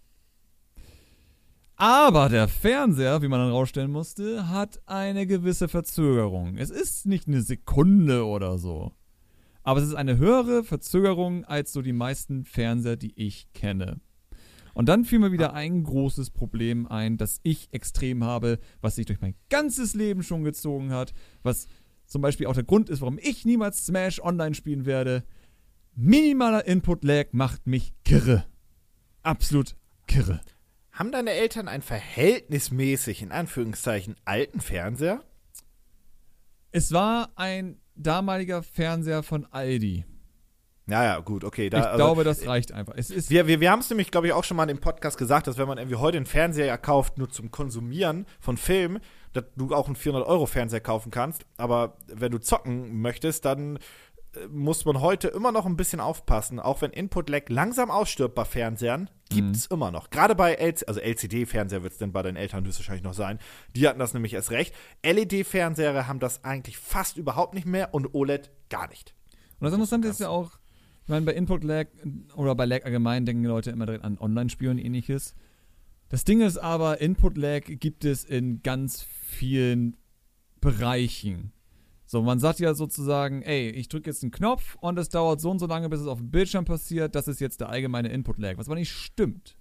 Aber 1.77 2.27
der 2.27 2.49
Fernseher, 2.49 3.21
wie 3.21 3.29
man 3.29 3.39
dann 3.39 3.51
rausstellen 3.51 3.91
musste, 3.91 4.49
hat 4.49 4.81
eine 4.85 5.25
gewisse 5.25 5.69
Verzögerung. 5.69 6.57
Es 6.57 6.69
ist 6.69 7.05
nicht 7.05 7.29
eine 7.29 7.41
Sekunde 7.41 8.25
oder 8.25 8.57
so. 8.57 8.91
Aber 9.63 9.79
es 9.79 9.87
ist 9.87 9.95
eine 9.95 10.17
höhere 10.17 10.65
Verzögerung 10.65 11.45
als 11.45 11.71
so 11.71 11.81
die 11.81 11.93
meisten 11.93 12.43
Fernseher, 12.43 12.97
die 12.97 13.13
ich 13.15 13.53
kenne. 13.53 14.01
Und 14.75 14.89
dann 14.89 15.05
fiel 15.05 15.19
mir 15.19 15.31
wieder 15.31 15.53
ein 15.53 15.83
großes 15.83 16.31
Problem 16.31 16.85
ein, 16.85 17.17
das 17.17 17.39
ich 17.43 17.69
extrem 17.71 18.25
habe, 18.25 18.59
was 18.81 18.95
sich 18.95 19.05
durch 19.05 19.21
mein 19.21 19.33
ganzes 19.49 19.93
Leben 19.93 20.21
schon 20.21 20.43
gezogen 20.43 20.91
hat, 20.91 21.13
was 21.43 21.67
zum 22.05 22.21
Beispiel 22.21 22.45
auch 22.45 22.53
der 22.53 22.65
Grund 22.65 22.89
ist, 22.89 22.99
warum 22.99 23.17
ich 23.17 23.45
niemals 23.45 23.85
Smash 23.85 24.21
online 24.21 24.53
spielen 24.53 24.85
werde. 24.85 25.23
Minimaler 25.95 26.67
Input-Lag 26.67 27.27
macht 27.31 27.65
mich 27.65 27.93
kirre. 28.03 28.45
Absolut 29.23 29.77
kirre. 30.07 30.41
Haben 30.91 31.13
deine 31.13 31.31
Eltern 31.31 31.69
einen 31.69 31.81
verhältnismäßig, 31.81 33.21
in 33.21 33.31
Anführungszeichen, 33.31 34.17
alten 34.25 34.59
Fernseher? 34.59 35.23
Es 36.71 36.91
war 36.91 37.31
ein 37.37 37.79
damaliger 37.95 38.61
Fernseher 38.61 39.23
von 39.23 39.45
Aldi. 39.45 40.03
Naja, 40.87 41.19
gut, 41.19 41.43
okay. 41.43 41.69
Da, 41.69 41.79
ich 41.79 41.85
also, 41.85 41.97
glaube, 41.97 42.23
das 42.23 42.45
reicht 42.45 42.71
einfach. 42.71 42.93
Es 42.95 43.09
ist 43.09 43.29
Wir, 43.29 43.47
wir, 43.47 43.59
wir 43.59 43.71
haben 43.71 43.79
es 43.79 43.89
nämlich, 43.89 44.11
glaube 44.11 44.27
ich, 44.27 44.33
auch 44.33 44.43
schon 44.43 44.57
mal 44.57 44.69
im 44.69 44.79
Podcast 44.79 45.17
gesagt, 45.17 45.47
dass 45.47 45.57
wenn 45.57 45.67
man 45.67 45.77
irgendwie 45.77 45.97
heute 45.97 46.17
einen 46.17 46.27
Fernseher 46.27 46.77
kauft, 46.77 47.17
nur 47.17 47.29
zum 47.29 47.49
Konsumieren 47.49 48.25
von 48.39 48.57
Filmen, 48.57 48.99
dass 49.33 49.45
du 49.55 49.73
auch 49.73 49.87
einen 49.87 49.95
400-Euro-Fernseher 49.95 50.81
kaufen 50.81 51.11
kannst. 51.11 51.45
Aber 51.57 51.97
wenn 52.07 52.31
du 52.31 52.39
zocken 52.39 53.01
möchtest, 53.01 53.45
dann 53.45 53.77
äh, 54.35 54.47
muss 54.51 54.85
man 54.85 55.01
heute 55.01 55.27
immer 55.29 55.51
noch 55.51 55.65
ein 55.65 55.75
bisschen 55.75 55.99
aufpassen. 55.99 56.59
Auch 56.59 56.83
wenn 56.83 56.91
Input-Lag 56.91 57.49
langsam 57.49 57.89
ausstirbt 57.89 58.35
bei 58.35 58.45
Fernsehern, 58.45 59.09
gibt 59.29 59.55
es 59.55 59.65
immer 59.65 59.89
noch. 59.89 60.11
Gerade 60.11 60.35
bei 60.35 60.53
LC, 60.53 60.87
also 60.87 60.99
LCD-Fernseher 60.99 61.81
wird 61.81 61.93
es 61.93 61.99
denn 61.99 62.11
bei 62.11 62.21
deinen 62.21 62.37
Eltern 62.37 62.63
höchstwahrscheinlich 62.63 63.03
noch 63.03 63.15
sein. 63.15 63.39
Die 63.75 63.87
hatten 63.87 63.97
das 63.97 64.13
nämlich 64.13 64.35
erst 64.35 64.51
recht. 64.51 64.75
LED-Fernseher 65.03 66.07
haben 66.07 66.19
das 66.19 66.43
eigentlich 66.43 66.77
fast 66.77 67.17
überhaupt 67.17 67.55
nicht 67.55 67.65
mehr 67.65 67.95
und 67.95 68.13
OLED 68.13 68.51
gar 68.69 68.87
nicht. 68.87 69.15
Und 69.59 69.65
das 69.65 69.73
Interessante 69.73 70.09
ist 70.09 70.19
ja 70.19 70.29
auch, 70.29 70.59
ich 71.05 71.09
meine, 71.09 71.23
bei 71.23 71.33
Input-Lag 71.33 71.85
oder 72.35 72.55
bei 72.55 72.65
Lag 72.65 72.83
allgemein 72.83 73.27
denken 73.27 73.43
die 73.43 73.47
Leute 73.47 73.69
immer 73.69 73.85
direkt 73.85 74.03
an 74.03 74.17
Online-Spiele 74.17 74.71
und 74.71 74.79
ähnliches. 74.79 75.35
Das 76.09 76.23
Ding 76.23 76.41
ist 76.41 76.57
aber, 76.57 76.99
Input-Lag 76.99 77.61
gibt 77.65 78.05
es 78.05 78.23
in 78.23 78.63
ganz 78.63 79.03
vielen 79.03 79.97
Bereichen. 80.61 81.51
So, 82.07 82.23
man 82.23 82.39
sagt 82.39 82.59
ja 82.59 82.73
sozusagen, 82.73 83.43
ey, 83.43 83.69
ich 83.69 83.87
drücke 83.87 84.09
jetzt 84.09 84.23
einen 84.23 84.31
Knopf 84.31 84.77
und 84.81 84.97
es 84.97 85.09
dauert 85.09 85.41
so 85.41 85.51
und 85.51 85.59
so 85.59 85.67
lange, 85.67 85.89
bis 85.89 85.99
es 85.99 86.07
auf 86.07 86.17
dem 86.17 86.31
Bildschirm 86.31 86.65
passiert. 86.65 87.13
Das 87.13 87.27
ist 87.27 87.39
jetzt 87.39 87.61
der 87.61 87.69
allgemeine 87.69 88.09
Input-Lag, 88.09 88.57
was 88.57 88.67
aber 88.67 88.75
nicht 88.75 88.91
stimmt. 88.91 89.57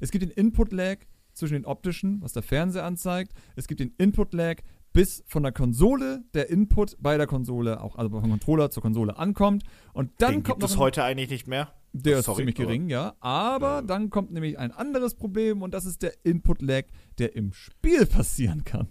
Es 0.00 0.10
gibt 0.10 0.22
den 0.22 0.30
Input-Lag 0.30 1.00
zwischen 1.34 1.54
den 1.54 1.66
optischen, 1.66 2.22
was 2.22 2.32
der 2.32 2.42
Fernseher 2.42 2.84
anzeigt. 2.84 3.32
Es 3.54 3.68
gibt 3.68 3.80
den 3.80 3.92
Input-Lag 3.98 4.62
bis 4.96 5.22
von 5.26 5.42
der 5.42 5.52
Konsole 5.52 6.24
der 6.32 6.48
Input 6.48 6.96
bei 7.00 7.18
der 7.18 7.26
Konsole, 7.26 7.82
auch 7.82 7.96
also 7.96 8.08
vom 8.18 8.30
Controller 8.30 8.70
zur 8.70 8.82
Konsole 8.82 9.18
ankommt. 9.18 9.62
Und 9.92 10.10
dann 10.18 10.32
Den 10.32 10.42
kommt 10.42 10.60
gibt 10.60 10.62
noch 10.62 10.70
es 10.70 10.76
heute 10.78 11.04
eigentlich 11.04 11.28
nicht 11.28 11.46
mehr. 11.46 11.70
der 11.92 12.20
ist 12.20 12.24
Sorry, 12.24 12.38
ziemlich 12.38 12.56
aber- 12.56 12.64
gering, 12.66 12.88
ja. 12.88 13.14
Aber 13.20 13.82
dann 13.82 14.08
kommt 14.08 14.32
nämlich 14.32 14.58
ein 14.58 14.72
anderes 14.72 15.14
Problem 15.14 15.60
und 15.60 15.74
das 15.74 15.84
ist 15.84 16.00
der 16.02 16.14
Input-Lag, 16.24 16.84
der 17.18 17.36
im 17.36 17.52
Spiel 17.52 18.06
passieren 18.06 18.64
kann. 18.64 18.88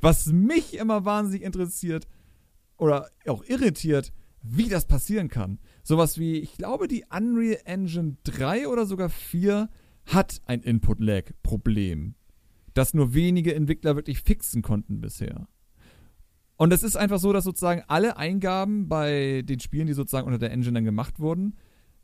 Was 0.00 0.26
mich 0.26 0.74
immer 0.78 1.04
wahnsinnig 1.04 1.42
interessiert 1.42 2.06
oder 2.78 3.08
auch 3.26 3.42
irritiert, 3.44 4.12
wie 4.42 4.68
das 4.68 4.84
passieren 4.86 5.26
kann. 5.28 5.58
Sowas 5.82 6.18
wie, 6.20 6.38
ich 6.38 6.56
glaube, 6.56 6.86
die 6.86 7.04
Unreal 7.10 7.58
Engine 7.64 8.16
3 8.22 8.68
oder 8.68 8.86
sogar 8.86 9.08
4 9.08 9.68
hat 10.04 10.40
ein 10.46 10.60
Input-Lag-Problem, 10.62 12.14
das 12.76 12.94
nur 12.94 13.14
wenige 13.14 13.54
Entwickler 13.54 13.96
wirklich 13.96 14.20
fixen 14.20 14.62
konnten 14.62 15.00
bisher. 15.00 15.48
Und 16.56 16.72
es 16.72 16.82
ist 16.82 16.96
einfach 16.96 17.18
so, 17.18 17.32
dass 17.32 17.44
sozusagen 17.44 17.82
alle 17.86 18.16
Eingaben 18.16 18.88
bei 18.88 19.42
den 19.44 19.60
Spielen, 19.60 19.86
die 19.86 19.92
sozusagen 19.92 20.26
unter 20.26 20.38
der 20.38 20.52
Engine 20.52 20.74
dann 20.74 20.84
gemacht 20.84 21.20
wurden, 21.20 21.56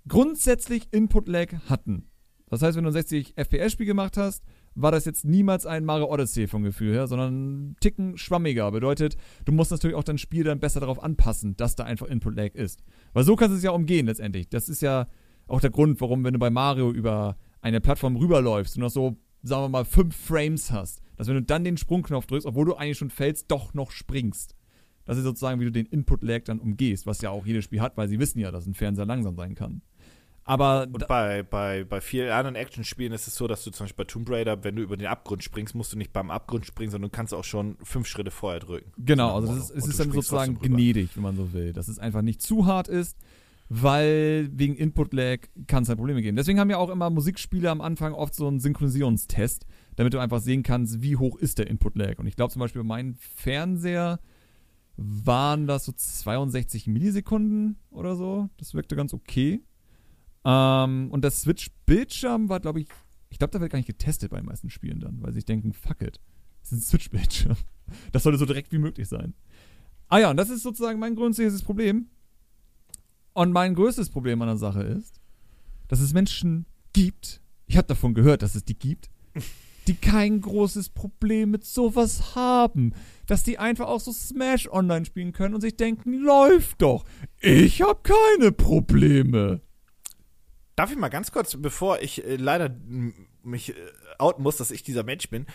grundsätzlich 0.06 0.88
Input-Lag 0.90 1.54
hatten. 1.68 2.08
Das 2.50 2.60
heißt, 2.60 2.76
wenn 2.76 2.84
du 2.84 2.90
ein 2.90 2.94
60 2.94 3.34
FPS-Spiel 3.36 3.86
gemacht 3.86 4.18
hast, 4.18 4.44
war 4.74 4.92
das 4.92 5.06
jetzt 5.06 5.24
niemals 5.24 5.64
ein 5.64 5.86
Mario 5.86 6.12
Odyssey 6.12 6.46
vom 6.46 6.62
Gefühl 6.62 6.92
her, 6.92 7.06
sondern 7.06 7.70
ein 7.70 7.76
Ticken 7.80 8.18
schwammiger. 8.18 8.70
Bedeutet, 8.70 9.16
du 9.46 9.52
musst 9.52 9.70
natürlich 9.70 9.96
auch 9.96 10.04
dein 10.04 10.18
Spiel 10.18 10.44
dann 10.44 10.60
besser 10.60 10.80
darauf 10.80 11.02
anpassen, 11.02 11.56
dass 11.56 11.76
da 11.76 11.84
einfach 11.84 12.08
Input-Lag 12.08 12.54
ist. 12.54 12.82
Weil 13.14 13.24
so 13.24 13.36
kannst 13.36 13.52
du 13.52 13.56
es 13.56 13.62
ja 13.62 13.70
umgehen 13.70 14.04
letztendlich. 14.04 14.50
Das 14.50 14.68
ist 14.68 14.82
ja 14.82 15.06
auch 15.46 15.60
der 15.62 15.70
Grund, 15.70 16.00
warum, 16.02 16.24
wenn 16.24 16.34
du 16.34 16.38
bei 16.38 16.50
Mario 16.50 16.90
über 16.90 17.38
eine 17.62 17.80
Plattform 17.80 18.16
rüberläufst 18.16 18.76
und 18.76 18.82
noch 18.82 18.90
so, 18.90 19.16
sagen 19.42 19.64
wir 19.64 19.68
mal, 19.68 19.84
fünf 19.84 20.16
Frames 20.16 20.70
hast, 20.70 21.00
dass 21.16 21.28
wenn 21.28 21.34
du 21.34 21.42
dann 21.42 21.64
den 21.64 21.76
Sprungknopf 21.76 22.26
drückst, 22.26 22.46
obwohl 22.46 22.66
du 22.66 22.74
eigentlich 22.74 22.98
schon 22.98 23.10
fällst, 23.10 23.50
doch 23.50 23.74
noch 23.74 23.90
springst. 23.90 24.56
Das 25.04 25.18
ist 25.18 25.24
sozusagen, 25.24 25.60
wie 25.60 25.64
du 25.64 25.72
den 25.72 25.86
Input-Lag 25.86 26.44
dann 26.44 26.60
umgehst, 26.60 27.06
was 27.06 27.20
ja 27.22 27.30
auch 27.30 27.44
jedes 27.44 27.64
Spiel 27.64 27.80
hat, 27.80 27.96
weil 27.96 28.08
sie 28.08 28.20
wissen 28.20 28.38
ja, 28.38 28.50
dass 28.50 28.66
ein 28.66 28.74
Fernseher 28.74 29.06
langsam 29.06 29.36
sein 29.36 29.54
kann. 29.54 29.82
Aber 30.44 30.88
und 30.92 31.06
bei, 31.06 31.44
bei, 31.44 31.84
bei 31.84 32.00
vielen 32.00 32.30
anderen 32.30 32.56
Actionspielen 32.56 33.12
ist 33.12 33.28
es 33.28 33.36
so, 33.36 33.46
dass 33.46 33.62
du 33.62 33.70
zum 33.70 33.84
Beispiel 33.84 34.04
bei 34.04 34.10
Tomb 34.10 34.28
Raider, 34.28 34.64
wenn 34.64 34.74
du 34.74 34.82
über 34.82 34.96
den 34.96 35.06
Abgrund 35.06 35.44
springst, 35.44 35.74
musst 35.74 35.92
du 35.92 35.98
nicht 35.98 36.12
beim 36.12 36.30
Abgrund 36.30 36.66
springen, 36.66 36.90
sondern 36.90 37.10
du 37.10 37.16
kannst 37.16 37.32
auch 37.32 37.44
schon 37.44 37.76
fünf 37.82 38.08
Schritte 38.08 38.32
vorher 38.32 38.58
drücken. 38.58 38.90
Genau, 38.98 39.36
also 39.36 39.54
ist, 39.54 39.70
es 39.70 39.86
ist 39.86 40.00
dann 40.00 40.10
sozusagen 40.10 40.58
gnädig, 40.58 41.10
wenn 41.14 41.22
man 41.22 41.36
so 41.36 41.52
will. 41.52 41.72
Dass 41.72 41.86
es 41.86 42.00
einfach 42.00 42.22
nicht 42.22 42.42
zu 42.42 42.66
hart 42.66 42.88
ist, 42.88 43.16
weil 43.74 44.50
wegen 44.52 44.76
Input-Lag 44.76 45.48
kann 45.66 45.82
es 45.82 45.88
halt 45.88 45.96
Probleme 45.96 46.20
geben. 46.20 46.36
Deswegen 46.36 46.60
haben 46.60 46.68
ja 46.68 46.76
auch 46.76 46.90
immer 46.90 47.08
Musikspiele 47.08 47.70
am 47.70 47.80
Anfang 47.80 48.12
oft 48.12 48.34
so 48.34 48.46
einen 48.46 48.60
Synchronisierungstest, 48.60 49.64
damit 49.96 50.12
du 50.12 50.18
einfach 50.18 50.40
sehen 50.42 50.62
kannst, 50.62 51.00
wie 51.00 51.16
hoch 51.16 51.36
ist 51.36 51.56
der 51.56 51.68
Input-Lag. 51.68 52.18
Und 52.18 52.26
ich 52.26 52.36
glaube 52.36 52.52
zum 52.52 52.60
Beispiel 52.60 52.82
bei 52.82 52.88
meinem 52.88 53.14
Fernseher 53.14 54.20
waren 54.98 55.66
das 55.66 55.86
so 55.86 55.92
62 55.92 56.86
Millisekunden 56.86 57.78
oder 57.90 58.14
so. 58.14 58.50
Das 58.58 58.74
wirkte 58.74 58.94
ganz 58.94 59.14
okay. 59.14 59.62
Ähm, 60.44 61.08
und 61.10 61.24
das 61.24 61.40
Switch-Bildschirm 61.40 62.50
war, 62.50 62.60
glaube 62.60 62.80
ich, 62.80 62.88
ich 63.30 63.38
glaube, 63.38 63.52
da 63.52 63.60
wird 63.62 63.72
gar 63.72 63.78
nicht 63.78 63.86
getestet 63.86 64.32
bei 64.32 64.36
den 64.36 64.46
meisten 64.46 64.68
Spielen 64.68 65.00
dann, 65.00 65.22
weil 65.22 65.30
sie 65.30 65.36
sich 65.36 65.46
denken, 65.46 65.72
fuck 65.72 66.02
it, 66.02 66.20
das 66.60 66.72
ist 66.72 66.78
ein 66.78 66.82
Switch-Bildschirm. 66.82 67.56
Das 68.10 68.22
sollte 68.22 68.38
so 68.38 68.46
direkt 68.46 68.72
wie 68.72 68.78
möglich 68.78 69.06
sein. 69.06 69.34
Ah 70.08 70.18
ja, 70.18 70.30
und 70.30 70.38
das 70.38 70.48
ist 70.48 70.62
sozusagen 70.62 70.98
mein 70.98 71.14
grundsätzliches 71.14 71.62
Problem. 71.62 72.08
Und 73.34 73.52
mein 73.52 73.74
größtes 73.74 74.10
Problem 74.10 74.42
an 74.42 74.48
der 74.48 74.56
Sache 74.56 74.82
ist, 74.82 75.20
dass 75.88 76.00
es 76.00 76.12
Menschen 76.12 76.66
gibt, 76.92 77.40
ich 77.66 77.76
habe 77.76 77.88
davon 77.88 78.14
gehört, 78.14 78.42
dass 78.42 78.54
es 78.54 78.64
die 78.64 78.78
gibt, 78.78 79.10
die 79.86 79.94
kein 79.94 80.40
großes 80.40 80.90
Problem 80.90 81.50
mit 81.50 81.64
sowas 81.64 82.34
haben. 82.34 82.94
Dass 83.26 83.42
die 83.42 83.58
einfach 83.58 83.86
auch 83.86 84.00
so 84.00 84.12
Smash 84.12 84.68
online 84.68 85.04
spielen 85.04 85.32
können 85.32 85.54
und 85.54 85.60
sich 85.60 85.76
denken, 85.76 86.14
läuft 86.14 86.82
doch. 86.82 87.04
Ich 87.40 87.82
habe 87.82 88.00
keine 88.02 88.52
Probleme. 88.52 89.60
Darf 90.76 90.90
ich 90.90 90.98
mal 90.98 91.08
ganz 91.08 91.32
kurz, 91.32 91.56
bevor 91.56 92.00
ich 92.00 92.24
äh, 92.24 92.36
leider 92.36 92.74
mich 93.44 93.70
äh, 93.70 93.74
outen 94.18 94.42
muss, 94.42 94.56
dass 94.56 94.70
ich 94.70 94.82
dieser 94.82 95.02
Mensch 95.02 95.28
bin, 95.28 95.46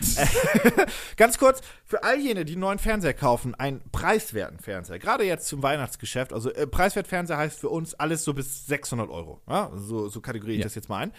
ganz 1.18 1.38
kurz, 1.38 1.62
für 1.86 2.04
all 2.04 2.20
jene, 2.20 2.46
die 2.46 2.54
einen 2.54 2.62
neuen 2.62 2.80
Fernseher 2.80 3.14
kaufen, 3.14 3.56
einen 3.56 3.82
preiswerten 3.92 4.60
Fernseher, 4.60 5.00
gerade 5.00 5.24
jetzt 5.24 5.48
zum 5.48 5.64
Weihnachtsgeschäft, 5.64 6.34
also 6.34 6.52
äh, 6.52 6.68
preiswert 6.68 7.08
Fernseher 7.08 7.38
heißt 7.38 7.60
für 7.60 7.70
uns 7.70 7.94
alles 7.94 8.24
so 8.24 8.34
bis 8.34 8.66
600 8.68 9.10
Euro, 9.10 9.42
ja? 9.48 9.72
so, 9.76 10.10
so 10.10 10.22
kategoriere 10.22 10.56
ich 10.56 10.62
ja. 10.62 10.66
das 10.66 10.76
jetzt 10.76 10.90
mal 10.90 11.00
ein. 11.00 11.14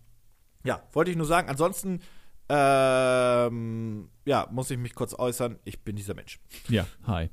ja, 0.64 0.82
wollte 0.92 1.10
ich 1.10 1.16
nur 1.16 1.26
sagen. 1.26 1.48
Ansonsten 1.48 2.00
ähm, 2.52 4.10
ja, 4.24 4.48
muss 4.50 4.70
ich 4.72 4.78
mich 4.78 4.96
kurz 4.96 5.14
äußern. 5.14 5.60
Ich 5.64 5.84
bin 5.84 5.94
dieser 5.94 6.14
Mensch. 6.14 6.40
Ja, 6.68 6.84
hi. 7.06 7.30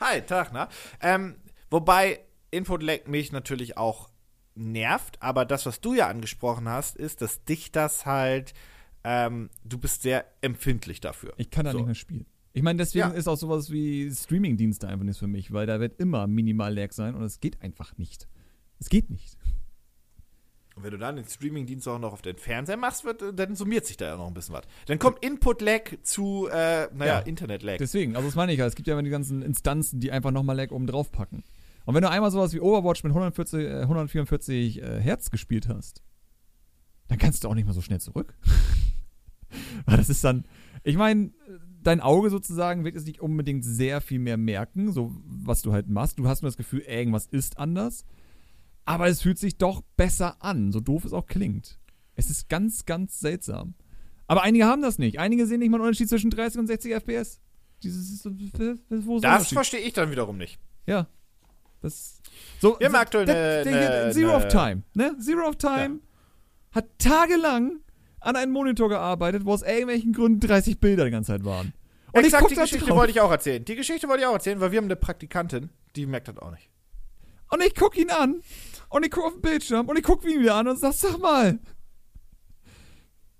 Hi, 0.00 0.22
Tag, 0.22 0.52
na? 0.54 0.70
Ähm, 1.02 1.36
wobei 1.70 2.20
Infodelect 2.50 3.06
mich 3.06 3.32
natürlich 3.32 3.76
auch 3.76 4.08
nervt, 4.54 5.22
aber 5.22 5.44
das, 5.44 5.66
was 5.66 5.82
du 5.82 5.92
ja 5.92 6.08
angesprochen 6.08 6.70
hast, 6.70 6.96
ist, 6.96 7.20
dass 7.20 7.44
dich 7.44 7.70
das 7.70 8.06
halt, 8.06 8.54
ähm, 9.04 9.50
du 9.64 9.78
bist 9.78 10.02
sehr 10.02 10.24
empfindlich 10.40 11.00
dafür. 11.00 11.32
Ich 11.36 11.50
kann 11.50 11.64
da 11.64 11.72
so. 11.72 11.78
nicht 11.78 11.86
mehr 11.86 11.94
spielen. 11.94 12.26
Ich 12.52 12.62
meine, 12.62 12.78
deswegen 12.78 13.10
ja. 13.10 13.14
ist 13.14 13.28
auch 13.28 13.36
sowas 13.36 13.70
wie 13.70 14.10
Streaming-Dienste 14.10 14.88
einfach 14.88 15.04
nichts 15.04 15.18
für 15.18 15.28
mich, 15.28 15.52
weil 15.52 15.66
da 15.66 15.78
wird 15.78 16.00
immer 16.00 16.26
minimal 16.26 16.74
Lag 16.74 16.92
sein 16.92 17.14
und 17.14 17.22
es 17.22 17.40
geht 17.40 17.62
einfach 17.62 17.96
nicht. 17.96 18.28
Es 18.80 18.88
geht 18.88 19.08
nicht. 19.08 19.36
Und 20.74 20.84
wenn 20.84 20.90
du 20.90 20.98
dann 20.98 21.16
den 21.16 21.26
Streaming-Dienst 21.26 21.86
auch 21.88 21.98
noch 21.98 22.12
auf 22.12 22.22
den 22.22 22.36
Fernseher 22.36 22.76
machst, 22.76 23.04
wird, 23.04 23.38
dann 23.38 23.54
summiert 23.54 23.86
sich 23.86 23.96
da 23.96 24.06
ja 24.06 24.16
noch 24.16 24.26
ein 24.26 24.34
bisschen 24.34 24.54
was. 24.54 24.64
Dann 24.86 24.98
kommt 24.98 25.22
Input-Lag 25.22 25.98
zu, 26.02 26.48
äh, 26.48 26.88
naja, 26.92 27.18
ja, 27.18 27.18
Internet-Lag. 27.20 27.76
Deswegen, 27.78 28.16
also 28.16 28.28
das 28.28 28.34
meine 28.34 28.52
ich 28.52 28.58
ja. 28.58 28.66
Es 28.66 28.74
gibt 28.74 28.88
ja 28.88 28.94
immer 28.94 29.02
die 29.02 29.10
ganzen 29.10 29.42
Instanzen, 29.42 30.00
die 30.00 30.10
einfach 30.10 30.30
nochmal 30.30 30.56
Lag 30.56 30.70
oben 30.70 30.86
drauf 30.86 31.12
packen. 31.12 31.44
Und 31.84 31.94
wenn 31.94 32.02
du 32.02 32.10
einmal 32.10 32.30
sowas 32.30 32.52
wie 32.52 32.60
Overwatch 32.60 33.04
mit 33.04 33.10
140, 33.10 33.60
äh, 33.60 33.80
144 33.82 34.82
äh, 34.82 35.00
Hertz 35.00 35.30
gespielt 35.30 35.68
hast, 35.68 36.02
dann 37.08 37.18
kannst 37.18 37.44
du 37.44 37.48
auch 37.48 37.54
nicht 37.54 37.64
mehr 37.64 37.74
so 37.74 37.82
schnell 37.82 38.00
zurück. 38.00 38.34
Weil 39.86 39.96
das 39.96 40.08
ist 40.08 40.24
dann, 40.24 40.44
ich 40.82 40.96
meine, 40.96 41.32
dein 41.82 42.00
Auge 42.00 42.30
sozusagen 42.30 42.84
wird 42.84 42.96
es 42.96 43.06
nicht 43.06 43.20
unbedingt 43.20 43.64
sehr 43.64 44.00
viel 44.00 44.18
mehr 44.18 44.36
merken, 44.36 44.92
so 44.92 45.14
was 45.24 45.62
du 45.62 45.72
halt 45.72 45.88
machst. 45.88 46.18
Du 46.18 46.28
hast 46.28 46.42
nur 46.42 46.48
das 46.48 46.56
Gefühl, 46.56 46.80
irgendwas 46.80 47.26
ist 47.26 47.58
anders 47.58 48.04
aber 48.90 49.06
es 49.06 49.22
fühlt 49.22 49.38
sich 49.38 49.56
doch 49.56 49.82
besser 49.96 50.36
an, 50.40 50.72
so 50.72 50.80
doof 50.80 51.04
es 51.04 51.12
auch 51.12 51.26
klingt. 51.26 51.78
Es 52.16 52.28
ist 52.28 52.48
ganz, 52.48 52.86
ganz 52.86 53.20
seltsam. 53.20 53.74
Aber 54.26 54.42
einige 54.42 54.64
haben 54.64 54.82
das 54.82 54.98
nicht. 54.98 55.20
Einige 55.20 55.46
sehen 55.46 55.60
nicht 55.60 55.70
mal 55.70 55.76
einen 55.76 55.86
Unterschied 55.86 56.08
zwischen 56.08 56.30
30 56.30 56.58
und 56.58 56.66
60 56.66 56.94
FPS. 56.94 57.40
Dieses, 57.84 58.26
das 59.20 59.48
verstehe 59.48 59.80
ich 59.80 59.92
dann 59.92 60.10
wiederum 60.10 60.36
nicht. 60.36 60.58
Ja. 60.86 61.06
Das, 61.80 62.20
so, 62.60 62.78
Wir 62.80 62.88
haben 62.88 62.96
aktuell 62.96 63.26
der, 63.26 63.62
der, 63.62 63.72
der, 63.72 64.06
ne, 64.06 64.12
Zero 64.12 64.32
ne. 64.32 64.36
of 64.36 64.48
Time. 64.48 64.82
Ne? 64.94 65.16
Zero 65.18 65.48
of 65.48 65.56
Time 65.56 66.00
ja. 66.00 66.72
hat 66.72 66.98
tagelang 66.98 67.80
an 68.20 68.36
einem 68.36 68.52
Monitor 68.52 68.88
gearbeitet, 68.88 69.44
wo 69.44 69.52
aus 69.52 69.62
irgendwelchen 69.62 70.12
Gründen 70.12 70.40
30 70.40 70.78
Bilder 70.80 71.04
die 71.04 71.10
ganze 71.10 71.32
Zeit 71.32 71.44
waren. 71.44 71.72
Und 72.12 72.24
Exakt, 72.24 72.44
ich 72.44 72.56
die 72.56 72.60
Geschichte 72.60 72.86
drauf. 72.86 72.98
wollte 72.98 73.12
ich 73.12 73.20
auch 73.20 73.30
erzählen. 73.30 73.64
Die 73.64 73.76
Geschichte 73.76 74.08
wollte 74.08 74.22
ich 74.22 74.26
auch 74.26 74.34
erzählen, 74.34 74.60
weil 74.60 74.72
wir 74.72 74.78
haben 74.78 74.86
eine 74.86 74.96
Praktikantin, 74.96 75.70
die 75.96 76.06
merkt 76.06 76.28
das 76.28 76.38
auch 76.38 76.50
nicht. 76.50 76.68
Und 77.50 77.62
ich 77.62 77.74
gucke 77.74 78.00
ihn 78.00 78.10
an 78.10 78.42
und 78.88 79.04
ich 79.04 79.10
gucke 79.10 79.26
auf 79.26 79.32
den 79.34 79.42
Bildschirm 79.42 79.88
und 79.88 79.96
ich 79.96 80.04
gucke 80.04 80.28
ihn 80.30 80.40
wieder 80.40 80.54
an 80.56 80.68
und 80.68 80.78
sag, 80.78 80.92
sag 80.92 81.18
mal, 81.20 81.58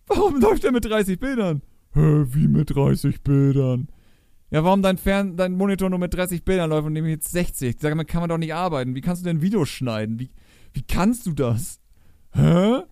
warum 0.06 0.40
läuft 0.40 0.64
er 0.64 0.72
mit 0.72 0.84
30 0.84 1.18
Bildern? 1.18 1.62
Hä, 1.92 2.24
wie 2.28 2.48
mit 2.48 2.74
30 2.74 3.22
Bildern? 3.22 3.88
Ja, 4.50 4.64
warum 4.64 4.82
dein, 4.82 4.98
Fern 4.98 5.36
dein 5.36 5.52
Monitor 5.56 5.90
nur 5.90 5.98
mit 6.00 6.12
30 6.12 6.44
Bildern 6.44 6.70
läuft 6.70 6.86
und 6.86 6.92
nämlich 6.92 7.12
jetzt 7.12 7.30
60? 7.30 7.76
Sag 7.80 7.94
mal, 7.94 8.04
kann 8.04 8.20
man 8.20 8.28
doch 8.28 8.38
nicht 8.38 8.54
arbeiten. 8.54 8.94
Wie 8.96 9.00
kannst 9.00 9.22
du 9.22 9.26
denn 9.28 9.42
Videos 9.42 9.68
schneiden? 9.68 10.18
Wie, 10.18 10.30
wie 10.72 10.82
kannst 10.82 11.26
du 11.26 11.32
das? 11.32 11.80
Hä? 12.32 12.82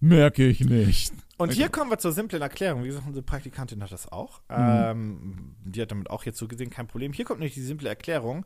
Merke 0.00 0.46
ich 0.46 0.60
nicht. 0.60 1.12
Und 1.38 1.52
hier 1.52 1.68
kommen 1.68 1.90
wir 1.90 1.98
zur 1.98 2.12
simplen 2.12 2.42
Erklärung. 2.42 2.82
Wie 2.82 2.88
gesagt, 2.88 3.06
unsere 3.06 3.24
Praktikantin 3.24 3.82
hat 3.82 3.92
das 3.92 4.10
auch. 4.10 4.40
Mhm. 4.48 4.56
Ähm, 4.56 5.56
die 5.64 5.80
hat 5.80 5.90
damit 5.90 6.10
auch 6.10 6.24
jetzt 6.24 6.38
so 6.38 6.48
gesehen 6.48 6.70
kein 6.70 6.88
Problem. 6.88 7.12
Hier 7.12 7.24
kommt 7.24 7.40
nämlich 7.40 7.54
die 7.54 7.62
simple 7.62 7.88
Erklärung. 7.88 8.44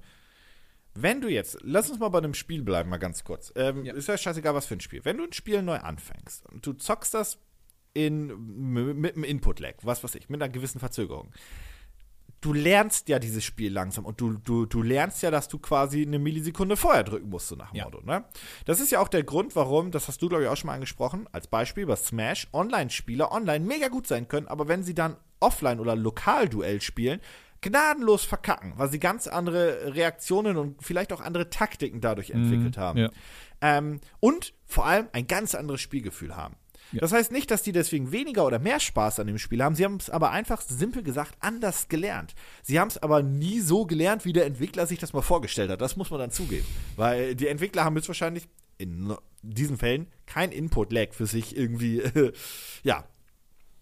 Wenn 0.95 1.23
du 1.23 1.29
jetzt, 1.29 1.59
lass 1.63 1.89
uns 1.89 1.99
mal 1.99 2.11
bei 2.11 2.19
einem 2.19 2.35
Spiel 2.35 2.63
bleiben, 2.63 2.91
mal 2.91 2.99
ganz 2.99 3.25
kurz. 3.25 3.51
Ähm, 3.57 3.85
ja. 3.85 3.95
Ist 3.95 4.09
ja 4.09 4.19
scheißegal, 4.19 4.55
was 4.55 4.67
für 4.67 4.75
ein 4.75 4.81
Spiel. 4.81 5.05
Wenn 5.05 5.17
du 5.17 5.25
ein 5.25 5.33
Spiel 5.33 5.63
neu 5.63 5.79
anfängst 5.79 6.47
und 6.51 6.67
du 6.67 6.75
zockst 6.75 7.15
das 7.15 7.39
in, 7.95 8.27
mit 8.99 9.15
einem 9.15 9.25
Input-Lag, 9.25 9.77
was 9.83 10.05
weiß 10.05 10.15
ich, 10.17 10.29
mit 10.29 10.43
einer 10.43 10.53
gewissen 10.53 10.81
Verzögerung, 10.81 11.33
du 12.43 12.53
lernst 12.53 13.09
ja 13.09 13.18
dieses 13.18 13.43
Spiel 13.45 13.72
langsam 13.72 14.05
und 14.05 14.20
du, 14.20 14.34
du, 14.34 14.66
du 14.66 14.82
lernst 14.82 15.22
ja, 15.22 15.30
dass 15.30 15.49
du 15.49 15.59
quasi 15.59 16.03
eine 16.03 16.18
Millisekunde 16.18 16.76
vorher 16.76 17.05
drücken 17.05 17.30
musst, 17.30 17.49
so 17.49 17.57
nach 17.57 17.70
dem 17.70 17.78
Ja. 17.78 17.84
Motto. 17.84 18.03
Ne? 18.03 18.24
Das 18.66 18.80
ist 18.80 18.93
ja 18.93 19.01
auch 19.01 19.09
der 19.09 19.22
Grund, 19.22 19.57
warum, 19.57 19.90
das 19.90 20.09
hast 20.09 20.20
du, 20.20 20.28
glaube 20.28 20.45
ich, 20.45 20.49
auch 20.51 20.57
schon 20.57 20.66
mal 20.68 20.74
angesprochen, 20.74 21.26
als 21.32 21.47
Beispiel 21.47 21.86
bei 21.86 21.97
Smash, 21.97 22.49
Online-Spieler 22.53 23.32
online 23.32 23.64
mega 23.64 23.88
gut 23.88 24.07
sein 24.07 24.28
können, 24.28 24.49
aber 24.49 24.68
wenn 24.68 24.82
sie 24.82 24.95
dann 24.95 25.16
offline 25.40 25.80
oder 25.80 25.97
Lokalduell 25.97 26.80
spielen, 26.80 27.20
gnadenlos 27.62 28.24
verkacken, 28.24 28.74
weil 28.76 28.90
sie 28.90 28.99
ganz 28.99 29.28
andere 29.28 29.95
Reaktionen 29.95 30.57
und 30.57 30.82
vielleicht 30.82 31.12
auch 31.12 31.20
andere 31.20 31.49
Taktiken 31.49 32.01
dadurch 32.01 32.30
entwickelt 32.30 32.76
haben. 32.76 32.99
Ja. 32.99 33.11
Ähm, 33.61 34.01
und 34.18 34.53
vor 34.66 34.84
allem 34.86 35.07
ein 35.12 35.28
ganz 35.28 35.55
anderes 35.55 35.80
Spielgefühl 35.80 36.36
haben. 36.36 36.57
Ja. 36.93 37.01
Das 37.01 37.12
heißt 37.12 37.32
nicht, 37.32 37.51
dass 37.51 37.62
die 37.62 37.72
deswegen 37.72 38.12
weniger 38.12 38.47
oder 38.47 38.59
mehr 38.59 38.80
Spaß 38.80 39.20
an 39.20 39.26
dem 39.26 39.38
Spiel 39.38 39.62
haben. 39.62 39.74
Sie 39.74 39.84
haben 39.84 39.97
es 39.97 40.11
aber 40.11 40.30
einfach 40.30 40.61
simpel 40.61 41.03
gesagt 41.03 41.34
anders 41.40 41.88
gelernt. 41.88 42.34
Sie 42.62 42.78
haben 42.78 42.88
es 42.88 42.99
aber 42.99 43.22
nie 43.22 43.61
so 43.61 43.86
gelernt, 43.86 44.24
wie 44.24 44.32
der 44.32 44.47
Entwickler 44.47 44.86
sich 44.86 44.99
das 44.99 45.12
mal 45.12 45.22
vorgestellt 45.22 45.70
hat. 45.70 45.80
Das 45.80 45.97
muss 45.97 46.11
man 46.11 46.20
dann 46.20 46.30
zugeben. 46.30 46.66
Weil 46.97 47.34
die 47.34 47.49
Entwickler 47.49 47.84
haben 47.84 47.97
jetzt 47.97 48.09
wahrscheinlich 48.09 48.49
in 48.78 49.14
diesen 49.43 49.78
Fällen 49.78 50.07
kein 50.26 50.53
Input-Lag 50.53 51.12
für 51.12 51.26
sich 51.26 51.57
irgendwie, 51.57 52.03
ja, 52.82 53.05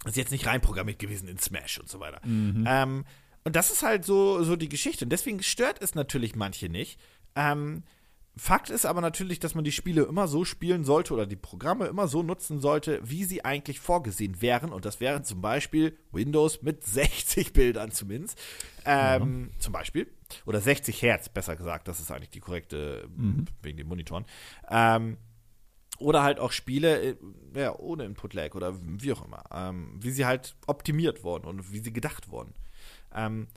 ist 0.06 0.16
jetzt 0.16 0.32
nicht 0.32 0.46
reinprogrammiert 0.46 0.98
gewesen 0.98 1.28
in 1.28 1.38
Smash 1.38 1.78
und 1.78 1.88
so 1.88 2.00
weiter. 2.00 2.20
Ähm, 2.66 3.04
und 3.44 3.56
das 3.56 3.70
ist 3.70 3.82
halt 3.82 4.04
so, 4.04 4.42
so 4.44 4.56
die 4.56 4.68
Geschichte. 4.68 5.04
Und 5.04 5.11
deswegen 5.11 5.42
stört 5.42 5.82
es 5.82 5.94
natürlich 5.94 6.36
manche 6.36 6.68
nicht. 6.68 6.98
Ähm, 7.34 7.82
Fakt 8.37 8.70
ist 8.70 8.87
aber 8.87 9.01
natürlich, 9.01 9.39
dass 9.41 9.55
man 9.55 9.64
die 9.64 9.72
Spiele 9.72 10.05
immer 10.05 10.28
so 10.28 10.45
spielen 10.45 10.85
sollte 10.85 11.12
oder 11.12 11.26
die 11.26 11.37
Programme 11.37 11.87
immer 11.87 12.09
so 12.09 12.22
nutzen 12.22 12.61
sollte, 12.61 13.01
wie 13.03 13.24
sie 13.24 13.45
eigentlich 13.45 13.81
vorgesehen 13.81 14.41
wären. 14.41 14.72
Und 14.72 14.85
das 14.85 15.01
wären 15.01 15.24
zum 15.24 15.41
Beispiel 15.41 15.99
Windows 16.12 16.62
mit 16.62 16.85
60 16.87 17.53
Bildern 17.53 17.91
zumindest. 17.91 18.41
Ähm, 18.85 19.51
Zum 19.59 19.72
Beispiel. 19.72 20.07
Oder 20.47 20.61
60 20.61 21.03
Hertz, 21.03 21.28
besser 21.28 21.57
gesagt. 21.57 21.89
Das 21.89 22.01
ist 22.01 22.11
eigentlich 22.11 22.31
die 22.31 22.41
korrekte, 22.41 23.09
wegen 23.62 23.76
den 23.76 23.89
Monitoren. 23.89 24.24
Ähm, 24.70 25.18
oder 25.99 26.22
halt 26.22 26.41
auch 26.41 26.53
Spiele 26.53 27.03
äh, 27.03 27.16
ja, 27.55 27.76
ohne 27.78 28.05
Input-Lag 28.05 28.55
oder 28.55 28.74
wie 28.81 29.12
auch 29.12 29.24
immer. 29.24 29.45
Ähm, 29.53 29.99
wie 30.01 30.11
sie 30.11 30.24
halt 30.24 30.57
optimiert 30.66 31.24
wurden 31.24 31.47
und 31.47 31.72
wie 31.72 31.81
sie 31.81 31.93
gedacht 31.93 32.31
wurden. 32.31 32.55
Ähm, 33.14 33.49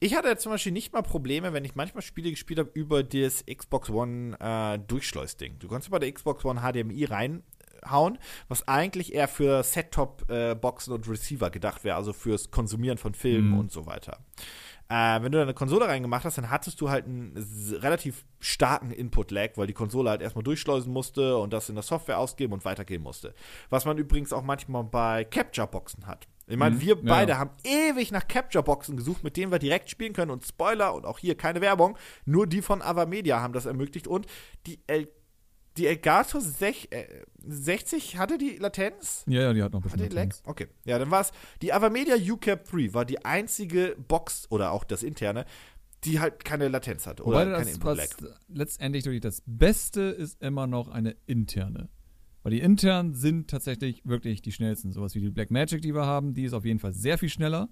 ich 0.00 0.14
hatte 0.16 0.36
zum 0.38 0.52
Beispiel 0.52 0.72
nicht 0.72 0.92
mal 0.92 1.02
Probleme, 1.02 1.52
wenn 1.52 1.64
ich 1.64 1.74
manchmal 1.74 2.02
Spiele 2.02 2.30
gespielt 2.30 2.58
habe 2.58 2.70
über 2.74 3.02
das 3.02 3.44
Xbox 3.46 3.90
One 3.90 4.36
äh, 4.40 4.78
Durchschleus-Ding. 4.78 5.58
Du 5.58 5.68
kannst 5.68 5.90
bei 5.90 5.98
der 5.98 6.10
Xbox 6.12 6.44
One 6.44 6.60
HDMI 6.62 7.04
reinhauen, 7.04 8.18
was 8.48 8.66
eigentlich 8.66 9.14
eher 9.14 9.28
für 9.28 9.62
Set-Top-Boxen 9.62 10.92
und 10.94 11.08
Receiver 11.08 11.50
gedacht 11.50 11.84
wäre, 11.84 11.96
also 11.96 12.12
fürs 12.12 12.50
Konsumieren 12.50 12.98
von 12.98 13.14
Filmen 13.14 13.50
Mhm. 13.52 13.58
und 13.58 13.72
so 13.72 13.86
weiter. 13.86 14.18
Äh, 14.88 15.22
wenn 15.22 15.30
du 15.30 15.38
da 15.38 15.42
eine 15.42 15.54
Konsole 15.54 15.86
reingemacht 15.86 16.24
hast, 16.24 16.36
dann 16.38 16.50
hattest 16.50 16.80
du 16.80 16.90
halt 16.90 17.04
einen 17.04 17.36
relativ 17.80 18.24
starken 18.40 18.90
Input-Lag, 18.90 19.50
weil 19.56 19.68
die 19.68 19.72
Konsole 19.72 20.10
halt 20.10 20.20
erstmal 20.20 20.42
durchschleusen 20.42 20.92
musste 20.92 21.36
und 21.36 21.52
das 21.52 21.68
in 21.68 21.76
der 21.76 21.84
Software 21.84 22.18
ausgeben 22.18 22.54
und 22.54 22.64
weitergeben 22.64 23.04
musste. 23.04 23.32
Was 23.68 23.84
man 23.84 23.98
übrigens 23.98 24.32
auch 24.32 24.42
manchmal 24.42 24.82
bei 24.82 25.24
Capture-Boxen 25.24 26.06
hat. 26.08 26.26
Ich 26.50 26.56
meine, 26.56 26.76
Mhm. 26.76 26.80
wir 26.80 26.96
beide 27.02 27.32
ja. 27.32 27.38
haben 27.38 27.50
ewig 27.64 28.10
nach 28.12 28.26
Capture-Boxen 28.28 28.96
gesucht, 28.96 29.22
mit 29.24 29.36
denen 29.36 29.52
wir 29.52 29.58
direkt 29.58 29.90
spielen 29.90 30.12
können 30.12 30.30
und 30.30 30.44
Spoiler 30.44 30.94
und 30.94 31.06
auch 31.06 31.18
hier 31.18 31.36
keine 31.36 31.60
Werbung, 31.60 31.96
nur 32.24 32.46
die 32.46 32.62
von 32.62 32.82
Avamedia 32.82 33.40
haben 33.40 33.52
das 33.52 33.66
ermöglicht 33.66 34.06
und 34.08 34.26
die, 34.66 34.80
El 34.86 35.08
die 35.76 35.86
Elgato 35.86 36.40
sech, 36.40 36.88
äh, 36.90 37.06
60 37.46 38.18
hatte 38.18 38.38
die 38.38 38.56
Latenz? 38.56 39.22
Ja, 39.28 39.42
ja, 39.42 39.52
die 39.52 39.62
hat 39.62 39.72
noch 39.72 39.78
ein 39.78 39.82
bisschen 39.84 40.00
Hatte 40.00 40.08
die? 40.10 40.16
Latenz. 40.16 40.42
Okay. 40.44 40.66
Ja, 40.84 40.98
dann 40.98 41.10
war 41.12 41.20
es. 41.20 41.30
Die 41.62 41.72
Avamedia 41.72 42.16
UCAP 42.16 42.68
3 42.68 42.92
war 42.92 43.04
die 43.04 43.24
einzige 43.24 43.96
Box 44.08 44.46
oder 44.50 44.72
auch 44.72 44.82
das 44.82 45.04
interne, 45.04 45.46
die 46.04 46.18
halt 46.18 46.44
keine 46.44 46.66
Latenz 46.68 47.06
hatte. 47.06 47.24
Wobei 47.24 47.42
oder 47.46 47.58
keine 47.58 47.70
das, 47.70 47.84
was 47.84 48.16
letztendlich 48.48 49.04
durch 49.04 49.20
das 49.20 49.42
Beste 49.46 50.00
ist 50.00 50.42
immer 50.42 50.66
noch 50.66 50.88
eine 50.88 51.14
interne. 51.26 51.88
Weil 52.42 52.52
die 52.52 52.60
internen 52.60 53.14
sind 53.14 53.50
tatsächlich 53.50 54.02
wirklich 54.04 54.40
die 54.42 54.52
schnellsten. 54.52 54.92
Sowas 54.92 55.14
wie 55.14 55.20
die 55.20 55.30
Black 55.30 55.50
Magic, 55.50 55.82
die 55.82 55.94
wir 55.94 56.06
haben, 56.06 56.32
die 56.34 56.44
ist 56.44 56.54
auf 56.54 56.64
jeden 56.64 56.78
Fall 56.78 56.92
sehr 56.92 57.18
viel 57.18 57.28
schneller. 57.28 57.68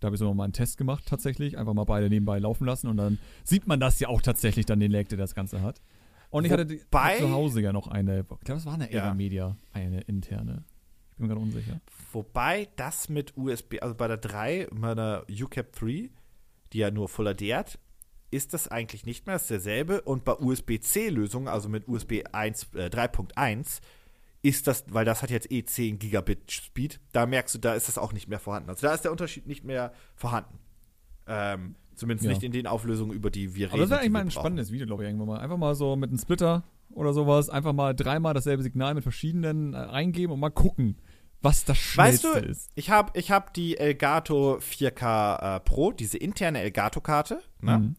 Da 0.00 0.06
habe 0.06 0.16
ich 0.16 0.18
sogar 0.20 0.34
mal 0.34 0.44
einen 0.44 0.52
Test 0.52 0.76
gemacht, 0.78 1.04
tatsächlich. 1.06 1.56
Einfach 1.58 1.74
mal 1.74 1.84
beide 1.84 2.08
nebenbei 2.08 2.38
laufen 2.38 2.64
lassen 2.66 2.88
und 2.88 2.96
dann 2.96 3.18
sieht 3.42 3.66
man 3.66 3.80
das 3.80 3.98
ja 4.00 4.08
auch 4.08 4.22
tatsächlich, 4.22 4.66
dann 4.66 4.78
den 4.80 4.90
Lag, 4.92 5.04
der 5.08 5.18
das 5.18 5.34
Ganze 5.34 5.62
hat. 5.62 5.80
Und 6.30 6.44
ich 6.44 6.52
hatte 6.52 6.66
die, 6.66 6.80
Wobei- 6.90 7.18
zu 7.18 7.30
Hause 7.30 7.60
ja 7.60 7.72
noch 7.72 7.88
eine, 7.88 8.20
ich 8.20 8.26
glaube, 8.44 8.58
es 8.58 8.66
war 8.66 8.74
eine 8.74 8.92
Ja. 8.92 9.14
Media, 9.14 9.56
eine 9.72 10.00
interne. 10.02 10.64
Ich 11.10 11.16
bin 11.16 11.26
mir 11.28 11.34
gerade 11.34 11.44
unsicher. 11.46 11.80
Wobei 12.12 12.68
das 12.76 13.08
mit 13.08 13.36
USB, 13.36 13.80
also 13.80 13.94
bei 13.94 14.08
der 14.08 14.16
3, 14.16 14.68
meiner 14.72 15.24
UCAP 15.30 15.72
3, 15.72 16.10
die 16.72 16.78
ja 16.78 16.90
nur 16.90 17.08
Full 17.08 17.32
HD 17.34 17.54
hat, 17.54 17.78
ist 18.32 18.52
das 18.52 18.66
eigentlich 18.66 19.06
nicht 19.06 19.26
mehr, 19.28 19.36
ist 19.36 19.48
derselbe. 19.48 20.02
Und 20.02 20.24
bei 20.24 20.34
USB-C-Lösungen, 20.36 21.46
also 21.46 21.68
mit 21.68 21.86
USB 21.88 22.24
1, 22.32 22.68
äh, 22.74 22.90
3.1, 22.90 23.80
ist 24.44 24.66
das, 24.66 24.84
weil 24.88 25.04
das 25.04 25.22
hat 25.22 25.30
jetzt 25.30 25.50
eh 25.50 25.64
10 25.64 25.98
Gigabit 25.98 26.50
Speed, 26.52 27.00
da 27.12 27.24
merkst 27.26 27.54
du, 27.54 27.58
da 27.58 27.74
ist 27.74 27.88
das 27.88 27.96
auch 27.98 28.12
nicht 28.12 28.28
mehr 28.28 28.38
vorhanden. 28.38 28.68
Also 28.68 28.86
da 28.86 28.92
ist 28.94 29.02
der 29.04 29.10
Unterschied 29.10 29.46
nicht 29.46 29.64
mehr 29.64 29.92
vorhanden. 30.14 30.58
Ähm, 31.26 31.74
zumindest 31.94 32.26
Ja. 32.26 32.32
nicht 32.32 32.42
in 32.42 32.52
den 32.52 32.66
Auflösungen, 32.66 33.12
über 33.12 33.30
die 33.30 33.54
wir 33.54 33.66
reden. 33.66 33.72
Aber 33.72 33.80
das 33.82 33.90
wäre 33.90 34.00
eigentlich 34.00 34.12
mal 34.12 34.18
ein 34.20 34.26
brauchen. 34.28 34.40
spannendes 34.40 34.70
Video, 34.70 34.86
glaube 34.86 35.02
ich, 35.02 35.08
irgendwann 35.08 35.28
mal. 35.28 35.38
Einfach 35.40 35.56
mal 35.56 35.74
so 35.74 35.96
mit 35.96 36.10
einem 36.10 36.18
Splitter 36.18 36.62
oder 36.92 37.12
sowas, 37.14 37.48
einfach 37.48 37.72
mal 37.72 37.94
dreimal 37.94 38.34
dasselbe 38.34 38.62
Signal 38.62 38.94
mit 38.94 39.02
verschiedenen 39.02 39.72
äh, 39.74 39.78
eingeben 39.78 40.32
und 40.32 40.40
mal 40.40 40.50
gucken, 40.50 40.96
was 41.40 41.64
das 41.64 41.76
Weißt 41.96 42.22
schnellste 42.22 42.40
du, 42.42 42.46
ist. 42.48 42.70
ich 42.74 42.90
habe 42.90 43.18
ich 43.18 43.30
hab 43.30 43.52
die 43.54 43.76
Elgato 43.78 44.58
4K 44.58 45.56
äh, 45.56 45.60
Pro, 45.60 45.92
diese 45.92 46.18
interne 46.18 46.60
Elgato-Karte, 46.60 47.40
ne? 47.60 47.78
Mhm. 47.78 47.96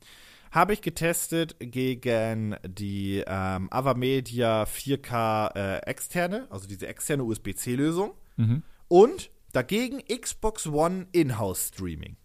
Habe 0.55 0.73
ich 0.73 0.81
getestet 0.81 1.55
gegen 1.59 2.55
die 2.67 3.23
ähm, 3.27 3.67
Avamedia 3.71 4.63
4K 4.63 5.55
äh, 5.55 5.77
externe, 5.85 6.47
also 6.49 6.67
diese 6.67 6.87
externe 6.87 7.23
USB-C-Lösung 7.23 8.13
Mhm. 8.37 8.63
und 8.87 9.29
dagegen 9.53 9.99
Xbox 10.07 10.65
One 10.67 11.07
Inhouse 11.13 11.67
Streaming. 11.69 12.17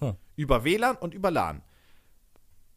Huh. 0.00 0.14
Über 0.36 0.64
WLAN 0.64 0.96
und 0.96 1.12
über 1.12 1.30
LAN. 1.30 1.62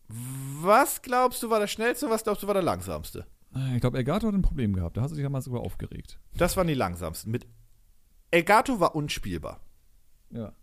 Was 0.08 1.02
glaubst 1.02 1.42
du 1.44 1.50
war 1.50 1.60
das 1.62 1.72
schnellste 1.72 2.06
und 2.08 2.12
was 2.12 2.24
glaubst 2.24 2.44
du 2.44 2.48
war 2.48 2.54
der 2.54 2.64
langsamste? 2.64 3.26
Ich 3.76 3.82
glaube, 3.82 3.98
Elgato 3.98 4.28
hat 4.28 4.34
ein 4.34 4.42
Problem 4.42 4.74
gehabt. 4.74 4.98
Da 4.98 5.02
hast 5.02 5.12
du 5.12 5.16
dich 5.16 5.24
damals 5.24 5.46
sogar 5.46 5.62
aufgeregt. 5.62 6.20
Das 6.36 6.56
waren 6.58 6.68
die 6.68 6.74
langsamsten. 6.74 7.32
Mit 7.32 7.48
Elgato 8.30 8.80
war 8.80 8.96
unspielbar. 8.96 9.62
Ja. 10.32 10.54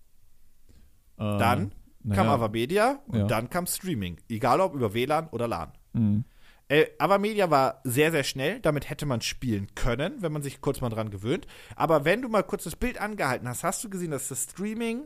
Dann 1.16 1.72
naja, 2.02 2.22
kam 2.22 2.30
Avamedia 2.32 3.02
und 3.06 3.18
Ja. 3.20 3.26
dann 3.26 3.50
kam 3.50 3.66
Streaming. 3.66 4.18
Egal 4.28 4.60
ob 4.60 4.74
über 4.74 4.94
WLAN 4.94 5.28
oder 5.28 5.48
LAN. 5.48 5.72
Mhm. 5.92 6.24
Äh, 6.68 6.86
Avamedia 6.98 7.50
war 7.50 7.80
sehr, 7.84 8.10
sehr 8.10 8.24
schnell. 8.24 8.60
Damit 8.60 8.90
hätte 8.90 9.06
man 9.06 9.20
spielen 9.22 9.74
können, 9.74 10.20
wenn 10.20 10.32
man 10.32 10.42
sich 10.42 10.60
kurz 10.60 10.80
mal 10.82 10.90
dran 10.90 11.10
gewöhnt. 11.10 11.46
Aber 11.76 12.04
wenn 12.04 12.20
du 12.22 12.28
mal 12.28 12.42
kurz 12.42 12.64
das 12.64 12.76
Bild 12.76 13.00
angehalten 13.00 13.48
hast, 13.48 13.64
hast 13.64 13.82
du 13.84 13.88
gesehen, 13.90 14.10
dass 14.10 14.28
das 14.28 14.44
Streaming 14.44 15.04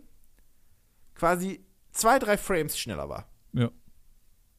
quasi 1.14 1.64
zwei, 1.92 2.18
drei 2.18 2.36
Frames 2.36 2.78
schneller 2.78 3.08
war. 3.08 3.28
Ja. 3.52 3.70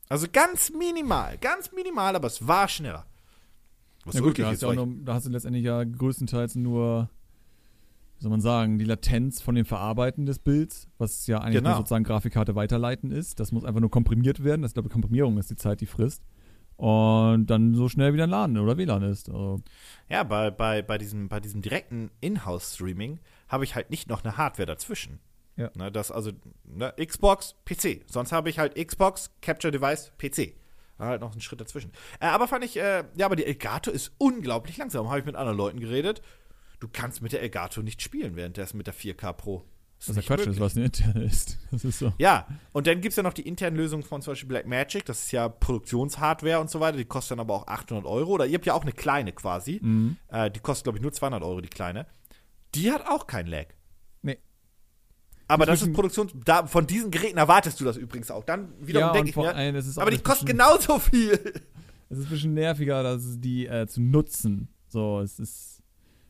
Also 0.09 0.27
ganz 0.31 0.69
minimal, 0.71 1.37
ganz 1.39 1.71
minimal, 1.71 2.15
aber 2.15 2.27
es 2.27 2.47
war 2.47 2.67
schneller. 2.67 3.05
Was 4.05 4.15
ja 4.15 4.21
gut, 4.21 4.37
da 4.37 4.43
wirklich 4.43 4.47
hast, 4.47 4.63
weil 4.63 4.75
nur, 4.75 4.87
da 5.03 5.13
hast 5.15 5.25
du 5.25 5.29
letztendlich 5.29 5.63
ja 5.65 5.83
größtenteils 5.83 6.55
nur, 6.55 7.09
soll 8.23 8.31
man 8.31 8.41
sagen, 8.41 8.79
die 8.79 8.85
Latenz 8.85 9.41
von 9.41 9.53
dem 9.53 9.65
Verarbeiten 9.65 10.25
des 10.25 10.39
Bilds, 10.39 10.87
was 10.97 11.27
ja 11.27 11.39
eigentlich 11.39 11.57
Genau. 11.57 11.69
nur 11.71 11.77
sozusagen 11.79 12.03
Grafikkarte 12.05 12.55
weiterleiten 12.55 13.11
ist. 13.11 13.39
Das 13.39 13.51
muss 13.51 13.65
einfach 13.65 13.81
nur 13.81 13.91
komprimiert 13.91 14.43
werden. 14.43 14.61
Das, 14.61 14.71
ich 14.71 14.73
glaube, 14.73 14.89
Komprimierung 14.89 15.37
ist 15.37 15.49
die 15.51 15.55
Zeit, 15.55 15.81
die 15.81 15.85
frisst. 15.85 16.23
Und 16.77 17.45
dann 17.47 17.75
so 17.75 17.87
schnell 17.87 18.13
wie 18.13 18.17
dein 18.17 18.29
Laden 18.29 18.57
oder 18.57 18.77
WLAN 18.77 19.03
ist. 19.03 19.29
Also, 19.29 19.61
ja, 20.09 20.23
bei, 20.23 20.49
bei, 20.51 20.81
bei, 20.81 20.97
diesem, 20.97 21.29
bei 21.29 21.39
diesem 21.39 21.61
direkten 21.61 22.09
Inhouse-Streaming 22.21 23.19
habe 23.47 23.63
ich 23.63 23.75
halt 23.75 23.91
nicht 23.91 24.09
noch 24.09 24.23
eine 24.23 24.37
Hardware 24.37 24.65
dazwischen. 24.65 25.19
Ja. 25.55 25.69
Ne, 25.75 25.91
das 25.91 26.09
also 26.09 26.31
ne, 26.63 26.93
Xbox, 27.05 27.55
PC. 27.65 28.01
Sonst 28.07 28.31
habe 28.31 28.49
ich 28.49 28.57
halt 28.57 28.75
Xbox, 28.75 29.31
Capture 29.41 29.71
Device, 29.71 30.11
PC. 30.17 30.55
War 30.97 31.09
halt 31.09 31.21
noch 31.21 31.31
einen 31.31 31.41
Schritt 31.41 31.61
dazwischen. 31.61 31.91
Äh, 32.19 32.27
aber 32.27 32.47
fand 32.47 32.63
ich, 32.65 32.77
äh, 32.77 33.03
ja, 33.15 33.25
aber 33.25 33.35
die 33.35 33.45
Elgato 33.45 33.91
ist 33.91 34.13
unglaublich 34.17 34.77
langsam. 34.77 35.09
Habe 35.09 35.19
ich 35.19 35.25
mit 35.25 35.35
anderen 35.35 35.57
Leuten 35.57 35.79
geredet. 35.79 36.21
Du 36.83 36.89
kannst 36.91 37.21
mit 37.21 37.31
der 37.31 37.41
Elgato 37.41 37.81
nicht 37.81 38.01
spielen, 38.01 38.35
währenddessen 38.35 38.75
mit 38.75 38.87
der 38.87 38.93
4K 38.93 39.31
Pro. 39.31 39.63
Das 39.99 40.09
was 40.09 40.15
ja 40.17 40.21
Quatsch 40.35 40.47
ist, 40.47 40.59
was 40.59 40.75
eine 40.75 40.83
interne 40.87 41.23
ist. 41.23 41.57
Das 41.71 41.85
ist 41.85 41.97
so. 41.99 42.11
Ja, 42.17 42.45
und 42.73 42.87
dann 42.87 42.99
gibt 42.99 43.13
es 43.13 43.15
ja 43.15 43.23
noch 43.23 43.31
die 43.31 43.47
internen 43.47 43.77
Lösungen 43.77 44.03
von 44.03 44.21
zum 44.21 44.31
Beispiel 44.31 44.49
Blackmagic. 44.49 45.05
Das 45.05 45.23
ist 45.23 45.31
ja 45.31 45.47
Produktionshardware 45.47 46.59
und 46.59 46.69
so 46.69 46.81
weiter. 46.81 46.97
Die 46.97 47.05
kostet 47.05 47.31
dann 47.31 47.39
aber 47.39 47.53
auch 47.53 47.67
800 47.67 48.05
Euro. 48.05 48.31
Oder 48.33 48.47
ihr 48.47 48.55
habt 48.55 48.65
ja 48.65 48.73
auch 48.73 48.81
eine 48.81 48.91
kleine 48.91 49.31
quasi. 49.31 49.79
Mhm. 49.81 50.17
Äh, 50.27 50.51
die 50.51 50.59
kostet, 50.59 50.83
glaube 50.83 50.97
ich, 50.97 51.01
nur 51.01 51.13
200 51.13 51.41
Euro, 51.41 51.61
die 51.61 51.69
kleine. 51.69 52.05
Die 52.75 52.91
hat 52.91 53.07
auch 53.07 53.27
keinen 53.27 53.47
Lag. 53.47 53.67
Nee. 54.23 54.39
Aber 55.47 55.65
das 55.65 55.81
ist 55.81 55.93
Produktion. 55.93 56.29
Da, 56.43 56.67
von 56.67 56.85
diesen 56.85 57.09
Geräten 57.11 57.37
erwartest 57.37 57.79
du 57.79 57.85
das 57.85 57.95
übrigens 57.95 58.29
auch. 58.29 58.43
Dann 58.43 58.73
wiederum 58.85 59.07
Ja, 59.07 59.13
denke 59.13 59.29
ich 59.29 59.35
mir. 59.37 59.55
allem, 59.55 59.75
ist 59.77 59.97
Aber 59.97 60.11
die 60.11 60.17
kosten 60.17 60.45
bisschen- 60.47 60.57
genauso 60.57 60.99
viel. 60.99 61.31
Es 62.09 62.17
ist 62.17 62.25
ein 62.25 62.29
bisschen 62.29 62.53
nerviger, 62.55 63.03
dass 63.03 63.39
die 63.39 63.67
äh, 63.67 63.87
zu 63.87 64.01
nutzen. 64.01 64.67
So, 64.89 65.21
es 65.21 65.39
ist. 65.39 65.72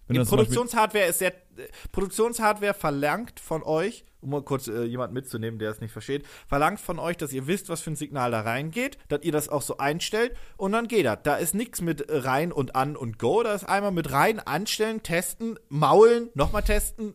Wenn 0.08 0.18
Beispiel- 0.18 0.38
Produktionshardware 0.38 1.06
ist 1.06 1.20
sehr. 1.20 1.34
äh, 1.34 1.68
Produktionshardware 1.92 2.74
verlangt 2.74 3.40
von 3.40 3.64
euch, 3.64 4.06
um 4.22 4.32
mal 4.32 4.42
kurz 4.42 4.68
äh, 4.68 4.84
jemanden 4.84 5.14
mitzunehmen, 5.14 5.60
der 5.60 5.72
es 5.72 5.80
nicht 5.82 5.92
versteht, 5.92 6.26
verlangt 6.48 6.80
von 6.80 7.00
euch, 7.00 7.18
dass 7.18 7.32
ihr 7.34 7.48
wisst, 7.48 7.70
was 7.70 7.82
für 7.82 7.92
ein 7.92 7.96
Signal 7.96 8.32
da 8.32 8.42
reingeht, 8.42 8.98
dass 9.08 9.24
ihr 9.24 9.32
das 9.32 9.50
auch 9.50 9.62
so 9.62 9.78
einstellt 9.78 10.36
und 10.58 10.72
dann 10.74 10.88
geht 10.88 11.06
das. 11.06 11.20
Da 11.24 11.36
ist 11.36 11.54
nichts 11.56 11.82
mit 11.82 12.06
rein 12.10 12.52
und 12.52 12.76
an 12.76 12.96
und 12.96 13.18
go. 13.20 13.44
Da 13.44 13.54
ist 13.54 13.64
einmal 13.66 13.92
mit 13.92 14.12
rein, 14.12 14.40
anstellen, 14.40 15.04
testen, 15.04 15.58
maulen, 15.70 16.30
nochmal 16.34 16.64
testen, 16.64 17.14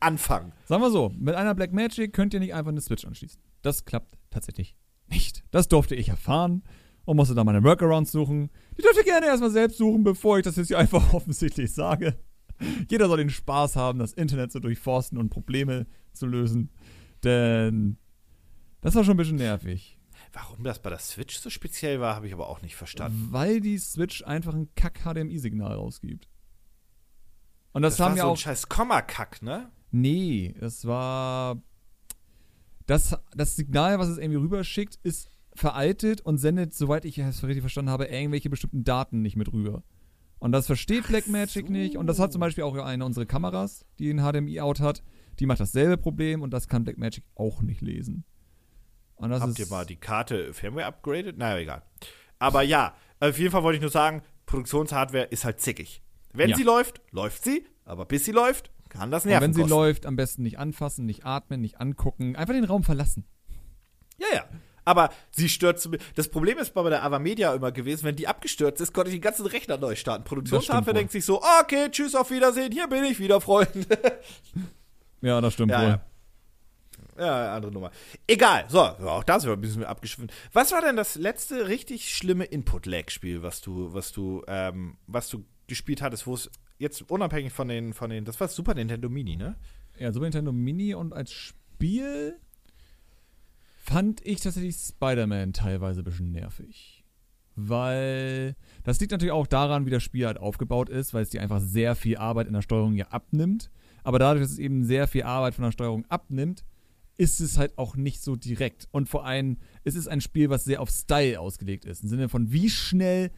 anfangen. 0.00 0.52
Sagen 0.66 0.82
wir 0.82 0.90
so, 0.90 1.10
mit 1.16 1.34
einer 1.34 1.54
Blackmagic 1.54 2.12
könnt 2.12 2.34
ihr 2.34 2.40
nicht 2.40 2.54
einfach 2.54 2.70
eine 2.70 2.80
Switch 2.80 3.04
anschließen. 3.04 3.40
Das 3.62 3.84
klappt 3.84 4.16
tatsächlich 4.30 4.76
nicht. 5.08 5.44
Das 5.50 5.68
durfte 5.68 5.94
ich 5.94 6.08
erfahren 6.08 6.62
und 7.04 7.16
musste 7.16 7.34
da 7.34 7.44
meine 7.44 7.62
Workarounds 7.62 8.12
suchen. 8.12 8.50
Die 8.76 8.82
dürft 8.82 8.96
ihr 8.96 9.04
gerne 9.04 9.26
erstmal 9.26 9.50
selbst 9.50 9.78
suchen, 9.78 10.04
bevor 10.04 10.38
ich 10.38 10.44
das 10.44 10.56
jetzt 10.56 10.68
hier 10.68 10.78
einfach 10.78 11.12
offensichtlich 11.12 11.72
sage. 11.72 12.16
Jeder 12.88 13.08
soll 13.08 13.18
den 13.18 13.30
Spaß 13.30 13.76
haben, 13.76 13.98
das 13.98 14.12
Internet 14.12 14.52
zu 14.52 14.60
durchforsten 14.60 15.18
und 15.18 15.28
Probleme 15.30 15.86
zu 16.12 16.26
lösen. 16.26 16.70
Denn 17.24 17.96
das 18.80 18.94
war 18.94 19.02
schon 19.04 19.14
ein 19.14 19.18
bisschen 19.18 19.36
nervig. 19.36 19.98
Warum 20.32 20.64
das 20.64 20.80
bei 20.80 20.90
der 20.90 20.98
Switch 20.98 21.38
so 21.38 21.48
speziell 21.50 22.00
war, 22.00 22.16
habe 22.16 22.26
ich 22.26 22.32
aber 22.32 22.48
auch 22.48 22.60
nicht 22.62 22.76
verstanden. 22.76 23.28
Weil 23.30 23.60
die 23.60 23.78
Switch 23.78 24.22
einfach 24.24 24.54
ein 24.54 24.68
Kack-HDMI-Signal 24.74 25.74
rausgibt. 25.74 26.28
Und 27.72 27.82
das, 27.82 27.96
Das, 27.96 28.04
haben 28.06 28.12
war 28.12 28.16
ja 28.18 28.22
so 28.24 28.28
auch. 28.30 28.34
ein 28.34 28.38
scheiß 28.38 28.68
Komma-Kack, 28.68 29.42
ne? 29.42 29.70
Nee, 29.90 30.54
es 30.60 30.86
war. 30.86 31.62
Das, 32.86 33.16
das 33.34 33.56
Signal, 33.56 33.98
was 33.98 34.08
es 34.08 34.18
irgendwie 34.18 34.38
rüberschickt, 34.40 34.98
ist 35.02 35.30
veraltet 35.54 36.20
und 36.20 36.38
sendet, 36.38 36.74
soweit 36.74 37.04
ich 37.04 37.18
es 37.18 37.42
richtig 37.44 37.62
verstanden 37.62 37.90
habe, 37.90 38.06
irgendwelche 38.06 38.50
bestimmten 38.50 38.84
Daten 38.84 39.22
nicht 39.22 39.36
mit 39.36 39.52
rüber. 39.52 39.82
Und 40.38 40.52
das 40.52 40.66
versteht 40.66 41.06
Blackmagic 41.08 41.66
so. 41.66 41.72
nicht. 41.72 41.96
Und 41.96 42.06
das 42.06 42.18
hat 42.18 42.32
zum 42.32 42.40
Beispiel 42.40 42.64
auch 42.64 42.74
eine 42.76 43.04
unserer 43.04 43.24
Kameras, 43.26 43.86
die 43.98 44.10
einen 44.10 44.18
HDMI-Out 44.20 44.80
hat. 44.80 45.02
Die 45.38 45.46
macht 45.46 45.60
dasselbe 45.60 45.96
Problem 45.96 46.42
und 46.42 46.50
das 46.52 46.68
kann 46.68 46.84
Blackmagic 46.84 47.24
auch 47.34 47.62
nicht 47.62 47.80
lesen. 47.80 48.24
Und 49.16 49.32
Habt 49.32 49.58
ihr 49.58 49.66
mal 49.68 49.86
die 49.86 49.96
Karte 49.96 50.52
Firmware 50.52 50.86
upgraded? 50.86 51.38
Naja, 51.38 51.58
egal. 51.58 51.82
Aber 52.38 52.62
ja, 52.62 52.94
auf 53.20 53.38
jeden 53.38 53.50
Fall 53.52 53.62
wollte 53.62 53.76
ich 53.76 53.80
nur 53.82 53.90
sagen, 53.90 54.22
Produktionshardware 54.46 55.24
ist 55.24 55.44
halt 55.44 55.60
zickig. 55.60 56.02
Wenn 56.32 56.50
Ja. 56.50 56.56
sie 56.56 56.64
läuft, 56.64 57.00
läuft 57.12 57.44
sie, 57.44 57.64
aber 57.84 58.04
bis 58.04 58.24
sie 58.24 58.32
läuft, 58.32 58.70
kann 58.88 59.10
das 59.10 59.24
und 59.24 59.30
Nerven 59.30 59.44
wenn 59.44 59.54
sie 59.54 59.60
kosten. 59.62 59.74
läuft, 59.76 60.06
am 60.06 60.16
besten 60.16 60.42
nicht 60.42 60.58
anfassen, 60.58 61.06
nicht 61.06 61.24
atmen, 61.24 61.60
nicht 61.60 61.80
angucken, 61.80 62.36
einfach 62.36 62.54
den 62.54 62.64
Raum 62.64 62.82
verlassen. 62.82 63.24
Ja, 64.18 64.26
ja. 64.34 64.44
Aber 64.84 65.10
sie 65.30 65.48
stürzt. 65.48 65.88
Das 66.14 66.28
Problem 66.28 66.58
ist 66.58 66.74
bei 66.74 66.88
der 66.90 67.02
Avamedia 67.04 67.54
immer 67.54 67.72
gewesen, 67.72 68.04
wenn 68.04 68.16
die 68.16 68.28
abgestürzt 68.28 68.80
ist, 68.80 68.92
konnte 68.92 69.10
ich 69.10 69.16
den 69.16 69.22
ganzen 69.22 69.46
Rechner 69.46 69.78
neu 69.78 69.94
starten. 69.96 70.24
Produktionshardware 70.24 70.94
denkt 70.94 71.12
sich 71.12 71.24
so, 71.24 71.40
okay, 71.62 71.88
tschüss, 71.90 72.14
auf 72.14 72.30
Wiedersehen, 72.30 72.72
hier 72.72 72.86
bin 72.88 73.04
ich 73.04 73.18
wieder, 73.18 73.40
Freunde. 73.40 73.86
Ja, 75.20 75.40
das 75.40 75.54
stimmt 75.54 75.70
Ja, 75.72 75.80
wohl. 75.80 75.88
ja. 75.88 76.00
Ja, 77.16 77.54
andere 77.56 77.72
Nummer. 77.72 77.90
Egal, 78.26 78.64
so, 78.68 78.80
auch 78.80 79.24
da 79.24 79.38
sind 79.40 79.48
wir 79.48 79.54
ein 79.56 79.60
bisschen 79.60 79.84
abgeschwiffen. 79.84 80.30
Was 80.52 80.72
war 80.72 80.80
denn 80.82 80.96
das 80.96 81.14
letzte 81.14 81.68
richtig 81.68 82.14
schlimme 82.14 82.44
Input-Lag-Spiel, 82.44 83.42
was 83.42 83.60
du, 83.62 83.94
was 83.94 84.12
du, 84.12 84.42
ähm, 84.48 84.98
was 85.06 85.28
du 85.28 85.44
gespielt 85.68 86.02
hattest, 86.02 86.26
wo 86.26 86.34
es 86.34 86.50
jetzt 86.78 87.08
unabhängig 87.10 87.52
von 87.52 87.68
den, 87.68 87.94
von 87.94 88.10
den, 88.10 88.24
das 88.24 88.38
war 88.40 88.48
Super 88.48 88.74
Nintendo 88.74 89.08
Mini, 89.08 89.36
ne? 89.36 89.56
Ja, 89.98 90.12
Super 90.12 90.24
Nintendo 90.26 90.52
Mini 90.52 90.92
und 90.94 91.12
als 91.14 91.32
Spiel 91.32 92.36
fand 93.84 94.26
ich 94.26 94.40
tatsächlich 94.40 94.76
Spider-Man 94.76 95.52
teilweise 95.52 96.00
ein 96.00 96.04
bisschen 96.04 96.32
nervig. 96.32 97.04
Weil 97.54 98.56
das 98.82 98.98
liegt 98.98 99.12
natürlich 99.12 99.32
auch 99.32 99.46
daran, 99.46 99.86
wie 99.86 99.90
das 99.90 100.02
Spiel 100.02 100.26
halt 100.26 100.38
aufgebaut 100.38 100.88
ist, 100.88 101.14
weil 101.14 101.22
es 101.22 101.30
dir 101.30 101.42
einfach 101.42 101.60
sehr 101.60 101.94
viel 101.94 102.16
Arbeit 102.16 102.46
in 102.48 102.54
der 102.54 102.62
Steuerung 102.62 102.94
ja 102.94 103.08
abnimmt. 103.08 103.70
Aber 104.02 104.18
dadurch, 104.18 104.42
dass 104.42 104.52
es 104.52 104.58
eben 104.58 104.84
sehr 104.84 105.06
viel 105.06 105.22
Arbeit 105.22 105.54
von 105.54 105.64
der 105.64 105.70
Steuerung 105.70 106.04
abnimmt, 106.08 106.64
ist 107.16 107.40
es 107.40 107.58
halt 107.58 107.78
auch 107.78 107.94
nicht 107.94 108.22
so 108.22 108.36
direkt. 108.36 108.88
Und 108.90 109.08
vor 109.08 109.24
allem 109.24 109.58
ist 109.84 109.96
es 109.96 110.08
ein 110.08 110.20
Spiel, 110.20 110.50
was 110.50 110.64
sehr 110.64 110.80
auf 110.80 110.90
Style 110.90 111.38
ausgelegt 111.38 111.84
ist. 111.84 112.02
Im 112.02 112.08
Sinne 112.08 112.28
von, 112.28 112.52
wie 112.52 112.70
schnell 112.70 113.30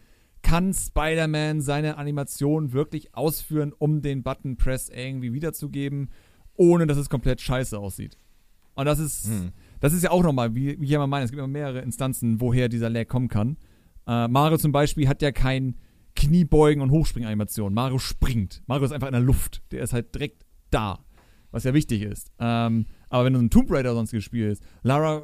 kann 0.43 0.73
Spider-Man 0.73 1.61
seine 1.61 1.99
Animation 1.99 2.73
wirklich 2.73 3.15
ausführen, 3.15 3.75
um 3.77 4.01
den 4.01 4.23
Button 4.23 4.57
Press 4.57 4.89
irgendwie 4.89 5.33
wiederzugeben, 5.33 6.11
ohne 6.55 6.87
dass 6.87 6.97
es 6.97 7.11
komplett 7.11 7.41
scheiße 7.41 7.77
aussieht. 7.77 8.17
Und 8.77 8.87
das 8.87 8.99
ist, 8.99 9.27
Hm. 9.27 9.53
Das 9.81 9.93
ist 9.93 10.03
ja 10.05 10.11
auch 10.11 10.23
nochmal, 10.23 10.55
wie, 10.55 10.81
wie 10.81 10.93
immer 10.95 11.07
meine, 11.07 11.25
es 11.25 11.31
gibt 11.31 11.39
immer 11.39 11.49
mehrere 11.49 11.81
Instanzen, 11.81 12.41
woher 12.41 12.69
dieser 12.69 12.91
Lag 12.91 13.09
kommen 13.09 13.29
kann. 13.29 13.57
Äh, 14.07 14.29
Mario 14.29 14.59
zum 14.59 14.73
Beispiel 14.73 15.09
hat 15.09 15.23
ja 15.23 15.33
kein 15.33 15.77
Kniebeugen 16.15 16.83
und 16.83 16.91
Hochspringanimation. 16.91 17.75
Mario 17.75 17.99
springt. 17.99 18.63
Mario 18.67 18.87
ist 18.87 18.93
einfach 18.93 19.09
in 19.09 19.13
der 19.13 19.21
Luft. 19.23 19.63
Der 19.71 19.83
ist 19.83 19.93
halt 19.93 20.15
direkt 20.15 20.45
da. 20.71 21.01
Was 21.53 21.65
ja 21.65 21.73
wichtig 21.73 22.03
ist. 22.03 22.33
Ähm, 22.39 22.87
aber 23.09 23.25
wenn 23.25 23.33
du 23.33 23.39
einen 23.39 23.51
Tomb 23.51 23.71
Raider 23.71 23.95
sonst 23.95 24.11
gespielt 24.11 24.61
Lara 24.83 25.23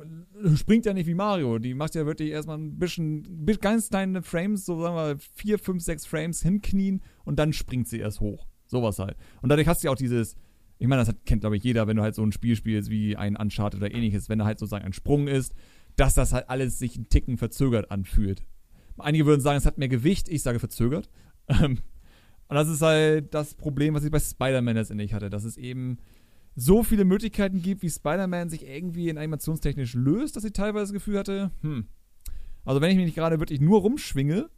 springt 0.55 0.87
ja 0.87 0.95
nicht 0.95 1.07
wie 1.07 1.15
Mario. 1.15 1.59
Die 1.59 1.75
macht 1.75 1.95
ja 1.95 2.07
wirklich 2.07 2.31
erstmal 2.31 2.59
ein 2.59 2.79
bisschen, 2.79 3.45
bi- 3.45 3.57
ganz 3.61 3.91
kleine 3.91 4.23
Frames, 4.23 4.65
so 4.65 4.81
sagen 4.81 4.95
wir 4.97 5.17
vier, 5.35 5.59
fünf, 5.59 5.83
sechs 5.83 6.07
Frames 6.07 6.43
hinknien 6.43 7.03
und 7.25 7.39
dann 7.39 7.53
springt 7.53 7.89
sie 7.89 7.99
erst 7.99 8.21
hoch. 8.21 8.47
Sowas 8.67 8.99
halt. 8.99 9.17
Und 9.43 9.49
dadurch 9.51 9.69
hast 9.69 9.83
du 9.83 9.89
ja 9.89 9.93
auch 9.93 9.97
dieses, 9.97 10.35
ich 10.79 10.89
meine, 10.89 11.01
das 11.03 11.09
hat, 11.09 11.25
kennt 11.27 11.41
glaube 11.43 11.57
ich 11.57 11.63
jeder, 11.65 11.87
wenn 11.87 11.97
du 11.97 12.03
halt 12.03 12.15
so 12.15 12.23
ein 12.25 12.33
Spiel 12.33 12.57
spielst 12.57 12.91
wie 12.91 13.17
ein 13.17 13.37
Uncharted 13.37 13.81
oder 13.81 13.95
ähnliches, 13.95 14.29
wenn 14.29 14.39
da 14.39 14.45
halt 14.45 14.59
sozusagen 14.59 14.85
ein 14.85 14.93
Sprung 14.93 15.29
ist, 15.29 15.55
dass 15.97 16.15
das 16.15 16.33
halt 16.33 16.49
alles 16.49 16.79
sich 16.79 16.97
einen 16.97 17.09
Ticken 17.09 17.37
verzögert 17.39 17.91
anfühlt. 17.91 18.45
Einige 18.99 19.27
würden 19.27 19.41
sagen, 19.41 19.59
es 19.59 19.67
hat 19.67 19.79
mehr 19.79 19.89
Gewicht, 19.89 20.29
ich 20.29 20.43
sage 20.43 20.59
verzögert. 20.59 21.09
Ähm, 21.49 21.79
Und 22.49 22.57
das 22.57 22.69
ist 22.69 22.83
halt 22.83 23.33
das 23.35 23.55
Problem, 23.55 23.95
was 23.95 24.05
ich 24.05 24.11
bei 24.11 24.21
Spider-Man 24.21 24.77
letztendlich 24.77 25.13
hatte, 25.15 25.29
dass 25.31 25.45
es 25.45 25.57
eben 25.57 25.99
so 26.55 26.83
viele 26.83 27.05
Möglichkeiten 27.05 27.63
gibt, 27.63 27.83
wie 27.83 27.91
Spider-Man 27.91 28.51
sich 28.51 28.67
irgendwie 28.67 29.09
in 29.09 29.17
animationstechnisch 29.19 29.95
löst, 29.95 30.37
dass 30.37 30.45
ich 30.45 30.53
teilweise 30.53 30.85
das 30.85 30.93
Gefühl 30.93 31.19
hatte, 31.19 31.51
hm, 31.63 31.87
also 32.65 32.81
wenn 32.81 32.91
ich 32.91 32.97
mich 32.97 33.07
nicht 33.07 33.15
gerade 33.15 33.41
wirklich 33.41 33.61
nur 33.61 33.81
rumschwinge, 33.81 34.51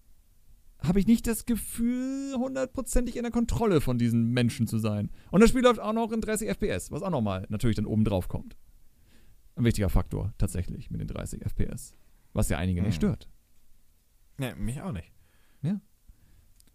habe 0.86 1.00
ich 1.00 1.06
nicht 1.06 1.26
das 1.26 1.46
Gefühl, 1.46 2.34
hundertprozentig 2.36 3.16
in 3.16 3.22
der 3.22 3.32
Kontrolle 3.32 3.80
von 3.80 3.98
diesen 3.98 4.30
Menschen 4.30 4.66
zu 4.66 4.78
sein. 4.78 5.10
Und 5.30 5.40
das 5.40 5.50
Spiel 5.50 5.62
läuft 5.62 5.80
auch 5.80 5.92
noch 5.92 6.12
in 6.12 6.20
30 6.20 6.48
FPS, 6.48 6.90
was 6.90 7.02
auch 7.02 7.10
nochmal 7.10 7.46
natürlich 7.48 7.76
dann 7.76 7.86
oben 7.86 8.04
drauf 8.04 8.28
kommt. 8.28 8.56
Ein 9.56 9.64
wichtiger 9.64 9.88
Faktor, 9.88 10.32
tatsächlich, 10.38 10.90
mit 10.90 11.00
den 11.00 11.08
30 11.08 11.42
FPS. 11.42 11.94
Was 12.32 12.48
ja 12.48 12.58
einige 12.58 12.82
nicht 12.82 12.94
Hm. 12.94 12.96
stört. 12.96 13.28
Ne, 14.38 14.54
mich 14.56 14.80
auch 14.80 14.92
nicht. 14.92 15.12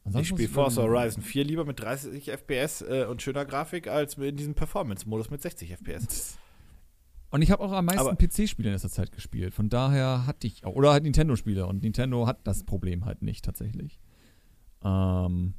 Ansonsten 0.05 0.35
ich 0.35 0.39
spiele 0.39 0.49
Forza. 0.49 0.81
Horizon 0.81 1.21
4 1.21 1.43
lieber 1.43 1.65
mit 1.65 1.79
30 1.79 2.31
FPS 2.31 2.81
äh, 2.81 3.05
und 3.07 3.21
schöner 3.21 3.45
Grafik 3.45 3.87
als 3.87 4.15
in 4.15 4.35
diesem 4.37 4.55
Performance-Modus 4.55 5.29
mit 5.29 5.41
60 5.41 5.71
FPS. 5.73 6.37
Und 7.31 7.41
ich 7.41 7.51
habe 7.51 7.63
auch 7.63 7.71
am 7.71 7.85
meisten 7.85 8.17
PC-Spiele 8.17 8.69
in 8.69 8.73
letzter 8.73 8.89
Zeit 8.89 9.11
gespielt. 9.11 9.53
Von 9.53 9.69
daher 9.69 10.25
hatte 10.25 10.47
ich 10.47 10.65
auch, 10.65 10.75
oder 10.75 10.91
halt 10.91 11.03
Nintendo-Spiele. 11.03 11.67
Und 11.67 11.83
Nintendo 11.83 12.25
hat 12.25 12.39
das 12.45 12.63
Problem 12.63 13.05
halt 13.05 13.21
nicht 13.21 13.45
tatsächlich. 13.45 13.99
Ähm, 14.83 15.53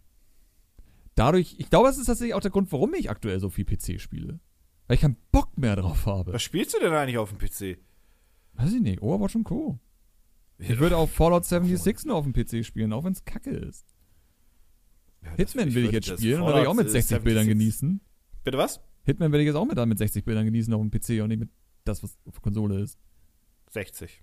dadurch, 1.14 1.57
ich 1.59 1.71
glaube, 1.71 1.89
das 1.89 1.99
ist 1.99 2.07
tatsächlich 2.07 2.35
auch 2.35 2.41
der 2.41 2.51
Grund, 2.51 2.73
warum 2.73 2.95
ich 2.95 3.09
aktuell 3.09 3.39
so 3.39 3.51
viel 3.51 3.64
PC 3.64 4.01
spiele. 4.01 4.41
Weil 4.87 4.97
ich 4.97 5.01
keinen 5.03 5.16
Bock 5.31 5.57
mehr 5.57 5.77
drauf 5.77 6.07
habe. 6.07 6.33
Was 6.33 6.43
spielst 6.43 6.75
du 6.75 6.81
denn 6.81 6.93
eigentlich 6.93 7.18
auf 7.18 7.33
dem 7.33 7.39
PC? 7.39 7.79
Weiß 8.55 8.73
ich 8.73 8.81
nicht, 8.81 9.01
Overwatch 9.01 9.37
und 9.37 9.45
Co. 9.45 9.79
Ich 10.59 10.79
würde 10.79 10.97
auch 10.97 11.09
Fallout 11.09 11.45
76 11.45 12.07
nur 12.07 12.16
auf 12.16 12.25
dem 12.25 12.33
PC 12.33 12.64
spielen, 12.66 12.93
auch 12.93 13.05
wenn 13.05 13.12
es 13.12 13.25
kacke 13.25 13.51
ist. 13.51 13.87
Ja, 15.23 15.31
Hitman 15.37 15.75
will 15.75 15.85
ich 15.87 15.93
jetzt 15.93 16.09
spielen 16.09 16.43
und 16.43 16.53
will 16.53 16.62
ich 16.62 16.66
auch 16.66 16.75
mit 16.75 16.87
Fallout, 16.87 16.97
äh, 16.97 17.03
60 17.03 17.23
Bildern 17.23 17.45
76 17.45 17.49
genießen. 17.49 18.01
Bitte 18.43 18.59
was? 18.59 18.81
Hitman 19.05 19.33
will 19.33 19.41
ich 19.41 19.47
jetzt 19.47 19.57
auch 19.57 19.66
mit, 19.66 19.79
mit 19.87 19.99
60 19.99 20.25
Bildern 20.25 20.45
genießen 20.45 20.75
auf 20.75 20.81
dem 20.81 20.91
PC 20.91 21.23
und 21.23 21.29
nicht 21.29 21.41
mit 21.41 21.51
das, 21.85 22.03
was 22.03 22.16
auf 22.26 22.35
der 22.35 22.43
Konsole 22.43 22.81
ist. 22.81 22.99
60. 23.70 24.22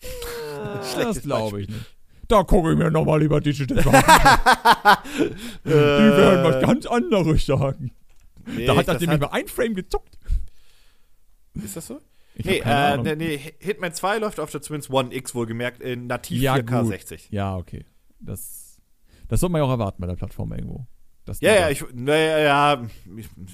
das 0.00 0.92
Schlechtes 0.92 1.22
glaube 1.22 1.62
ich 1.62 1.68
nicht. 1.68 1.96
Da 2.28 2.42
gucke 2.42 2.72
ich 2.72 2.78
mir 2.78 2.90
nochmal 2.90 3.20
lieber 3.22 3.40
Digital 3.40 3.76
Die 3.78 3.82
Die 5.64 5.70
werden 5.70 6.44
was 6.44 6.62
ganz 6.62 6.84
anderes 6.86 7.46
sagen. 7.46 7.92
Nee, 8.46 8.66
da 8.66 8.72
hat 8.76 8.86
das 8.88 8.96
das 8.96 9.00
nämlich 9.00 9.20
mal 9.20 9.28
ein 9.28 9.48
Frame 9.48 9.74
gezuckt. 9.74 10.18
Ist 11.54 11.76
das 11.76 11.86
so? 11.86 12.00
Ich 12.34 12.44
Nee, 12.44 12.58
äh, 12.58 12.62
Ahnung. 12.64 13.06
nee, 13.06 13.16
nee, 13.16 13.40
Hitman 13.58 13.92
2 13.92 14.18
läuft 14.18 14.38
auf 14.40 14.50
der 14.50 14.60
Twins 14.60 14.90
One 14.90 15.12
X 15.14 15.34
wohlgemerkt 15.34 15.80
in 15.82 16.06
nativ 16.06 16.40
Ja, 16.40 16.54
4K 16.54 16.80
gut. 16.82 16.88
60. 16.88 17.30
Ja, 17.30 17.56
okay. 17.56 17.84
Das, 18.20 18.80
das 19.28 19.40
sollte 19.40 19.52
man 19.52 19.60
ja 19.60 19.64
auch 19.66 19.70
erwarten 19.70 20.00
bei 20.00 20.06
der 20.06 20.14
Plattform 20.16 20.52
irgendwo. 20.52 20.86
Ja, 21.40 21.54
ja, 21.54 21.70
ich, 21.70 21.84
naja, 21.94 22.38
ja, 22.38 22.86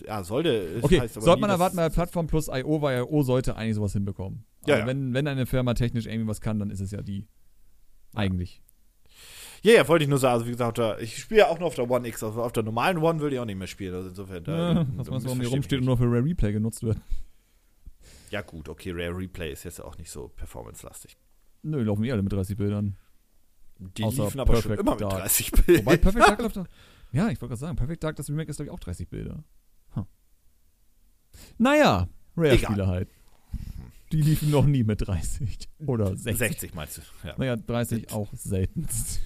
ja, 0.07 0.25
sollte. 0.25 0.79
Okay, 0.83 1.07
sollte 1.09 1.41
man 1.41 1.51
erwarten 1.51 1.77
bei 1.77 1.89
Plattform 1.89 2.27
plus 2.27 2.49
IO, 2.49 2.81
weil 2.83 2.99
IO 2.99 3.23
sollte 3.23 3.57
eigentlich 3.57 3.75
sowas 3.75 3.93
hinbekommen. 3.93 4.45
Ja, 4.67 4.75
Aber 4.75 4.81
ja. 4.83 4.87
Wenn, 4.87 5.15
wenn 5.15 5.27
eine 5.27 5.47
Firma 5.47 5.75
technisch 5.75 6.07
irgendwie 6.07 6.29
was 6.29 6.41
kann, 6.41 6.59
dann 6.59 6.71
ist 6.71 6.81
es 6.81 6.91
ja 6.91 7.03
die. 7.03 7.27
Eigentlich. 8.15 8.63
Ja, 9.63 9.73
ja, 9.73 9.89
wollte 9.89 10.05
ich 10.05 10.11
nur 10.11 10.19
sagen. 10.19 10.35
Also, 10.35 10.47
wie 10.47 10.51
gesagt, 10.51 10.79
ich 11.01 11.19
spiele 11.19 11.41
ja 11.41 11.49
auch 11.49 11.59
nur 11.59 11.69
auf 11.69 11.75
der 11.75 11.91
One 11.91 12.07
X. 12.07 12.23
Auf, 12.23 12.37
auf 12.37 12.53
der 12.53 12.63
normalen 12.63 12.99
One 12.99 13.21
würde 13.21 13.37
ich 13.37 13.41
auch 13.41 13.47
nicht 13.47 13.59
mehr 13.59 13.67
spielen. 13.67 13.95
Also, 13.95 14.11
insofern. 14.11 14.45
Da, 14.45 14.57
Ja, 14.57 14.75
da 14.75 14.87
was 14.97 15.09
man 15.11 15.21
so 15.21 15.31
um 15.31 15.41
rumsteht 15.41 15.79
und 15.79 15.81
mich 15.81 15.87
nur 15.87 15.97
für 15.97 16.05
Rare 16.05 16.25
Replay 16.25 16.53
genutzt 16.53 16.83
wird. 16.83 16.97
nicht. 16.97 17.07
Ja, 18.31 18.43
gut, 18.43 18.69
okay, 18.69 18.91
Rare 18.93 19.17
Replay 19.17 19.53
ist 19.53 19.65
jetzt 19.65 19.81
auch 19.83 19.97
nicht 19.97 20.11
so 20.11 20.29
performance-lastig. 20.29 21.17
Nö, 21.63 21.83
laufen 21.83 22.05
eh 22.05 22.13
alle 22.13 22.23
mit 22.23 22.33
30 22.33 22.57
Bildern. 22.57 22.97
Die 23.79 24.05
Außer 24.05 24.25
liefen 24.25 24.41
aber 24.41 24.55
schon 24.55 24.63
Perfect 24.63 24.81
immer 24.81 24.93
mit 24.93 25.01
Dark. 25.01 25.21
30 25.21 25.53
Wobei 25.53 25.63
Bildern. 25.63 26.01
Perfect 26.01 26.29
Dark 26.29 26.43
läuft, 26.57 26.57
Ja, 27.15 27.29
ich 27.29 27.41
wollte 27.41 27.51
gerade 27.51 27.61
sagen, 27.61 27.77
Perfect 27.77 28.03
Dark, 28.05 28.17
das 28.17 28.29
Remake 28.29 28.51
ist, 28.51 28.57
glaube 28.57 28.67
ich, 28.69 28.73
auch 28.73 28.81
30 28.81 29.09
Bilder. 29.09 29.45
Huh. 29.95 30.05
Naja, 31.59 32.09
Rare-Spiele 32.37 32.87
halt. 32.87 33.09
Die 34.13 34.21
liefen 34.21 34.51
noch 34.51 34.67
nie 34.67 34.85
mit 34.85 35.07
30. 35.07 35.69
Oder 35.87 36.09
60. 36.17 36.37
60 36.37 36.75
meinst 36.75 36.99
du? 36.99 37.03
Ja. 37.27 37.35
Naja, 37.39 37.57
30 37.57 38.13
auch 38.13 38.29
seltenst. 38.35 39.21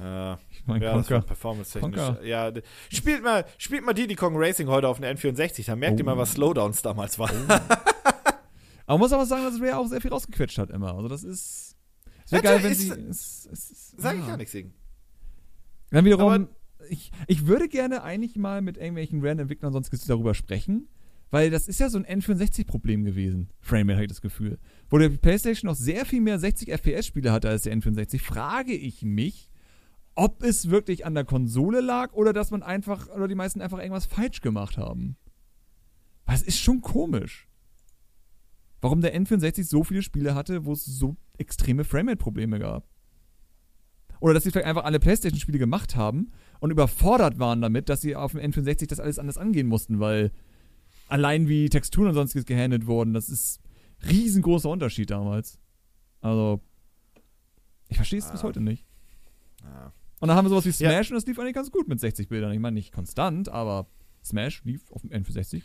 Äh, 0.00 0.34
Ich 0.50 0.66
meine, 0.66 0.84
ja, 0.84 0.92
Conker. 0.94 1.20
performance-technisch. 1.20 1.96
Conker. 1.96 2.24
Ja, 2.24 2.52
spielt 2.90 3.22
mal, 3.22 3.44
spielt 3.58 3.84
mal 3.84 3.92
Diddy 3.92 4.14
Kong 4.14 4.34
Racing 4.36 4.68
heute 4.68 4.88
auf 4.88 4.98
einer 4.98 5.08
N64, 5.08 5.66
dann 5.66 5.78
merkt 5.78 5.98
ihr 6.00 6.04
Oh. 6.04 6.06
mal, 6.06 6.16
was 6.18 6.32
Slowdowns 6.32 6.82
damals 6.82 7.18
waren. 7.18 7.48
Aber 7.48 7.62
man 8.88 8.98
muss 9.00 9.12
aber 9.12 9.26
sagen, 9.26 9.44
dass 9.44 9.60
Rare 9.60 9.78
auch 9.78 9.86
sehr 9.86 10.00
viel 10.00 10.12
rausgequetscht 10.12 10.58
hat 10.58 10.70
immer. 10.70 10.94
Also 10.94 11.08
das 11.08 11.24
ist. 11.24 11.76
Es 12.24 12.32
wäre 12.32 12.42
geil, 12.42 12.62
wenn 12.62 12.72
ist- 12.72 12.80
sie. 12.80 12.90
Es, 12.90 13.48
es, 13.52 13.70
es, 13.70 13.94
Sag 13.98 14.14
ich 14.14 14.20
ja. 14.22 14.26
gar 14.28 14.36
nichts 14.36 14.52
gegen. 14.52 14.74
Dann 15.90 16.04
wiederum, 16.04 16.32
Aber- 16.32 16.48
ich, 16.88 17.10
ich 17.26 17.46
würde 17.46 17.68
gerne 17.68 18.02
eigentlich 18.02 18.36
mal 18.36 18.62
mit 18.62 18.76
irgendwelchen 18.76 19.20
Random-Entwicklern 19.20 19.72
sonst 19.72 20.08
darüber 20.08 20.34
sprechen, 20.34 20.88
weil 21.30 21.50
das 21.50 21.68
ist 21.68 21.80
ja 21.80 21.88
so 21.88 21.98
ein 21.98 22.06
N64-Problem 22.06 23.04
gewesen. 23.04 23.50
Framerate 23.60 23.94
habe 23.96 24.04
ich 24.04 24.08
das 24.10 24.20
Gefühl. 24.20 24.58
Wo 24.88 24.98
der 24.98 25.08
PlayStation 25.08 25.68
noch 25.68 25.76
sehr 25.76 26.06
viel 26.06 26.20
mehr 26.20 26.38
60 26.38 26.68
FPS-Spiele 26.70 27.32
hatte 27.32 27.48
als 27.48 27.62
der 27.62 27.76
N64, 27.76 28.20
frage 28.20 28.74
ich 28.74 29.02
mich, 29.02 29.50
ob 30.14 30.42
es 30.42 30.70
wirklich 30.70 31.04
an 31.04 31.14
der 31.14 31.24
Konsole 31.24 31.80
lag 31.80 32.12
oder 32.12 32.32
dass 32.32 32.50
man 32.50 32.62
einfach, 32.62 33.08
oder 33.08 33.28
die 33.28 33.34
meisten 33.34 33.60
einfach 33.60 33.78
irgendwas 33.78 34.06
falsch 34.06 34.40
gemacht 34.40 34.78
haben. 34.78 35.16
Weil 36.24 36.36
es 36.36 36.42
ist 36.42 36.58
schon 36.58 36.80
komisch. 36.80 37.48
Warum 38.80 39.00
der 39.00 39.14
N64 39.18 39.64
so 39.64 39.84
viele 39.84 40.02
Spiele 40.02 40.34
hatte, 40.34 40.64
wo 40.64 40.72
es 40.72 40.84
so 40.84 41.16
extreme 41.38 41.84
Framerate-Probleme 41.84 42.58
gab. 42.58 42.88
Oder 44.20 44.34
dass 44.34 44.44
sie 44.44 44.50
vielleicht 44.50 44.66
einfach 44.66 44.84
alle 44.84 44.98
PlayStation-Spiele 44.98 45.58
gemacht 45.58 45.96
haben 45.96 46.32
und 46.60 46.70
überfordert 46.70 47.38
waren 47.38 47.60
damit, 47.60 47.88
dass 47.88 48.00
sie 48.00 48.16
auf 48.16 48.32
dem 48.32 48.40
N64 48.40 48.86
das 48.88 49.00
alles 49.00 49.18
anders 49.18 49.36
angehen 49.38 49.66
mussten, 49.66 50.00
weil 50.00 50.32
allein 51.08 51.48
wie 51.48 51.68
Texturen 51.68 52.08
und 52.08 52.14
sonstiges 52.14 52.46
gehandelt 52.46 52.86
wurden, 52.86 53.12
das 53.14 53.28
ist 53.28 53.60
riesengroßer 54.08 54.68
Unterschied 54.68 55.10
damals. 55.10 55.58
Also, 56.20 56.60
ich 57.88 57.96
verstehe 57.96 58.18
es 58.18 58.30
bis 58.30 58.40
Ah. 58.40 58.44
heute 58.44 58.60
nicht. 58.60 58.84
Ja. 59.62 59.92
Und 60.20 60.28
dann 60.28 60.36
haben 60.36 60.46
wir 60.46 60.50
sowas 60.50 60.64
wie 60.64 60.70
Ja. 60.84 60.90
Smash 60.90 61.10
und 61.10 61.14
das 61.16 61.26
lief 61.26 61.38
eigentlich 61.38 61.54
ganz 61.54 61.70
gut 61.70 61.88
mit 61.88 62.00
60 62.00 62.28
Bildern. 62.28 62.52
Ich 62.52 62.58
meine, 62.58 62.74
nicht 62.74 62.92
konstant, 62.92 63.48
aber 63.48 63.86
Smash 64.24 64.64
lief 64.64 64.90
auf 64.90 65.02
dem 65.02 65.10
N64. 65.10 65.62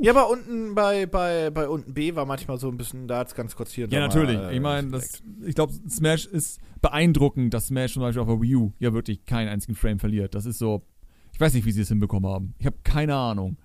Ja, 0.00 0.12
aber 0.12 0.30
unten 0.30 0.74
bei, 0.74 1.06
bei, 1.06 1.50
bei 1.50 1.68
unten 1.68 1.94
B 1.94 2.14
war 2.14 2.26
manchmal 2.26 2.58
so 2.58 2.68
ein 2.68 2.76
bisschen, 2.76 3.08
da 3.08 3.18
hat's 3.18 3.34
ganz 3.34 3.56
kurz 3.56 3.72
hier 3.72 3.88
Ja, 3.88 4.00
natürlich. 4.00 4.36
Mal, 4.36 4.50
äh, 4.50 4.54
ich 4.54 4.60
meine, 4.60 5.00
ich 5.44 5.54
glaube, 5.54 5.72
Smash 5.88 6.26
ist 6.26 6.60
beeindruckend, 6.80 7.54
dass 7.54 7.68
Smash 7.68 7.94
zum 7.94 8.02
Beispiel 8.02 8.22
auf 8.22 8.28
der 8.28 8.40
Wii 8.40 8.56
U 8.56 8.72
ja 8.78 8.92
wirklich 8.92 9.24
keinen 9.24 9.48
einzigen 9.48 9.74
Frame 9.74 9.98
verliert. 9.98 10.34
Das 10.34 10.46
ist 10.46 10.58
so, 10.58 10.86
ich 11.32 11.40
weiß 11.40 11.54
nicht, 11.54 11.64
wie 11.64 11.72
sie 11.72 11.82
es 11.82 11.88
hinbekommen 11.88 12.30
haben. 12.30 12.54
Ich 12.58 12.66
habe 12.66 12.76
keine 12.84 13.14
Ahnung. 13.14 13.56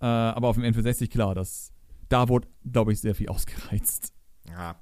Äh, 0.00 0.06
aber 0.06 0.48
auf 0.48 0.56
dem 0.56 0.64
N64, 0.64 1.08
klar, 1.10 1.34
das, 1.34 1.72
da 2.08 2.28
wurde, 2.28 2.48
glaube 2.70 2.92
ich, 2.92 3.00
sehr 3.00 3.14
viel 3.14 3.28
ausgereizt. 3.30 4.12
Ja. 4.48 4.80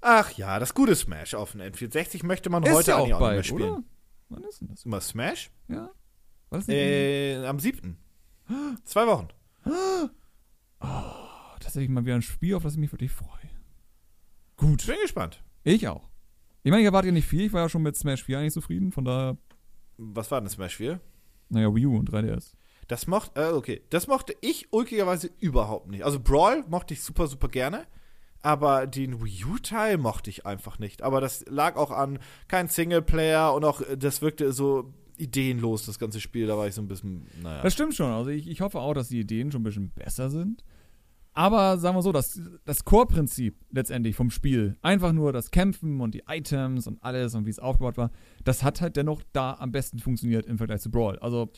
Ach 0.00 0.30
ja, 0.32 0.58
das 0.58 0.74
gute 0.74 0.94
Smash 0.94 1.34
auf 1.34 1.52
dem 1.52 1.62
N64 1.62 2.26
möchte 2.26 2.50
man 2.50 2.62
ist 2.62 2.72
heute 2.72 2.90
ja 2.90 2.98
eigentlich 2.98 3.14
auch 3.14 3.20
auch 3.20 3.20
nicht 3.20 3.30
mehr 3.30 3.34
bald, 3.36 3.46
spielen. 3.46 3.70
oder? 3.70 3.84
Wann 4.28 4.44
ist 4.44 4.60
denn 4.60 4.68
das? 4.68 4.84
Immer 4.84 5.00
Smash? 5.00 5.50
Ja? 5.68 5.90
War 6.50 6.58
das 6.58 6.66
nicht? 6.66 6.76
Äh, 6.76 7.46
am 7.46 7.58
7. 7.58 7.96
Zwei 8.84 9.06
Wochen. 9.06 9.28
Oh, 9.66 10.86
tatsächlich 11.60 11.90
mal 11.90 12.04
wieder 12.04 12.14
ein 12.16 12.22
Spiel, 12.22 12.54
auf 12.54 12.62
das 12.62 12.74
ich 12.74 12.78
mich 12.78 12.92
wirklich 12.92 13.12
freue. 13.12 13.28
Gut. 14.56 14.86
Bin 14.86 14.96
gespannt. 15.02 15.42
Ich 15.64 15.88
auch. 15.88 16.08
Ich 16.62 16.70
meine, 16.70 16.82
ich 16.82 16.86
erwarte 16.86 17.08
ja 17.08 17.12
nicht 17.12 17.28
viel. 17.28 17.42
Ich 17.46 17.52
war 17.52 17.62
ja 17.62 17.68
schon 17.68 17.82
mit 17.82 17.96
Smash 17.96 18.24
4 18.24 18.38
eigentlich 18.38 18.52
zufrieden. 18.52 18.92
Von 18.92 19.04
daher, 19.04 19.36
Was 19.96 20.30
war 20.30 20.40
denn 20.40 20.48
Smash 20.50 20.76
4? 20.76 21.00
naja, 21.50 21.72
Wii 21.74 21.86
U 21.86 21.98
und 21.98 22.10
3DS. 22.10 22.54
Das 22.88 23.06
mochte, 23.06 23.40
äh, 23.40 23.52
okay, 23.52 23.82
das 23.90 24.06
mochte 24.08 24.34
ich 24.40 24.72
ulkigerweise 24.72 25.30
überhaupt 25.40 25.88
nicht. 25.88 26.04
Also 26.04 26.18
Brawl 26.20 26.64
mochte 26.68 26.94
ich 26.94 27.02
super, 27.02 27.26
super 27.28 27.48
gerne, 27.48 27.86
aber 28.42 28.86
den 28.86 29.22
Wii 29.22 29.44
U-Teil 29.44 29.98
mochte 29.98 30.30
ich 30.30 30.46
einfach 30.46 30.78
nicht. 30.78 31.02
Aber 31.02 31.20
das 31.20 31.44
lag 31.48 31.76
auch 31.76 31.90
an 31.90 32.18
kein 32.48 32.68
Singleplayer 32.68 33.54
und 33.54 33.64
auch, 33.64 33.80
äh, 33.82 33.96
das 33.96 34.20
wirkte 34.22 34.52
so 34.52 34.92
ideenlos, 35.16 35.86
das 35.86 35.98
ganze 35.98 36.20
Spiel. 36.20 36.46
Da 36.46 36.56
war 36.56 36.66
ich 36.66 36.74
so 36.74 36.82
ein 36.82 36.88
bisschen, 36.88 37.26
naja. 37.42 37.62
Das 37.62 37.72
stimmt 37.72 37.94
schon. 37.94 38.10
Also 38.10 38.30
ich, 38.30 38.48
ich 38.48 38.60
hoffe 38.60 38.80
auch, 38.80 38.94
dass 38.94 39.08
die 39.08 39.20
Ideen 39.20 39.50
schon 39.52 39.60
ein 39.60 39.64
bisschen 39.64 39.90
besser 39.90 40.30
sind. 40.30 40.64
Aber 41.36 41.78
sagen 41.78 41.96
wir 41.96 42.02
so, 42.02 42.12
das, 42.12 42.40
das 42.64 42.84
Core-Prinzip 42.84 43.56
letztendlich 43.72 44.14
vom 44.14 44.30
Spiel, 44.30 44.76
einfach 44.82 45.12
nur 45.12 45.32
das 45.32 45.50
Kämpfen 45.50 46.00
und 46.00 46.14
die 46.14 46.22
Items 46.28 46.86
und 46.86 47.02
alles 47.02 47.34
und 47.34 47.44
wie 47.44 47.50
es 47.50 47.58
aufgebaut 47.58 47.96
war, 47.96 48.12
das 48.44 48.62
hat 48.62 48.80
halt 48.80 48.94
dennoch 48.96 49.20
da 49.32 49.54
am 49.54 49.72
besten 49.72 49.98
funktioniert 49.98 50.46
im 50.46 50.58
Vergleich 50.58 50.80
zu 50.80 50.92
Brawl. 50.92 51.18
Also 51.18 51.50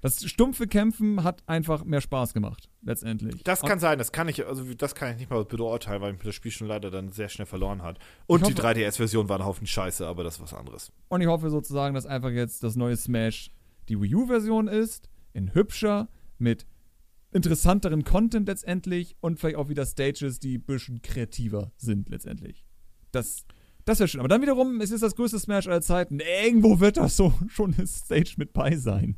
das 0.00 0.24
stumpfe 0.24 0.66
Kämpfen 0.68 1.24
hat 1.24 1.42
einfach 1.48 1.84
mehr 1.84 2.00
Spaß 2.00 2.32
gemacht, 2.34 2.68
letztendlich. 2.82 3.42
Das 3.42 3.62
Und- 3.62 3.68
kann 3.68 3.78
sein, 3.80 3.98
das 3.98 4.12
kann 4.12 4.28
ich, 4.28 4.46
also 4.46 4.62
das 4.74 4.94
kann 4.94 5.12
ich 5.12 5.18
nicht 5.18 5.30
mal 5.30 5.44
beurteilen, 5.44 6.00
weil 6.02 6.12
mich 6.12 6.22
das 6.22 6.34
Spiel 6.34 6.52
schon 6.52 6.68
leider 6.68 6.90
dann 6.90 7.10
sehr 7.10 7.28
schnell 7.28 7.46
verloren 7.46 7.82
hat. 7.82 7.98
Und 8.26 8.42
Ich 8.42 8.48
die 8.48 8.54
hoffe- 8.54 8.62
3DS-Version 8.74 9.28
war 9.28 9.38
ein 9.40 9.44
Haufen 9.44 9.66
Scheiße, 9.66 10.06
aber 10.06 10.22
das 10.24 10.36
ist 10.36 10.40
was 10.42 10.54
anderes. 10.54 10.92
Und 11.08 11.20
ich 11.20 11.26
hoffe 11.26 11.50
sozusagen, 11.50 11.94
dass 11.94 12.06
einfach 12.06 12.30
jetzt 12.30 12.62
das 12.62 12.76
neue 12.76 12.96
Smash 12.96 13.50
die 13.88 14.00
Wii 14.00 14.14
U-Version 14.14 14.68
ist, 14.68 15.08
in 15.32 15.52
hübscher, 15.54 16.08
mit 16.38 16.66
interessanteren 17.32 18.04
Content 18.04 18.48
letztendlich 18.48 19.16
und 19.20 19.38
vielleicht 19.38 19.56
auch 19.56 19.68
wieder 19.68 19.84
Stages, 19.84 20.40
die 20.40 20.58
ein 20.58 20.62
bisschen 20.62 21.02
kreativer 21.02 21.72
sind 21.76 22.08
letztendlich. 22.08 22.64
Das, 23.12 23.44
das 23.84 23.98
wäre 23.98 24.08
schön. 24.08 24.20
Aber 24.20 24.28
dann 24.28 24.40
wiederum, 24.42 24.80
es 24.80 24.90
ist 24.90 25.02
das 25.02 25.14
größte 25.14 25.38
Smash 25.38 25.66
aller 25.66 25.82
Zeiten. 25.82 26.20
Irgendwo 26.20 26.80
wird 26.80 26.96
das 26.96 27.16
so 27.16 27.32
schon 27.48 27.74
eine 27.74 27.86
Stage 27.86 28.34
mit 28.38 28.52
bei 28.52 28.76
sein, 28.76 29.16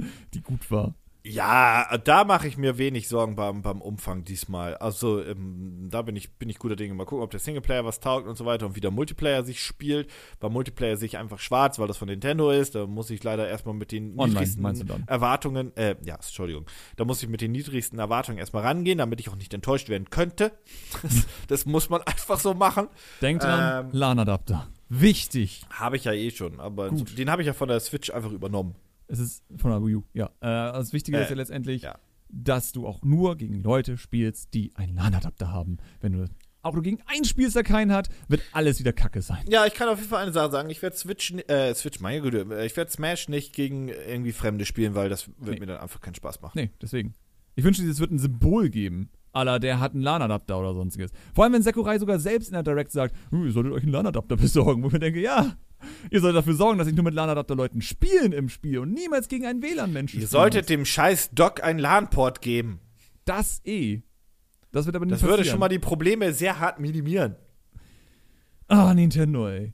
die 0.34 0.40
gut 0.40 0.70
war. 0.70 0.94
Ja, 1.22 1.98
da 1.98 2.24
mache 2.24 2.48
ich 2.48 2.56
mir 2.56 2.78
wenig 2.78 3.06
Sorgen 3.08 3.36
beim, 3.36 3.60
beim 3.60 3.82
Umfang 3.82 4.24
diesmal. 4.24 4.76
Also, 4.76 5.22
ähm, 5.22 5.88
da 5.90 6.00
bin 6.00 6.16
ich, 6.16 6.32
bin 6.38 6.48
ich 6.48 6.58
guter 6.58 6.76
Dinge. 6.76 6.94
Mal 6.94 7.04
gucken, 7.04 7.22
ob 7.22 7.30
der 7.30 7.40
Singleplayer 7.40 7.84
was 7.84 8.00
taugt 8.00 8.26
und 8.26 8.36
so 8.36 8.46
weiter 8.46 8.64
und 8.64 8.74
wie 8.74 8.80
der 8.80 8.90
Multiplayer 8.90 9.44
sich 9.44 9.62
spielt. 9.62 10.10
Beim 10.38 10.52
Multiplayer 10.52 10.96
sehe 10.96 11.06
ich 11.06 11.18
einfach 11.18 11.38
schwarz, 11.38 11.78
weil 11.78 11.88
das 11.88 11.98
von 11.98 12.08
Nintendo 12.08 12.50
ist. 12.50 12.74
Da 12.74 12.86
muss 12.86 13.10
ich 13.10 13.22
leider 13.22 13.46
erstmal 13.46 13.74
mit 13.74 13.92
den 13.92 14.18
Online, 14.18 14.46
niedrigsten? 14.46 15.04
Erwartungen, 15.06 15.76
äh, 15.76 15.96
ja, 16.06 16.14
Entschuldigung. 16.14 16.64
Da 16.96 17.04
muss 17.04 17.22
ich 17.22 17.28
mit 17.28 17.42
den 17.42 17.52
niedrigsten 17.52 17.98
Erwartungen 17.98 18.38
erstmal 18.38 18.62
rangehen, 18.62 18.96
damit 18.96 19.20
ich 19.20 19.28
auch 19.28 19.36
nicht 19.36 19.52
enttäuscht 19.52 19.88
werden 19.90 20.08
könnte. 20.08 20.52
Das, 21.02 21.26
das 21.48 21.66
muss 21.66 21.88
man 21.88 22.02
einfach 22.02 22.38
so 22.38 22.54
machen. 22.54 22.88
Denkt 23.20 23.42
dran, 23.42 23.86
Ähm. 23.86 23.90
LAN-Adapter. 23.92 24.68
Wichtig. 24.88 25.62
Habe 25.70 25.96
ich 25.96 26.04
ja 26.04 26.12
eh 26.12 26.30
schon, 26.30 26.60
aber 26.60 26.90
Gut. 26.90 27.16
den 27.16 27.30
habe 27.30 27.42
ich 27.42 27.46
ja 27.46 27.52
von 27.52 27.68
der 27.68 27.80
Switch 27.80 28.10
einfach 28.10 28.32
übernommen. 28.32 28.74
Es 29.10 29.18
ist 29.18 29.42
von 29.56 29.70
der 29.72 29.82
Wii 29.84 29.96
U, 29.96 30.04
ja. 30.14 30.26
Äh, 30.40 30.72
das 30.72 30.92
Wichtige 30.92 31.18
Äh, 31.18 31.22
ist 31.24 31.30
ja 31.30 31.36
letztendlich, 31.36 31.82
ja. 31.82 31.98
dass 32.28 32.72
du 32.72 32.86
auch 32.86 33.02
nur 33.02 33.36
gegen 33.36 33.62
Leute 33.62 33.98
spielst, 33.98 34.54
die 34.54 34.72
einen 34.76 34.94
LAN-Adapter 34.94 35.50
haben. 35.52 35.78
Wenn 36.00 36.12
du 36.12 36.26
auch 36.62 36.74
nur 36.74 36.82
gegen 36.82 37.00
einen 37.06 37.24
spielst, 37.24 37.56
der 37.56 37.62
keinen 37.64 37.90
hat, 37.92 38.08
wird 38.28 38.42
alles 38.52 38.78
wieder 38.78 38.92
Kacke 38.92 39.22
sein. 39.22 39.44
Ja, 39.48 39.66
ich 39.66 39.74
kann 39.74 39.88
auf 39.88 39.98
jeden 39.98 40.10
Fall 40.10 40.22
eine 40.22 40.32
Sache 40.32 40.50
sagen. 40.50 40.70
Ich 40.70 40.80
werde 40.82 40.96
Switch, 40.96 41.32
äh, 41.48 41.74
Switch, 41.74 42.00
meine 42.00 42.20
Güte, 42.20 42.46
äh, 42.54 42.66
ich 42.66 42.76
werde 42.76 42.90
Smash 42.90 43.28
nicht 43.28 43.54
gegen 43.54 43.88
irgendwie 43.88 44.32
Fremde 44.32 44.64
spielen, 44.66 44.94
weil 44.94 45.08
das 45.08 45.26
wird 45.38 45.54
Nee. 45.54 45.60
mir 45.60 45.66
dann 45.66 45.78
einfach 45.80 46.00
keinen 46.00 46.14
Spaß 46.14 46.40
machen. 46.42 46.52
Nee, 46.54 46.70
deswegen. 46.80 47.14
Ich 47.56 47.64
wünschte, 47.64 47.84
es 47.84 47.98
wird 47.98 48.10
ein 48.12 48.18
Symbol 48.18 48.70
geben. 48.70 49.10
Aller, 49.32 49.58
der 49.60 49.78
hat 49.80 49.92
einen 49.94 50.02
LAN-Adapter 50.02 50.58
oder 50.58 50.74
sonstiges. 50.74 51.10
Vor 51.34 51.44
allem, 51.44 51.52
wenn 51.52 51.62
Sakurai 51.62 51.98
sogar 51.98 52.18
selbst 52.18 52.48
in 52.48 52.54
der 52.54 52.62
Direct 52.62 52.90
sagt, 52.90 53.14
"Hm, 53.30 53.46
ihr 53.46 53.52
solltet 53.52 53.72
euch 53.72 53.82
einen 53.82 53.92
LAN-Adapter 53.92 54.36
besorgen. 54.36 54.82
Wo 54.82 54.88
ich 54.88 54.92
mir 54.92 54.98
denke, 54.98 55.20
ja, 55.20 55.56
ihr 56.10 56.20
solltet 56.20 56.38
dafür 56.38 56.54
sorgen, 56.54 56.78
dass 56.78 56.88
ich 56.88 56.94
nur 56.94 57.04
mit 57.04 57.14
LAN-Adapter-Leuten 57.14 57.80
spielen 57.82 58.32
im 58.32 58.48
Spiel 58.48 58.78
und 58.80 58.92
niemals 58.92 59.28
gegen 59.28 59.46
einen 59.46 59.62
WLAN-Menschen 59.62 60.20
Ihr 60.20 60.26
solltet 60.26 60.68
dem 60.68 60.84
scheiß 60.84 61.30
Doc 61.32 61.62
einen 61.62 61.78
LAN-Port 61.78 62.40
geben. 62.42 62.80
Das 63.24 63.60
eh. 63.64 64.02
Das 64.72 64.86
wird 64.86 64.96
aber 64.96 65.06
nicht 65.06 65.14
Das 65.14 65.22
würde 65.22 65.44
schon 65.44 65.60
mal 65.60 65.68
die 65.68 65.78
Probleme 65.78 66.32
sehr 66.32 66.58
hart 66.58 66.80
minimieren. 66.80 67.36
Ah, 68.68 68.94
Nintendo, 68.94 69.48
ey. 69.48 69.72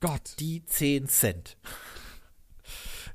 Gott. 0.00 0.34
Die 0.38 0.64
10 0.64 1.06
Cent. 1.08 1.56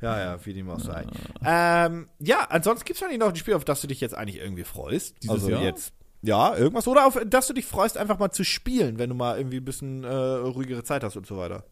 Ja, 0.02 0.20
ja, 0.20 0.46
wie 0.46 0.54
dem 0.54 0.70
auch 0.70 0.80
sei. 0.80 1.06
Ähm, 1.44 2.08
ja, 2.20 2.46
ansonsten 2.50 2.86
gibt 2.86 2.98
es 2.98 3.04
eigentlich 3.04 3.20
noch 3.20 3.30
ein 3.30 3.36
Spiel, 3.36 3.54
auf 3.54 3.66
das 3.66 3.82
du 3.82 3.88
dich 3.88 4.00
jetzt 4.00 4.16
eigentlich 4.16 4.38
irgendwie 4.38 4.64
freust. 4.64 5.22
Dieses 5.22 5.30
also 5.30 5.50
Jahr? 5.50 5.62
jetzt. 5.62 5.94
Ja, 6.22 6.56
irgendwas. 6.56 6.88
Oder 6.88 7.06
auf 7.06 7.20
das 7.26 7.48
du 7.48 7.54
dich 7.54 7.66
freust, 7.66 7.98
einfach 7.98 8.20
mal 8.20 8.32
zu 8.32 8.44
spielen, 8.44 9.00
wenn 9.00 9.10
du 9.10 9.16
mal 9.16 9.38
irgendwie 9.38 9.58
ein 9.58 9.66
bisschen 9.66 10.04
äh, 10.04 10.14
ruhigere 10.14 10.84
Zeit 10.84 11.04
hast 11.04 11.18
und 11.18 11.28
so 11.28 11.38
weiter. 11.38 11.64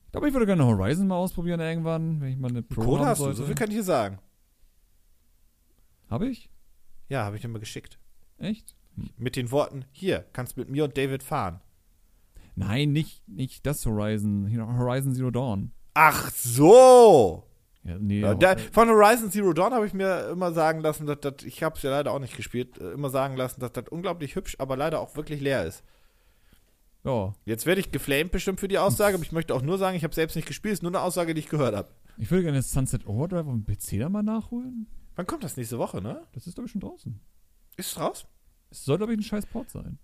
Ich 0.05 0.11
glaube, 0.11 0.27
ich 0.27 0.33
würde 0.33 0.47
gerne 0.47 0.65
Horizon 0.65 1.07
mal 1.07 1.17
ausprobieren 1.17 1.59
irgendwann, 1.59 2.19
wenn 2.19 2.29
ich 2.29 2.37
mal 2.37 2.47
eine 2.49 2.63
Pro 2.63 2.81
Code 2.81 3.05
hast 3.05 3.19
du, 3.19 3.25
sollte. 3.25 3.37
so 3.37 3.45
viel 3.45 3.55
kann 3.55 3.69
ich 3.69 3.75
dir 3.75 3.83
sagen. 3.83 4.19
Habe 6.09 6.27
ich? 6.27 6.49
Ja, 7.09 7.25
habe 7.25 7.35
ich 7.35 7.41
dir 7.41 7.47
mal 7.47 7.59
geschickt. 7.59 7.99
Echt? 8.37 8.75
Mit 9.17 9.35
den 9.35 9.51
Worten, 9.51 9.85
hier, 9.91 10.25
kannst 10.33 10.57
mit 10.57 10.69
mir 10.69 10.83
und 10.85 10.97
David 10.97 11.23
fahren. 11.23 11.61
Nein, 12.55 12.91
nicht, 12.91 13.27
nicht 13.27 13.65
das 13.65 13.85
Horizon. 13.85 14.49
Horizon 14.77 15.13
Zero 15.13 15.31
Dawn. 15.31 15.71
Ach 15.93 16.29
so! 16.31 17.45
Ja, 17.83 17.97
nee, 17.97 18.23
aber- 18.23 18.35
der, 18.35 18.57
von 18.59 18.89
Horizon 18.89 19.31
Zero 19.31 19.53
Dawn 19.53 19.73
habe 19.73 19.85
ich 19.87 19.93
mir 19.93 20.29
immer 20.29 20.51
sagen 20.51 20.81
lassen, 20.81 21.05
dass 21.05 21.19
das, 21.21 21.43
ich 21.45 21.63
habe 21.63 21.77
es 21.77 21.83
ja 21.83 21.89
leider 21.89 22.11
auch 22.11 22.19
nicht 22.19 22.35
gespielt, 22.35 22.77
äh, 22.79 22.91
immer 22.91 23.09
sagen 23.09 23.37
lassen, 23.37 23.61
dass 23.61 23.71
das 23.71 23.85
unglaublich 23.89 24.35
hübsch, 24.35 24.55
aber 24.59 24.75
leider 24.75 24.99
auch 24.99 25.15
wirklich 25.15 25.39
leer 25.41 25.65
ist. 25.65 25.83
ja. 27.05 27.33
Jetzt 27.45 27.65
werde 27.65 27.79
ich 27.81 27.91
geflamed 27.91 28.31
bestimmt 28.31 28.59
für 28.59 28.67
die 28.67 28.77
Aussage, 28.77 29.15
aber 29.15 29.23
ich 29.23 29.31
möchte 29.31 29.55
auch 29.55 29.61
nur 29.61 29.77
sagen, 29.77 29.95
ich 29.95 30.03
habe 30.03 30.13
selbst 30.13 30.35
nicht 30.35 30.47
gespielt, 30.47 30.73
ist 30.73 30.83
nur 30.83 30.91
eine 30.91 31.01
Aussage, 31.01 31.33
die 31.33 31.39
ich 31.39 31.49
gehört 31.49 31.75
habe. 31.75 31.87
Ich 32.17 32.29
würde 32.29 32.43
gerne 32.43 32.61
Sunset 32.61 33.07
Overdrive 33.07 33.47
auf 33.47 33.53
dem 33.53 33.65
PC 33.65 33.99
da 33.99 34.09
mal 34.09 34.21
nachholen. 34.23 34.87
Wann 35.15 35.25
kommt 35.25 35.43
das 35.45 35.55
nächste 35.55 35.77
Woche, 35.77 36.01
ne? 36.01 36.21
Das 36.33 36.45
ist, 36.47 36.55
glaube 36.55 36.65
ich, 36.65 36.71
schon 36.73 36.81
draußen. 36.81 37.17
Ist 37.77 37.91
es 37.93 37.99
raus? 37.99 38.25
Es 38.71 38.85
soll, 38.85 38.97
glaube 38.97 39.13
ich, 39.13 39.19
ein 39.19 39.23
scheiß 39.23 39.45
Port 39.47 39.69
sein. 39.69 39.97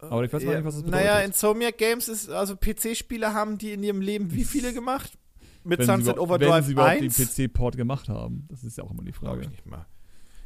Aber 0.00 0.24
ich 0.24 0.32
weiß 0.32 0.42
mal 0.44 0.52
Ja, 0.52 0.56
nicht, 0.58 0.66
was 0.66 0.74
das 0.76 0.84
Naja, 0.84 1.06
bedeutet. 1.14 1.26
Insomniac 1.26 1.78
Games 1.78 2.08
ist, 2.08 2.30
also 2.30 2.54
PC-Spiele 2.56 3.34
haben 3.34 3.58
die 3.58 3.72
in 3.72 3.82
ihrem 3.82 4.00
Leben 4.00 4.32
wie 4.32 4.44
viele 4.44 4.72
gemacht? 4.72 5.18
Mit 5.64 5.80
Wenn 5.80 5.86
sie 5.86 5.92
Sunset 5.92 6.16
wenn 6.16 6.22
Overdrive 6.22 6.64
sie 6.66 6.72
überhaupt 6.72 7.02
1? 7.02 7.16
den 7.16 7.26
PC-Port 7.50 7.76
gemacht 7.76 8.08
haben. 8.08 8.46
Das 8.48 8.62
ist 8.62 8.78
ja 8.78 8.84
auch 8.84 8.90
immer 8.92 9.02
die 9.02 9.10
Glaube 9.12 9.26
Frage. 9.26 9.42
ich 9.42 9.50
nicht 9.50 9.66
mal. 9.66 9.86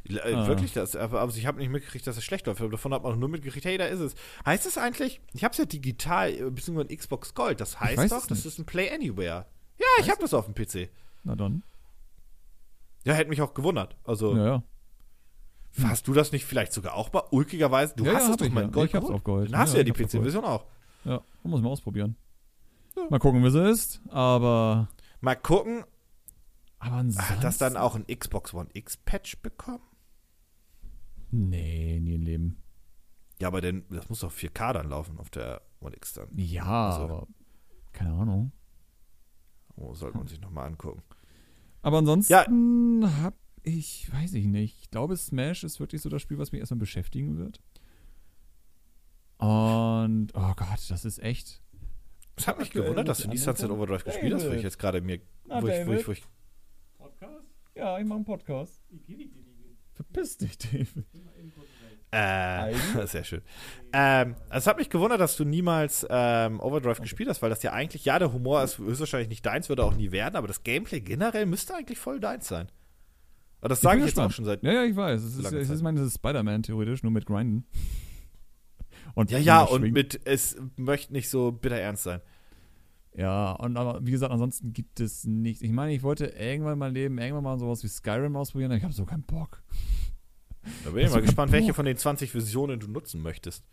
Äh, 0.09 0.33
Ah. 0.33 0.47
Wirklich 0.47 0.73
das, 0.73 0.95
aber 0.97 1.21
also 1.21 1.37
ich 1.37 1.45
habe 1.45 1.59
nicht 1.59 1.69
mitgekriegt, 1.69 2.05
dass 2.07 2.17
es 2.17 2.23
schlecht 2.25 2.45
läuft. 2.47 2.59
Davon 2.61 2.93
hat 2.93 3.03
man 3.03 3.17
nur 3.19 3.29
mitgekriegt, 3.29 3.63
hey, 3.65 3.77
da 3.77 3.85
ist 3.85 3.99
es. 4.01 4.15
Heißt 4.45 4.65
das 4.65 4.77
eigentlich, 4.77 5.21
ich 5.33 5.43
habe 5.45 5.53
es 5.53 5.57
ja 5.59 5.65
digital, 5.65 6.31
äh, 6.33 6.49
beziehungsweise 6.49 6.95
Xbox 6.97 7.33
Gold, 7.35 7.61
das 7.61 7.79
heißt 7.79 8.11
doch, 8.11 8.21
es 8.21 8.27
das 8.27 8.45
ist 8.45 8.57
ein 8.59 8.65
Play 8.65 8.89
Anywhere. 8.91 9.45
Ja, 9.79 9.85
ich 10.01 10.09
habe 10.09 10.19
das 10.19 10.33
auf 10.33 10.45
dem 10.51 10.55
PC. 10.55 10.89
Na 11.23 11.35
dann. 11.35 11.63
Ja, 13.05 13.13
hätte 13.13 13.29
mich 13.29 13.41
auch 13.41 13.53
gewundert. 13.53 13.95
Also, 14.03 14.35
Ja, 14.35 14.45
ja. 14.45 14.63
Hast 15.81 16.07
du 16.07 16.13
das 16.13 16.31
nicht 16.31 16.45
vielleicht 16.45 16.73
sogar 16.73 16.93
auch 16.95 17.11
mal 17.13 17.23
ulkigerweise? 17.31 17.95
Du 17.95 18.05
Ja, 18.05 18.13
hast 18.13 18.25
ja, 18.27 18.31
es 18.31 18.37
doch 18.37 18.45
ich 18.45 18.51
mal 18.51 18.61
ja. 18.61 18.67
in 18.67 18.71
Gold 18.73 18.89
Ich 18.89 18.95
hab's 18.95 19.05
geholt. 19.05 19.15
auf 19.19 19.23
Gold. 19.23 19.51
Dann 19.51 19.59
hast 19.59 19.69
Ja, 19.73 19.83
du 19.83 19.89
ja 19.89 19.95
ich 19.95 20.07
die. 20.07 20.17
PC-Version 20.17 20.45
auch. 20.45 20.65
Ja, 21.05 21.21
muss 21.43 21.61
man 21.61 21.71
ausprobieren. 21.71 22.15
Mal 23.09 23.19
gucken, 23.19 23.43
wie 23.43 23.49
sie 23.49 23.67
ist. 23.69 24.01
Aber. 24.09 24.87
Mal 25.21 25.35
gucken, 25.35 25.83
Aber 26.79 26.97
ansonsten. 26.97 27.29
hat 27.35 27.43
das 27.43 27.57
dann 27.57 27.75
auch 27.77 27.95
ein 27.95 28.05
Xbox 28.07 28.53
One 28.53 28.69
X-Patch 28.73 29.37
bekommen? 29.41 29.81
Nee, 31.31 31.99
nie 31.99 32.15
im 32.15 32.21
Leben. 32.21 32.57
Ja, 33.41 33.47
aber 33.47 33.61
denn, 33.61 33.83
das 33.89 34.07
muss 34.09 34.19
doch 34.19 34.31
4K 34.31 34.73
dann 34.73 34.89
laufen 34.89 35.17
auf 35.17 35.29
der 35.29 35.61
One 35.81 35.95
X 35.95 36.13
dann. 36.13 36.29
Ja, 36.37 36.89
Also- 36.89 37.03
aber. 37.03 37.27
Keine 37.91 38.13
Ahnung. 38.13 38.51
Oh, 39.75 39.93
sollte 39.95 40.17
man 40.17 40.27
sich 40.27 40.39
nochmal 40.41 40.67
angucken. 40.67 41.01
Aber 41.81 41.97
ansonsten 41.97 43.05
hab 43.23 43.33
ich, 43.63 44.11
weiß 44.11 44.33
ich 44.33 44.45
nicht. 44.45 44.83
Ich 44.83 44.91
glaube, 44.91 45.15
Smash 45.17 45.63
ist 45.63 45.79
wirklich 45.79 46.01
so 46.01 46.09
das 46.09 46.21
Spiel, 46.21 46.37
was 46.37 46.51
mich 46.51 46.59
erstmal 46.59 46.79
beschäftigen 46.79 47.37
wird. 47.37 47.61
Und, 49.37 50.31
oh 50.35 50.53
Gott, 50.55 50.89
das 50.89 51.05
ist 51.05 51.19
echt. 51.19 51.61
Es 52.35 52.47
hat 52.47 52.57
mich 52.57 52.67
Aktuell 52.67 52.83
gewundert, 52.85 53.07
dass 53.07 53.19
du 53.19 53.29
nie 53.29 53.37
Sunset. 53.37 53.69
Overdrive 53.69 54.03
gespielt 54.03 54.33
hast, 54.33 54.47
wo 54.47 54.51
ich 54.51 54.63
jetzt 54.63 54.79
gerade 54.79 55.01
mir. 55.01 55.19
Na, 55.45 55.61
Wo 55.61 55.67
ich, 55.67 55.85
wo 55.85 55.93
ich, 55.93 56.07
wo 56.07 56.11
ich, 56.13 56.23
Podcast? 56.97 57.45
Ja, 57.75 57.99
ich 57.99 58.05
mache 58.05 58.17
einen 58.17 58.25
Podcast. 58.25 58.81
Verpiss 59.93 60.37
dich, 60.37 60.57
David. 60.57 61.05
äh, 62.11 63.05
sehr 63.07 63.23
schön. 63.23 63.41
Ähm, 63.91 64.35
es 64.49 64.65
hat 64.65 64.77
mich 64.77 64.89
gewundert, 64.89 65.19
dass 65.19 65.35
du 65.35 65.45
niemals 65.45 66.07
ähm, 66.09 66.59
Overdrive 66.59 67.01
gespielt 67.01 67.29
hast, 67.29 67.41
weil 67.41 67.49
das 67.49 67.61
ja 67.61 67.73
eigentlich, 67.73 68.05
ja, 68.05 68.17
der 68.17 68.33
Humor 68.33 68.63
ist 68.63 68.79
höchstwahrscheinlich 68.79 69.29
nicht 69.29 69.45
deins, 69.45 69.69
würde 69.69 69.83
auch 69.83 69.93
nie 69.95 70.11
werden, 70.11 70.35
aber 70.35 70.47
das 70.47 70.63
Gameplay 70.63 71.01
generell 71.01 71.45
müsste 71.45 71.75
eigentlich 71.75 71.99
voll 71.99 72.19
deins 72.19 72.47
sein. 72.47 72.69
Aber 73.63 73.69
das 73.69 73.79
sage 73.79 73.99
ich 73.99 74.01
bin 74.01 74.07
jetzt 74.09 74.19
auch 74.19 74.29
schon 74.29 74.43
seit. 74.43 74.61
Ja, 74.61 74.73
ja, 74.73 74.83
ich 74.83 74.93
weiß. 74.93 75.23
Es 75.23 75.37
ist, 75.37 75.53
es 75.53 75.69
ist 75.69 75.81
meine 75.81 76.09
Spider-Man 76.09 76.63
theoretisch, 76.63 77.01
nur 77.01 77.13
mit 77.13 77.25
Grinden. 77.25 77.65
Und 79.15 79.31
Ja, 79.31 79.37
ja, 79.37 79.61
und 79.61 79.89
mit, 79.93 80.19
es 80.25 80.57
möchte 80.75 81.13
nicht 81.13 81.29
so 81.29 81.51
bitter 81.51 81.77
ernst 81.77 82.03
sein. 82.03 82.19
Ja, 83.15 83.51
und 83.51 83.77
aber 83.77 84.03
wie 84.03 84.09
gesagt, 84.09 84.31
ansonsten 84.33 84.73
gibt 84.73 84.99
es 84.99 85.23
nichts. 85.23 85.61
Ich 85.61 85.71
meine, 85.71 85.93
ich 85.93 86.01
wollte 86.01 86.25
irgendwann 86.25 86.79
mal 86.79 86.91
leben, 86.91 87.19
irgendwann 87.19 87.43
mal 87.43 87.59
sowas 87.59 87.83
wie 87.83 87.87
Skyrim 87.87 88.35
ausprobieren, 88.35 88.71
aber 88.71 88.77
ich 88.77 88.83
habe 88.83 88.93
so 88.93 89.05
keinen 89.05 89.21
Bock. 89.21 89.61
Da 90.83 90.89
bin 90.89 91.05
ich 91.05 91.11
mal 91.11 91.21
gespannt, 91.21 91.51
keinen 91.51 91.61
welche 91.61 91.67
Bock? 91.67 91.75
von 91.75 91.85
den 91.85 91.95
20 91.95 92.31
Versionen 92.31 92.79
du 92.79 92.87
nutzen 92.87 93.21
möchtest. 93.21 93.63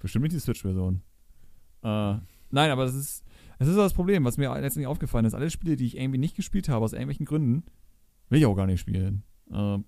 Bestimmt 0.00 0.24
nicht 0.24 0.34
die 0.34 0.40
Switch-Version. 0.40 1.02
Äh, 1.82 2.14
nein, 2.50 2.70
aber 2.70 2.84
das 2.84 2.96
ist, 2.96 3.24
das 3.60 3.68
ist 3.68 3.76
das 3.76 3.94
Problem, 3.94 4.24
was 4.24 4.38
mir 4.38 4.52
letztendlich 4.54 4.88
aufgefallen 4.88 5.24
ist. 5.24 5.34
Alle 5.34 5.50
Spiele, 5.50 5.76
die 5.76 5.86
ich 5.86 5.96
irgendwie 5.96 6.18
nicht 6.18 6.34
gespielt 6.34 6.68
habe, 6.68 6.84
aus 6.84 6.92
irgendwelchen 6.92 7.26
Gründen, 7.26 7.62
will 8.28 8.40
ich 8.40 8.46
auch 8.46 8.56
gar 8.56 8.66
nicht 8.66 8.80
spielen. 8.80 9.22
Äh, 9.52 9.78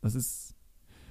das 0.00 0.14
ist. 0.14 0.54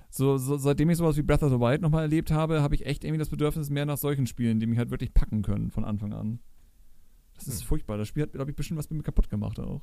So, 0.10 0.38
so, 0.38 0.56
seitdem 0.58 0.90
ich 0.90 0.98
sowas 0.98 1.18
wie 1.18 1.24
Breath 1.24 1.44
of 1.44 1.52
the 1.52 1.60
Wild 1.60 1.82
nochmal 1.82 2.04
erlebt 2.04 2.32
habe, 2.32 2.62
habe 2.62 2.74
ich 2.76 2.86
echt 2.86 3.04
irgendwie 3.04 3.20
das 3.20 3.30
Bedürfnis 3.30 3.70
mehr 3.70 3.86
nach 3.86 3.98
solchen 3.98 4.28
Spielen, 4.28 4.62
die 4.62 4.66
mich 4.68 4.78
halt 4.78 4.90
wirklich 4.90 5.14
packen 5.14 5.42
können 5.42 5.72
von 5.72 5.84
Anfang 5.84 6.14
an. 6.14 6.40
Das 7.34 7.48
ist 7.48 7.62
Hm. 7.62 7.68
furchtbar. 7.68 7.98
Das 7.98 8.08
Spiel 8.08 8.24
hat, 8.24 8.32
glaube 8.32 8.50
ich, 8.52 8.56
bestimmt 8.56 8.78
was 8.78 8.90
mit 8.90 8.98
mir 8.98 9.04
kaputt 9.04 9.30
gemacht 9.30 9.60
auch. 9.60 9.82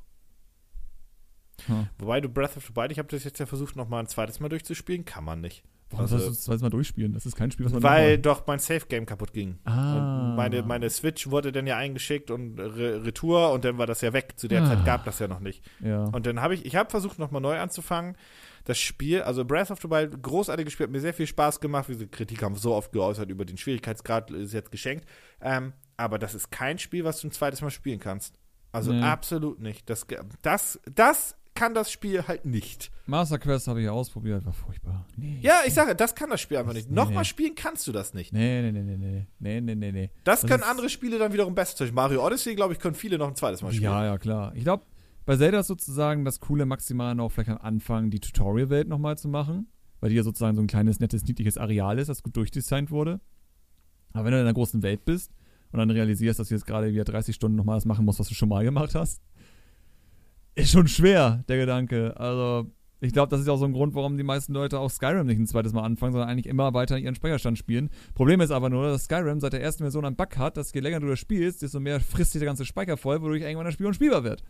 Hm. 1.66 1.86
Wobei 1.98 2.20
du 2.22 2.28
Breath 2.30 2.56
of 2.56 2.66
the 2.66 2.74
Wild, 2.76 2.92
ich 2.92 2.98
habe 2.98 3.08
das 3.08 3.24
jetzt 3.24 3.38
ja 3.40 3.46
versucht, 3.46 3.76
nochmal 3.76 4.00
ein 4.00 4.06
zweites 4.06 4.40
Mal 4.40 4.48
durchzuspielen, 4.48 5.04
kann 5.04 5.24
man 5.24 5.42
nicht. 5.42 5.64
Warum 5.92 6.00
Also- 6.04 6.16
sollst 6.16 6.26
du 6.26 6.30
das 6.32 6.40
zweites 6.42 6.62
Mal 6.62 6.70
durchspielen? 6.70 7.12
Das 7.12 7.24
ist 7.26 7.36
kein 7.36 7.50
Spiel, 7.50 7.66
was 7.66 7.72
man 7.72 7.82
Weil 7.82 8.18
doch 8.18 8.46
mein 8.46 8.58
Safe-Game 8.58 9.06
kaputt 9.06 9.32
ging. 9.32 9.58
Ah. 9.64 10.30
Und 10.30 10.36
meine, 10.36 10.62
meine 10.62 10.90
Switch 10.90 11.30
wurde 11.30 11.52
dann 11.52 11.66
ja 11.66 11.76
eingeschickt 11.76 12.30
und 12.30 12.58
Re 12.58 13.04
Retour 13.04 13.52
und 13.52 13.64
dann 13.64 13.78
war 13.78 13.86
das 13.86 14.00
ja 14.00 14.12
weg. 14.12 14.32
Zu 14.36 14.48
der 14.48 14.62
Ah. 14.62 14.66
Zeit 14.66 14.84
gab 14.84 15.04
das 15.04 15.18
ja 15.18 15.28
noch 15.28 15.40
nicht. 15.40 15.64
Ja. 15.80 16.04
Und 16.04 16.26
dann 16.26 16.40
habe 16.40 16.54
ich, 16.54 16.66
ich 16.66 16.76
habe 16.76 16.90
versucht, 16.90 17.18
nochmal 17.18 17.40
neu 17.40 17.58
anzufangen. 17.58 18.16
Das 18.64 18.78
Spiel, 18.78 19.22
also 19.22 19.44
Breath 19.44 19.70
of 19.70 19.80
the 19.80 19.90
Wild, 19.90 20.22
großartiges 20.22 20.72
Spiel, 20.72 20.84
hat 20.86 20.92
mir 20.92 21.00
sehr 21.00 21.14
viel 21.14 21.26
Spaß 21.26 21.60
gemacht. 21.60 21.86
Diese 21.88 22.06
Kritik 22.06 22.42
haben 22.42 22.54
so 22.54 22.74
oft 22.74 22.92
geäußert 22.92 23.28
über 23.28 23.44
den 23.44 23.56
Schwierigkeitsgrad, 23.56 24.30
ist 24.30 24.52
jetzt 24.52 24.70
geschenkt. 24.70 25.04
Ähm, 25.40 25.72
aber 25.96 26.18
das 26.18 26.34
ist 26.34 26.50
kein 26.50 26.78
Spiel, 26.78 27.04
was 27.04 27.20
du 27.20 27.28
ein 27.28 27.32
zweites 27.32 27.60
Mal 27.60 27.70
spielen 27.70 27.98
kannst. 27.98 28.38
Also 28.70 28.92
Nee. 28.92 29.02
absolut 29.02 29.60
nicht. 29.60 29.90
Das, 29.90 30.06
das, 30.42 30.80
das 30.94 31.36
kann 31.54 31.74
das 31.74 31.90
Spiel 31.90 32.26
halt 32.26 32.44
nicht. 32.44 32.90
Master 33.06 33.38
Quest 33.38 33.68
habe 33.68 33.82
ich 33.82 33.88
ausprobiert, 33.88 34.44
war 34.44 34.52
furchtbar. 34.52 35.06
Nee. 35.16 35.38
Ja, 35.42 35.60
ich 35.66 35.74
sage, 35.74 35.94
das 35.94 36.14
kann 36.14 36.30
das 36.30 36.40
Spiel 36.40 36.56
einfach 36.56 36.72
nicht. 36.72 36.88
Nee, 36.88 36.94
Nochmal 36.94 37.18
nee. 37.18 37.24
spielen 37.24 37.54
kannst 37.54 37.86
du 37.86 37.92
das 37.92 38.14
nicht. 38.14 38.32
Nee, 38.32 38.62
nee, 38.62 38.72
nee, 38.72 38.82
nee, 38.82 39.26
nee. 39.38 39.60
Nee, 39.60 39.74
nee, 39.74 39.92
nee. 39.92 40.10
Das, 40.24 40.40
Das 40.40 40.50
können 40.50 40.62
andere 40.62 40.88
Spiele 40.88 41.18
dann 41.18 41.32
wiederum 41.32 41.54
besser. 41.54 41.76
Zum 41.76 41.84
Beispiel 41.84 41.94
Mario 41.94 42.26
Odyssey, 42.26 42.54
glaube 42.54 42.72
ich, 42.72 42.78
können 42.78 42.94
viele 42.94 43.18
noch 43.18 43.28
ein 43.28 43.36
zweites 43.36 43.62
Mal 43.62 43.70
spielen. 43.70 43.84
Ja, 43.84 44.04
ja, 44.04 44.18
klar. 44.18 44.52
Ich 44.54 44.64
glaube, 44.64 44.84
bei 45.24 45.36
Zelda 45.36 45.60
ist 45.60 45.66
sozusagen 45.68 46.24
das 46.24 46.40
Coole 46.40 46.66
maximal 46.66 47.14
noch 47.14 47.30
vielleicht 47.30 47.50
am 47.50 47.58
Anfang 47.58 48.10
die 48.10 48.20
Tutorial-Welt 48.20 48.88
nochmal 48.88 49.18
zu 49.18 49.28
machen, 49.28 49.68
weil 50.00 50.10
die 50.10 50.16
ja 50.16 50.22
sozusagen 50.22 50.56
so 50.56 50.62
ein 50.62 50.66
kleines, 50.66 51.00
nettes, 51.00 51.24
niedliches 51.24 51.58
Areal 51.58 51.98
ist, 51.98 52.08
das 52.08 52.22
gut 52.22 52.36
durchdesignt 52.36 52.90
wurde. 52.90 53.20
Aber 54.12 54.24
wenn 54.24 54.32
du 54.32 54.38
in 54.38 54.44
einer 54.44 54.54
großen 54.54 54.82
Welt 54.82 55.04
bist 55.04 55.32
und 55.70 55.78
dann 55.78 55.90
realisierst, 55.90 56.38
dass 56.38 56.48
du 56.48 56.54
jetzt 56.54 56.66
gerade 56.66 56.92
wieder 56.92 57.04
30 57.04 57.34
Stunden 57.34 57.56
nochmal 57.56 57.76
das 57.76 57.84
machen 57.84 58.04
musst, 58.04 58.18
was 58.18 58.28
du 58.28 58.34
schon 58.34 58.48
mal 58.48 58.64
gemacht 58.64 58.94
hast, 58.94 59.22
ist 60.54 60.70
schon 60.70 60.88
schwer, 60.88 61.44
der 61.48 61.58
Gedanke. 61.58 62.16
Also, 62.18 62.70
ich 63.00 63.12
glaube, 63.12 63.30
das 63.30 63.40
ist 63.40 63.48
auch 63.48 63.56
so 63.56 63.64
ein 63.64 63.72
Grund, 63.72 63.94
warum 63.94 64.16
die 64.16 64.22
meisten 64.22 64.52
Leute 64.52 64.78
auch 64.78 64.90
Skyrim 64.90 65.26
nicht 65.26 65.38
ein 65.38 65.46
zweites 65.46 65.72
Mal 65.72 65.82
anfangen, 65.82 66.12
sondern 66.12 66.28
eigentlich 66.28 66.46
immer 66.46 66.72
weiter 66.74 66.98
ihren 66.98 67.14
Speicherstand 67.14 67.58
spielen. 67.58 67.90
Problem 68.14 68.40
ist 68.40 68.50
aber 68.50 68.70
nur, 68.70 68.86
dass 68.86 69.04
Skyrim 69.04 69.40
seit 69.40 69.54
der 69.54 69.62
ersten 69.62 69.82
Version 69.82 70.04
einen 70.04 70.16
Bug 70.16 70.36
hat, 70.36 70.56
dass 70.56 70.72
je 70.72 70.80
länger 70.80 71.00
du 71.00 71.08
das 71.08 71.18
spielst, 71.18 71.62
desto 71.62 71.80
mehr 71.80 72.00
frisst 72.00 72.32
sich 72.32 72.38
der 72.38 72.46
ganze 72.46 72.64
Speicher 72.64 72.96
voll, 72.96 73.20
wodurch 73.20 73.42
irgendwann 73.42 73.64
das 73.64 73.74
Spiel 73.74 73.86
unspielbar 73.86 74.24
wird. 74.24 74.44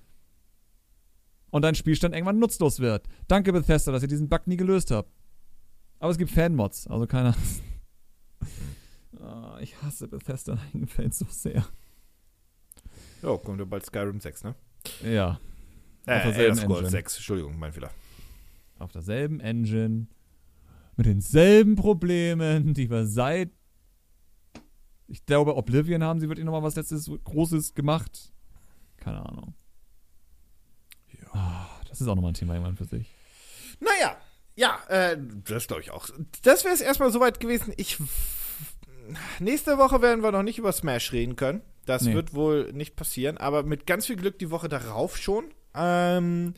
Und 1.51 1.63
dein 1.63 1.75
Spielstand 1.75 2.15
irgendwann 2.15 2.39
nutzlos 2.39 2.81
wird. 2.81 3.07
Danke 3.29 3.53
Bethesda, 3.53 3.93
dass 3.93 4.03
ihr 4.03 4.09
diesen 4.09 4.29
Bug 4.29 4.47
nie 4.47 4.57
gelöst 4.57 4.91
habt. 4.91 5.11
Aber 5.99 6.11
es 6.11 6.19
gibt 6.19 6.31
Fanmods, 6.31 6.87
also 6.87 7.07
keiner. 7.07 7.35
Ah, 9.21 9.57
ich 9.61 9.81
hasse 9.81 10.09
Bethesda 10.09 10.55
in 10.55 10.59
eigenen 10.59 10.89
Fällen 10.89 11.13
so 11.13 11.25
sehr. 11.29 11.65
Ja, 13.23 13.37
kommt 13.37 13.61
ja 13.61 13.65
bald 13.65 13.87
Skyrim 13.87 14.19
6, 14.19 14.43
ne? 14.43 14.57
Ja, 15.05 15.39
Äh, 16.07 16.17
Auf 16.17 16.23
derselben 16.25 16.41
Elder 16.41 16.55
Scrolls 16.57 16.79
Engine. 16.79 16.91
6, 16.91 17.17
Entschuldigung, 17.17 17.59
mein 17.59 17.73
Fehler. 17.73 17.91
auf 18.79 18.91
derselben 18.93 19.39
Engine, 19.41 20.07
mit 20.97 21.07
denselben 21.07 21.77
Problemen, 21.77 22.75
die 22.75 22.91
wir 22.91 23.07
seit. 23.07 23.51
Ich 25.07 25.25
glaube, 25.27 25.57
Oblivion 25.57 26.03
haben 26.03 26.21
sie 26.21 26.29
wirklich 26.29 26.45
nochmal 26.45 26.63
was 26.63 26.75
letztes 26.75 27.11
Großes 27.25 27.75
gemacht. 27.75 28.33
Keine 28.97 29.25
Ahnung. 29.25 29.55
Ja. 31.13 31.29
Ah, 31.35 31.69
das 31.89 32.01
ist 32.01 32.09
auch 32.09 32.15
nochmal 32.15 32.33
ein 32.33 32.35
Thema 32.35 32.55
irgendwann 32.55 32.77
für 32.77 32.85
sich. 32.85 33.09
Naja, 33.81 34.17
ja, 34.57 34.79
äh, 34.89 35.17
das 35.47 35.67
glaube 35.67 35.83
ich 35.83 35.91
auch. 35.91 36.09
Das 36.43 36.65
wäre 36.65 36.75
es 36.75 36.81
erstmal 36.81 37.13
soweit 37.13 37.41
gewesen. 37.41 37.73
Ich. 37.77 37.99
Nächste 39.41 39.79
Woche 39.79 40.01
werden 40.03 40.23
wir 40.23 40.33
noch 40.33 40.43
nicht 40.43 40.59
über 40.59 40.73
Smash 40.73 41.13
reden 41.13 41.37
können. 41.37 41.63
Das 41.87 42.03
Nee. 42.03 42.15
wird 42.15 42.35
wohl 42.35 42.73
nicht 42.73 42.95
passieren, 42.97 43.37
aber 43.39 43.65
mit 43.65 43.87
ganz 43.87 44.07
viel 44.07 44.17
Glück 44.17 44.39
die 44.39 44.51
Woche 44.51 44.69
darauf 44.69 45.17
schon. 45.17 45.45
Ähm, 45.75 46.55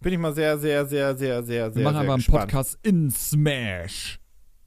bin 0.00 0.12
ich 0.12 0.18
mal 0.18 0.34
sehr, 0.34 0.58
sehr, 0.58 0.86
sehr, 0.86 1.16
sehr, 1.16 1.42
sehr, 1.42 1.66
Wir 1.66 1.72
sehr, 1.72 1.82
machen 1.82 1.94
sehr 1.94 2.00
aber 2.02 2.12
einen 2.12 2.16
gespannt. 2.16 2.50
Podcast 2.50 2.78
in 2.82 3.10
Smash. 3.10 4.18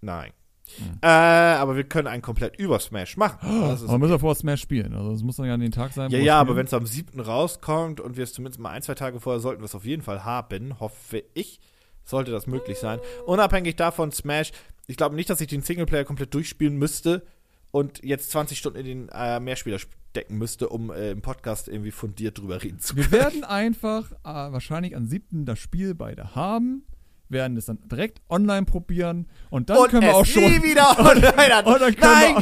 Nein. 0.01 0.31
Hm. 0.77 0.99
Äh, 1.01 1.07
aber 1.07 1.75
wir 1.75 1.83
können 1.85 2.07
einen 2.07 2.21
komplett 2.21 2.57
über 2.57 2.79
Smash 2.79 3.17
machen. 3.17 3.39
Das 3.61 3.81
ist 3.81 3.89
aber 3.89 3.99
müssen 3.99 4.11
wir 4.11 4.19
vorher 4.19 4.35
Smash 4.35 4.61
spielen. 4.61 4.93
Also 4.93 5.11
es 5.11 5.23
muss 5.23 5.37
dann 5.37 5.45
ja 5.45 5.53
an 5.53 5.59
den 5.59 5.71
Tag 5.71 5.93
sein. 5.93 6.11
Ja, 6.11 6.17
wir 6.17 6.25
ja, 6.25 6.39
aber 6.39 6.55
wenn 6.55 6.65
es 6.65 6.73
am 6.73 6.85
7. 6.85 7.19
rauskommt 7.19 7.99
und 7.99 8.17
wir 8.17 8.23
es 8.23 8.33
zumindest 8.33 8.59
mal 8.59 8.71
ein, 8.71 8.81
zwei 8.81 8.95
Tage 8.95 9.19
vorher 9.19 9.39
sollten 9.39 9.61
wir 9.61 9.65
es 9.65 9.75
auf 9.75 9.85
jeden 9.85 10.01
Fall 10.01 10.25
haben, 10.25 10.79
hoffe 10.79 11.23
ich, 11.33 11.59
sollte 12.03 12.31
das 12.31 12.47
möglich 12.47 12.77
sein. 12.79 12.99
Unabhängig 13.25 13.75
davon, 13.75 14.11
Smash, 14.11 14.51
ich 14.87 14.97
glaube 14.97 15.15
nicht, 15.15 15.29
dass 15.29 15.41
ich 15.41 15.47
den 15.47 15.61
Singleplayer 15.61 16.03
komplett 16.03 16.33
durchspielen 16.33 16.77
müsste 16.77 17.25
und 17.71 18.03
jetzt 18.03 18.31
20 18.31 18.57
Stunden 18.57 18.79
in 18.79 18.85
den 18.85 19.09
äh, 19.09 19.39
Mehrspieler 19.39 19.79
stecken 20.17 20.37
müsste, 20.39 20.69
um 20.69 20.89
äh, 20.89 21.11
im 21.11 21.21
Podcast 21.21 21.67
irgendwie 21.67 21.91
fundiert 21.91 22.39
drüber 22.39 22.63
reden 22.63 22.79
zu 22.79 22.95
Wir 22.95 23.03
können. 23.03 23.21
werden 23.21 23.43
einfach 23.43 24.11
äh, 24.11 24.17
wahrscheinlich 24.23 24.95
am 24.95 25.05
7. 25.05 25.45
das 25.45 25.59
Spiel 25.59 25.93
beide 25.93 26.33
haben, 26.33 26.83
werden 27.29 27.55
es 27.55 27.65
dann 27.67 27.77
direkt 27.87 28.19
online 28.27 28.65
probieren 28.65 29.27
und 29.51 29.69
dann 29.69 29.77
und 29.77 29.89
können 29.89 30.07
wir 30.07 30.15
auch 30.15 30.25
schon. 30.25 30.41
nie 30.41 30.63
wieder 30.63 30.89
online 30.99 31.55
an. 31.55 31.65
Und 31.65 31.81
dann 31.81 31.95
können 31.95 32.11
Nein! 32.13 32.35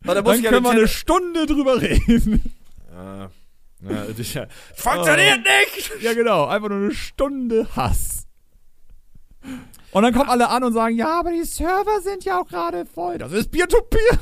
wir, 0.00 0.10
Und 0.10 0.16
dann 0.16 0.24
dann 0.24 0.42
ja 0.42 0.50
können 0.50 0.64
wir 0.64 0.70
eine 0.70 0.88
Stunde 0.88 1.44
drüber 1.44 1.82
reden. 1.82 2.54
Ja, 2.90 3.30
ist 4.16 4.34
ja- 4.34 4.46
Funktioniert 4.74 5.40
nicht! 5.40 5.92
Ja, 6.02 6.14
genau. 6.14 6.46
Einfach 6.46 6.70
nur 6.70 6.78
eine 6.78 6.94
Stunde 6.94 7.68
Hass. 7.76 8.26
Und 9.92 10.02
dann 10.02 10.14
kommen 10.14 10.30
alle 10.30 10.48
an 10.48 10.64
und 10.64 10.72
sagen, 10.72 10.96
ja, 10.96 11.20
aber 11.20 11.32
die 11.32 11.44
Server 11.44 12.00
sind 12.02 12.24
ja 12.24 12.40
auch 12.40 12.46
gerade 12.48 12.86
voll. 12.86 13.18
Das 13.18 13.32
ist 13.32 13.50
Peer-to-Peer. 13.50 14.18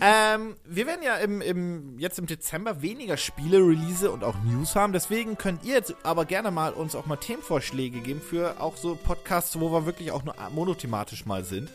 Ähm, 0.00 0.56
wir 0.64 0.86
werden 0.86 1.02
ja 1.02 1.16
im, 1.16 1.40
im, 1.40 1.98
jetzt 1.98 2.18
im 2.18 2.26
Dezember 2.26 2.82
weniger 2.82 3.16
Spiele, 3.16 3.58
Release 3.58 4.10
und 4.10 4.24
auch 4.24 4.36
News 4.44 4.74
haben. 4.74 4.92
Deswegen 4.92 5.36
könnt 5.36 5.64
ihr 5.64 5.74
jetzt 5.74 5.94
aber 6.02 6.24
gerne 6.24 6.50
mal 6.50 6.72
uns 6.72 6.94
auch 6.94 7.06
mal 7.06 7.16
Themenvorschläge 7.16 8.00
geben 8.00 8.20
für 8.20 8.60
auch 8.60 8.76
so 8.76 8.96
Podcasts, 8.96 9.58
wo 9.60 9.70
wir 9.72 9.86
wirklich 9.86 10.10
auch 10.12 10.24
nur 10.24 10.34
monothematisch 10.50 11.26
mal 11.26 11.44
sind. 11.44 11.70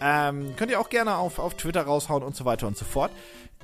Ähm, 0.00 0.54
könnt 0.56 0.70
ihr 0.70 0.80
auch 0.80 0.90
gerne 0.90 1.16
auf, 1.16 1.38
auf 1.38 1.54
Twitter 1.54 1.82
raushauen 1.82 2.22
und 2.22 2.36
so 2.36 2.44
weiter 2.44 2.66
und 2.66 2.76
so 2.76 2.84
fort. 2.84 3.10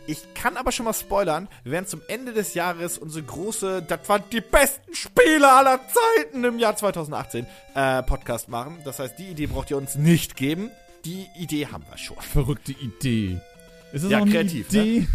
Ich 0.06 0.34
kann 0.34 0.56
aber 0.56 0.72
schon 0.72 0.86
mal 0.86 0.94
spoilern, 0.94 1.48
wir 1.62 1.72
werden 1.72 1.86
zum 1.86 2.00
Ende 2.08 2.32
des 2.32 2.54
Jahres 2.54 2.98
unsere 2.98 3.24
große, 3.24 3.82
das 3.82 4.08
waren 4.08 4.22
die 4.32 4.40
besten 4.40 4.94
Spiele 4.94 5.52
aller 5.52 5.78
Zeiten 5.88 6.42
im 6.42 6.58
Jahr 6.58 6.74
2018, 6.74 7.46
äh, 7.74 8.02
Podcast 8.02 8.48
machen. 8.48 8.78
Das 8.84 8.98
heißt, 8.98 9.18
die 9.18 9.28
Idee 9.28 9.46
braucht 9.46 9.70
ihr 9.70 9.76
uns 9.76 9.96
nicht 9.96 10.36
geben. 10.36 10.70
Die 11.04 11.26
Idee 11.36 11.66
haben 11.66 11.84
wir 11.90 11.96
schon. 11.98 12.16
Verrückte 12.20 12.72
Idee. 12.72 13.38
Ist 13.92 14.04
das 14.04 14.10
Ja, 14.10 14.18
auch 14.18 14.22
eine 14.22 14.30
kreativ, 14.30 14.70
ne? 14.72 14.82
Idee? 14.82 15.08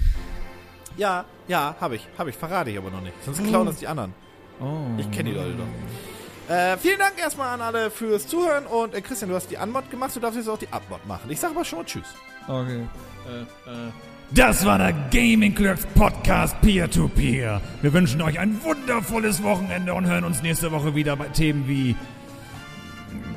Ja, 0.97 1.25
ja, 1.47 1.75
habe 1.79 1.95
ich. 1.97 2.07
Habe 2.17 2.29
ich. 2.29 2.35
Verrate 2.35 2.69
ich 2.71 2.77
aber 2.77 2.89
noch 2.89 3.01
nicht. 3.01 3.13
Sonst 3.23 3.43
klauen 3.45 3.67
das 3.67 3.77
die 3.77 3.87
anderen. 3.87 4.13
Oh. 4.59 4.65
Ich 4.97 5.09
kenne 5.11 5.29
die 5.31 5.35
Leute 5.35 5.53
doch. 5.55 6.53
Äh, 6.53 6.77
vielen 6.77 6.99
Dank 6.99 7.13
erstmal 7.19 7.53
an 7.53 7.61
alle 7.61 7.89
fürs 7.89 8.27
Zuhören 8.27 8.65
und 8.67 8.93
äh, 8.93 9.01
Christian, 9.01 9.29
du 9.29 9.35
hast 9.35 9.49
die 9.49 9.57
Anmod 9.57 9.89
gemacht, 9.89 10.15
du 10.15 10.19
darfst 10.19 10.37
jetzt 10.37 10.47
auch 10.47 10.59
die 10.59 10.67
Abmod 10.69 11.05
machen. 11.07 11.29
Ich 11.29 11.39
sage 11.39 11.55
aber 11.55 11.65
schon 11.65 11.79
mal 11.79 11.85
Tschüss. 11.85 12.05
Okay. 12.47 12.81
Äh, 13.27 13.41
äh. 13.41 13.91
Das 14.31 14.65
war 14.65 14.77
der 14.77 14.93
Gaming 15.11 15.53
Clerks 15.55 15.85
Podcast 15.95 16.59
Peer-to-Peer. 16.61 17.61
Wir 17.81 17.93
wünschen 17.93 18.21
euch 18.21 18.39
ein 18.39 18.63
wundervolles 18.63 19.41
Wochenende 19.43 19.93
und 19.93 20.05
hören 20.07 20.23
uns 20.23 20.41
nächste 20.43 20.71
Woche 20.71 20.93
wieder 20.95 21.15
bei 21.15 21.25
Themen 21.29 21.67
wie 21.67 21.95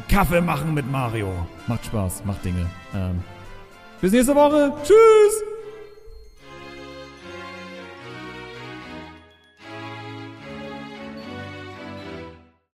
Kaffee 0.08 0.40
machen 0.40 0.74
mit 0.74 0.90
Mario. 0.90 1.32
Macht 1.66 1.84
Spaß, 1.86 2.24
macht 2.24 2.44
Dinge. 2.44 2.66
Ähm. 2.94 3.22
Bis 4.00 4.12
nächste 4.12 4.34
Woche. 4.34 4.72
Tschüss. 4.82 5.47